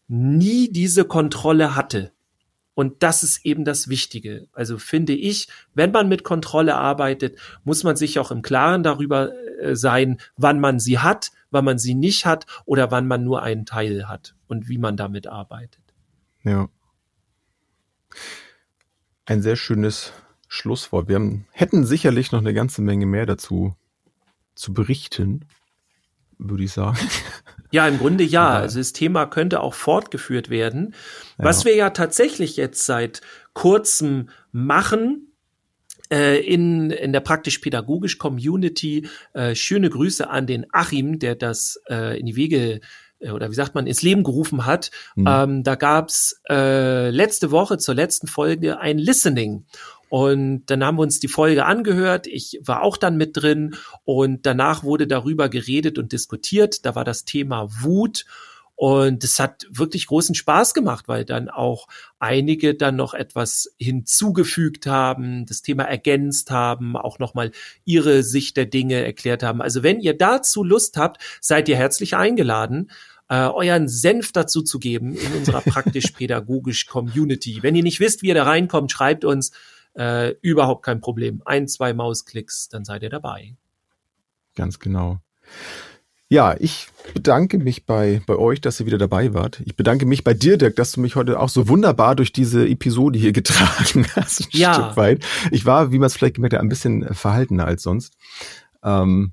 nie 0.09 0.71
diese 0.71 1.05
Kontrolle 1.05 1.77
hatte. 1.77 2.13
Und 2.75 3.03
das 3.03 3.23
ist 3.23 3.45
eben 3.45 3.65
das 3.65 3.89
Wichtige. 3.89 4.49
Also 4.53 4.79
finde 4.79 5.13
ich, 5.13 5.49
wenn 5.75 5.91
man 5.91 6.09
mit 6.09 6.25
Kontrolle 6.25 6.77
arbeitet, 6.77 7.39
muss 7.63 7.85
man 7.85 7.97
sich 7.97 8.19
auch 8.19 8.31
im 8.31 8.43
Klaren 8.43 8.83
darüber 8.83 9.33
äh, 9.61 9.77
sein, 9.77 10.19
wann 10.37 10.61
man 10.61 10.81
sie 10.81 10.99
hat, 10.99 11.31
wann 11.51 11.65
man 11.65 11.79
sie 11.79 11.95
nicht 11.95 12.27
hat 12.27 12.47
oder 12.65 12.91
wann 12.91 13.07
man 13.07 13.23
nur 13.23 13.43
einen 13.43 13.67
Teil 13.67 14.09
hat 14.09 14.35
und 14.49 14.69
wie 14.69 14.79
man 14.79 14.97
damit 14.97 15.27
arbeitet. 15.27 15.83
Ja. 16.43 16.69
Ein 19.27 19.43
sehr 19.43 19.57
schönes 19.57 20.13
Schlusswort. 20.53 21.09
Wir 21.09 21.15
haben, 21.15 21.47
hätten 21.53 21.87
sicherlich 21.87 22.33
noch 22.33 22.41
eine 22.41 22.53
ganze 22.53 22.83
Menge 22.83 23.07
mehr 23.07 23.25
dazu 23.25 23.77
zu 24.57 24.75
berichten, 24.75 25.47
würde 26.39 26.65
ich 26.65 26.73
sagen. 26.73 26.99
Ja, 27.73 27.87
im 27.87 27.99
Grunde 27.99 28.25
ja. 28.25 28.49
Also 28.49 28.81
das 28.81 28.93
Thema 28.93 29.27
könnte 29.27 29.61
auch 29.61 29.75
fortgeführt 29.75 30.51
werden. 30.51 30.97
Ja. 31.39 31.45
Was 31.45 31.65
wir 31.65 31.77
ja 31.77 31.91
tatsächlich 31.91 32.57
jetzt 32.57 32.85
seit 32.85 33.21
kurzem 33.53 34.31
machen, 34.51 35.31
äh, 36.11 36.41
in, 36.41 36.91
in 36.91 37.13
der 37.13 37.21
praktisch-pädagogisch 37.21 38.19
Community. 38.19 39.09
Äh, 39.35 39.55
schöne 39.55 39.89
Grüße 39.89 40.29
an 40.29 40.49
den 40.49 40.67
Achim, 40.73 41.21
der 41.21 41.37
das 41.37 41.81
äh, 41.89 42.19
in 42.19 42.27
die 42.27 42.35
Wege 42.35 42.81
äh, 43.21 43.31
oder 43.31 43.51
wie 43.51 43.55
sagt 43.55 43.75
man, 43.75 43.87
ins 43.87 44.03
Leben 44.03 44.25
gerufen 44.25 44.67
hat. 44.67 44.91
Mhm. 45.15 45.27
Ähm, 45.29 45.63
da 45.63 45.77
gab's 45.77 46.41
äh, 46.49 47.11
letzte 47.11 47.51
Woche 47.51 47.79
zur 47.79 47.95
letzten 47.95 48.27
Folge 48.27 48.81
ein 48.81 48.99
Listening. 48.99 49.67
Und 50.11 50.67
dann 50.67 50.85
haben 50.85 50.99
wir 50.99 51.03
uns 51.03 51.21
die 51.21 51.29
Folge 51.29 51.65
angehört. 51.65 52.27
Ich 52.27 52.61
war 52.65 52.83
auch 52.83 52.97
dann 52.97 53.17
mit 53.17 53.37
drin 53.37 53.77
und 54.05 54.45
danach 54.45 54.83
wurde 54.83 55.07
darüber 55.07 55.49
geredet 55.49 55.99
und 55.99 56.11
diskutiert. 56.11 56.85
Da 56.85 56.97
war 56.97 57.05
das 57.05 57.25
Thema 57.25 57.69
Wut. 57.81 58.27
Und 58.75 59.23
es 59.23 59.39
hat 59.39 59.67
wirklich 59.71 60.07
großen 60.07 60.35
Spaß 60.35 60.75
gemacht, 60.75 61.07
weil 61.07 61.25
dann 61.25 61.49
auch 61.49 61.87
einige 62.19 62.75
dann 62.75 62.97
noch 62.97 63.15
etwas 63.15 63.73
hinzugefügt 63.79 64.87
haben, 64.87 65.47
das 65.47 65.63
Thema 65.63 65.85
ergänzt 65.85 66.51
haben, 66.51 66.97
auch 66.97 67.19
nochmal 67.19 67.53
ihre 67.85 68.23
Sicht 68.25 68.57
der 68.57 68.67
Dinge 68.67 69.05
erklärt 69.05 69.43
haben. 69.45 69.63
Also 69.63 69.83
wenn 69.83 70.01
ihr 70.01 70.17
dazu 70.17 70.65
Lust 70.65 70.97
habt, 70.97 71.23
seid 71.41 71.69
ihr 71.69 71.77
herzlich 71.77 72.17
eingeladen 72.17 72.91
äh, 73.29 73.47
euren 73.47 73.87
Senf 73.87 74.33
dazu 74.33 74.61
zu 74.61 74.81
geben 74.81 75.15
in 75.15 75.33
unserer 75.35 75.61
praktisch-pädagogisch 75.65 76.87
Community. 76.87 77.59
Wenn 77.63 77.77
ihr 77.77 77.85
nicht 77.85 78.01
wisst, 78.01 78.23
wie 78.23 78.29
ihr 78.29 78.35
da 78.35 78.43
reinkommt, 78.43 78.91
schreibt 78.91 79.25
uns. 79.25 79.53
Äh, 79.95 80.35
überhaupt 80.41 80.85
kein 80.85 81.01
Problem. 81.01 81.43
Ein, 81.45 81.69
zwei 81.69 81.93
Mausklicks, 81.93 82.69
dann 82.69 82.85
seid 82.85 83.03
ihr 83.03 83.11
dabei. 83.11 83.57
Ganz 84.55 84.79
genau. 84.79 85.19
Ja, 86.33 86.55
ich 86.57 86.87
bedanke 87.13 87.59
mich 87.59 87.87
bei, 87.87 88.23
bei 88.25 88.37
euch, 88.37 88.61
dass 88.61 88.79
ihr 88.79 88.87
wieder 88.87 88.99
dabei 88.99 89.35
wart. 89.35 89.61
Ich 89.65 89.75
bedanke 89.75 90.07
mich 90.07 90.23
bei 90.23 90.33
dir, 90.33 90.59
Dirk, 90.59 90.77
dass 90.77 90.93
du 90.93 91.01
mich 91.01 91.17
heute 91.17 91.41
auch 91.41 91.49
so 91.49 91.67
wunderbar 91.67 92.15
durch 92.15 92.33
diese 92.33 92.69
Episode 92.69 93.19
hier 93.19 93.33
getragen 93.33 94.07
hast. 94.15 94.43
Ein 94.43 94.47
ja. 94.53 94.75
Stück 94.75 94.97
weit. 94.97 95.27
Ich 95.51 95.67
war, 95.67 95.91
wie 95.91 95.99
man 95.99 96.07
es 96.07 96.15
vielleicht 96.15 96.37
gemerkt 96.37 96.55
hat, 96.55 96.61
ein 96.61 96.69
bisschen 96.69 97.13
verhaltener 97.15 97.65
als 97.65 97.83
sonst. 97.83 98.17
Ähm, 98.85 99.33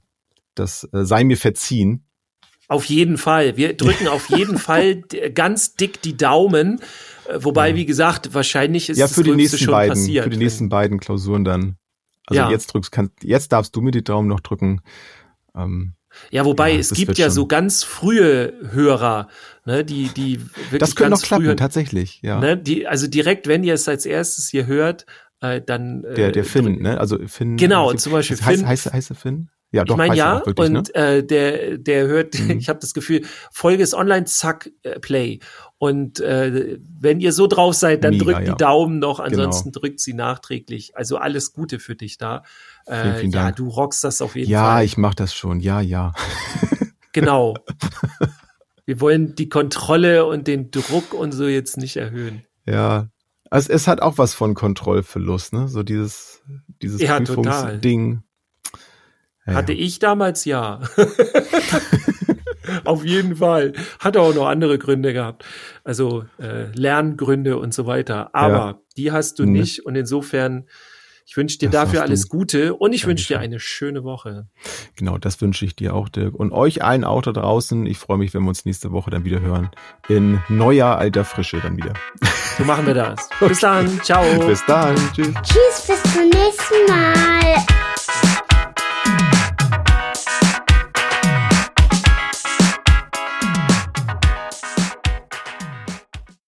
das 0.55 0.89
äh, 0.91 1.05
sei 1.05 1.23
mir 1.23 1.37
verziehen. 1.37 2.06
Auf 2.67 2.85
jeden 2.85 3.17
Fall. 3.17 3.55
Wir 3.57 3.75
drücken 3.75 4.07
auf 4.07 4.29
jeden 4.29 4.57
Fall 4.57 5.01
ganz 5.33 5.75
dick 5.75 6.01
die 6.01 6.17
Daumen. 6.17 6.81
Äh, 7.27 7.39
wobei, 7.39 7.69
ja. 7.69 7.75
wie 7.75 7.85
gesagt, 7.85 8.33
wahrscheinlich 8.33 8.89
ist 8.89 8.97
ja, 8.97 9.07
für 9.07 9.23
das 9.23 9.31
die 9.31 9.35
nächsten 9.35 9.57
schon 9.59 9.71
beiden, 9.71 9.93
passiert. 9.93 10.23
Für 10.23 10.29
die 10.29 10.37
nächsten 10.37 10.69
beiden 10.69 10.99
Klausuren 10.99 11.43
dann. 11.43 11.77
Also 12.25 12.41
ja. 12.41 12.51
jetzt 12.51 12.67
drückst, 12.67 12.91
kannst, 12.91 13.23
jetzt 13.23 13.53
darfst 13.53 13.75
du 13.75 13.81
mir 13.81 13.91
die 13.91 14.03
Daumen 14.03 14.27
noch 14.27 14.41
drücken. 14.41 14.81
Ähm, 15.55 15.93
ja, 16.29 16.45
wobei 16.45 16.71
ja, 16.71 16.79
es 16.79 16.91
gibt 16.91 17.17
ja 17.17 17.29
so 17.29 17.47
ganz 17.47 17.83
frühe 17.83 18.53
Hörer, 18.71 19.29
ne, 19.65 19.85
die 19.85 20.09
die 20.09 20.41
wirklich 20.41 20.79
Das 20.79 20.95
könnte 20.95 21.11
noch 21.11 21.21
klappen, 21.21 21.45
früher, 21.45 21.55
tatsächlich, 21.55 22.21
ja. 22.21 22.39
Ne, 22.39 22.57
die 22.57 22.87
also 22.87 23.07
direkt, 23.07 23.47
wenn 23.47 23.63
ihr 23.63 23.75
es 23.75 23.87
als 23.87 24.05
erstes 24.05 24.49
hier 24.49 24.65
hört, 24.65 25.05
äh, 25.41 25.61
dann 25.61 26.03
äh, 26.03 26.15
der 26.15 26.31
der 26.31 26.43
Finn, 26.43 26.81
ne? 26.81 26.99
Also 26.99 27.17
Finn. 27.27 27.55
Genau, 27.55 27.93
zum 27.93 28.11
Beispiel 28.11 28.37
heißt, 28.37 28.59
Finn. 28.59 28.67
Heißt, 28.67 28.85
heißt, 28.87 29.11
heißt 29.11 29.21
Finn? 29.21 29.49
Ja, 29.71 29.83
doch. 29.83 29.95
Ich 29.95 29.97
meine 29.97 30.15
ja, 30.15 30.45
wirklich, 30.45 30.69
und 30.69 30.73
ne? 30.73 30.95
äh, 30.95 31.23
der 31.23 31.77
der 31.77 32.07
hört, 32.07 32.39
mhm. 32.39 32.57
ich 32.57 32.69
habe 32.69 32.79
das 32.79 32.93
Gefühl, 32.93 33.25
Folge 33.51 33.83
ist 33.83 33.93
online, 33.93 34.25
zack, 34.25 34.71
äh, 34.83 34.99
Play. 34.99 35.39
Und 35.77 36.19
äh, 36.19 36.79
wenn 36.99 37.19
ihr 37.19 37.33
so 37.33 37.47
drauf 37.47 37.75
seid, 37.75 38.03
dann 38.03 38.11
Mega, 38.11 38.23
drückt 38.23 38.47
ja. 38.47 38.53
die 38.53 38.57
Daumen 38.57 38.99
noch, 38.99 39.17
genau. 39.17 39.27
ansonsten 39.27 39.71
genau. 39.71 39.81
drückt 39.81 39.99
sie 39.99 40.13
nachträglich. 40.13 40.95
Also 40.95 41.17
alles 41.17 41.53
Gute 41.53 41.79
für 41.79 41.95
dich 41.95 42.17
da. 42.17 42.43
Äh, 42.85 43.01
vielen, 43.01 43.15
vielen 43.17 43.31
ja, 43.31 43.51
du 43.51 43.67
rockst 43.67 44.03
das 44.03 44.21
auf 44.21 44.35
jeden 44.35 44.49
ja, 44.49 44.61
Fall. 44.61 44.77
Ja, 44.77 44.83
ich 44.83 44.97
mach 44.97 45.13
das 45.13 45.35
schon. 45.35 45.59
Ja, 45.59 45.81
ja. 45.81 46.13
genau. 47.11 47.55
Wir 48.85 49.01
wollen 49.01 49.35
die 49.35 49.49
Kontrolle 49.49 50.25
und 50.25 50.47
den 50.47 50.71
Druck 50.71 51.13
und 51.13 51.33
so 51.33 51.45
jetzt 51.45 51.77
nicht 51.77 51.97
erhöhen. 51.97 52.43
Ja. 52.65 53.09
Also 53.49 53.71
es 53.71 53.87
hat 53.87 54.01
auch 54.01 54.17
was 54.17 54.33
von 54.33 54.55
Kontrollverlust, 54.55 55.53
ne? 55.53 55.67
So 55.67 55.83
dieses, 55.83 56.41
dieses 56.81 57.01
ja, 57.01 57.19
Prüfungsding. 57.19 58.23
Ja, 59.47 59.53
Hatte 59.53 59.73
ja. 59.73 59.79
ich 59.85 59.99
damals 59.99 60.45
ja. 60.45 60.81
Auf 62.85 63.05
jeden 63.05 63.37
Fall. 63.37 63.73
Hat 63.99 64.17
auch 64.17 64.33
noch 64.35 64.47
andere 64.47 64.77
Gründe 64.77 65.13
gehabt. 65.13 65.45
Also 65.83 66.25
äh, 66.39 66.65
Lerngründe 66.73 67.57
und 67.57 67.73
so 67.73 67.85
weiter. 67.85 68.29
Aber 68.33 68.53
Ja. 68.57 68.79
die 68.97 69.11
hast 69.11 69.39
du 69.39 69.45
Mhm. 69.45 69.53
nicht. 69.53 69.85
Und 69.85 69.95
insofern, 69.95 70.65
ich 71.25 71.35
wünsche 71.37 71.57
dir 71.59 71.69
Das 71.69 71.85
dafür 71.85 72.01
alles. 72.01 72.27
Gute 72.29 72.73
und 72.75 72.91
ich 72.93 73.05
wünsche 73.07 73.27
dir 73.27 73.39
eine 73.39 73.59
schöne 73.59 74.03
Woche. 74.03 74.47
Genau, 74.97 75.17
das 75.17 75.39
wünsche 75.41 75.63
ich 75.65 75.75
dir 75.77 75.93
auch, 75.95 76.09
Dirk. 76.09 76.33
Und 76.35 76.51
euch 76.51 76.83
allen 76.83 77.03
auch 77.05 77.21
da 77.21 77.31
draußen. 77.31 77.85
Ich 77.85 77.97
freue 77.97 78.17
mich, 78.17 78.33
wenn 78.33 78.43
wir 78.43 78.49
uns 78.49 78.65
nächste 78.65 78.91
Woche 78.91 79.11
dann 79.11 79.23
wieder 79.23 79.39
hören. 79.39 79.69
In 80.09 80.39
neuer 80.49 80.97
alter 80.97 81.23
Frische 81.23 81.59
dann 81.61 81.77
wieder. 81.77 81.93
So 82.57 82.65
machen 82.65 82.85
wir 82.85 82.93
das. 82.95 83.29
Bis 83.39 83.59
dann. 83.61 83.87
Ciao. 84.03 84.23
Bis 84.45 84.65
dann. 84.65 84.95
Tschüss. 85.13 85.33
Tschüss, 85.43 85.87
bis 85.87 86.03
zum 86.13 86.23
nächsten 86.29 86.85
Mal. 86.89 87.86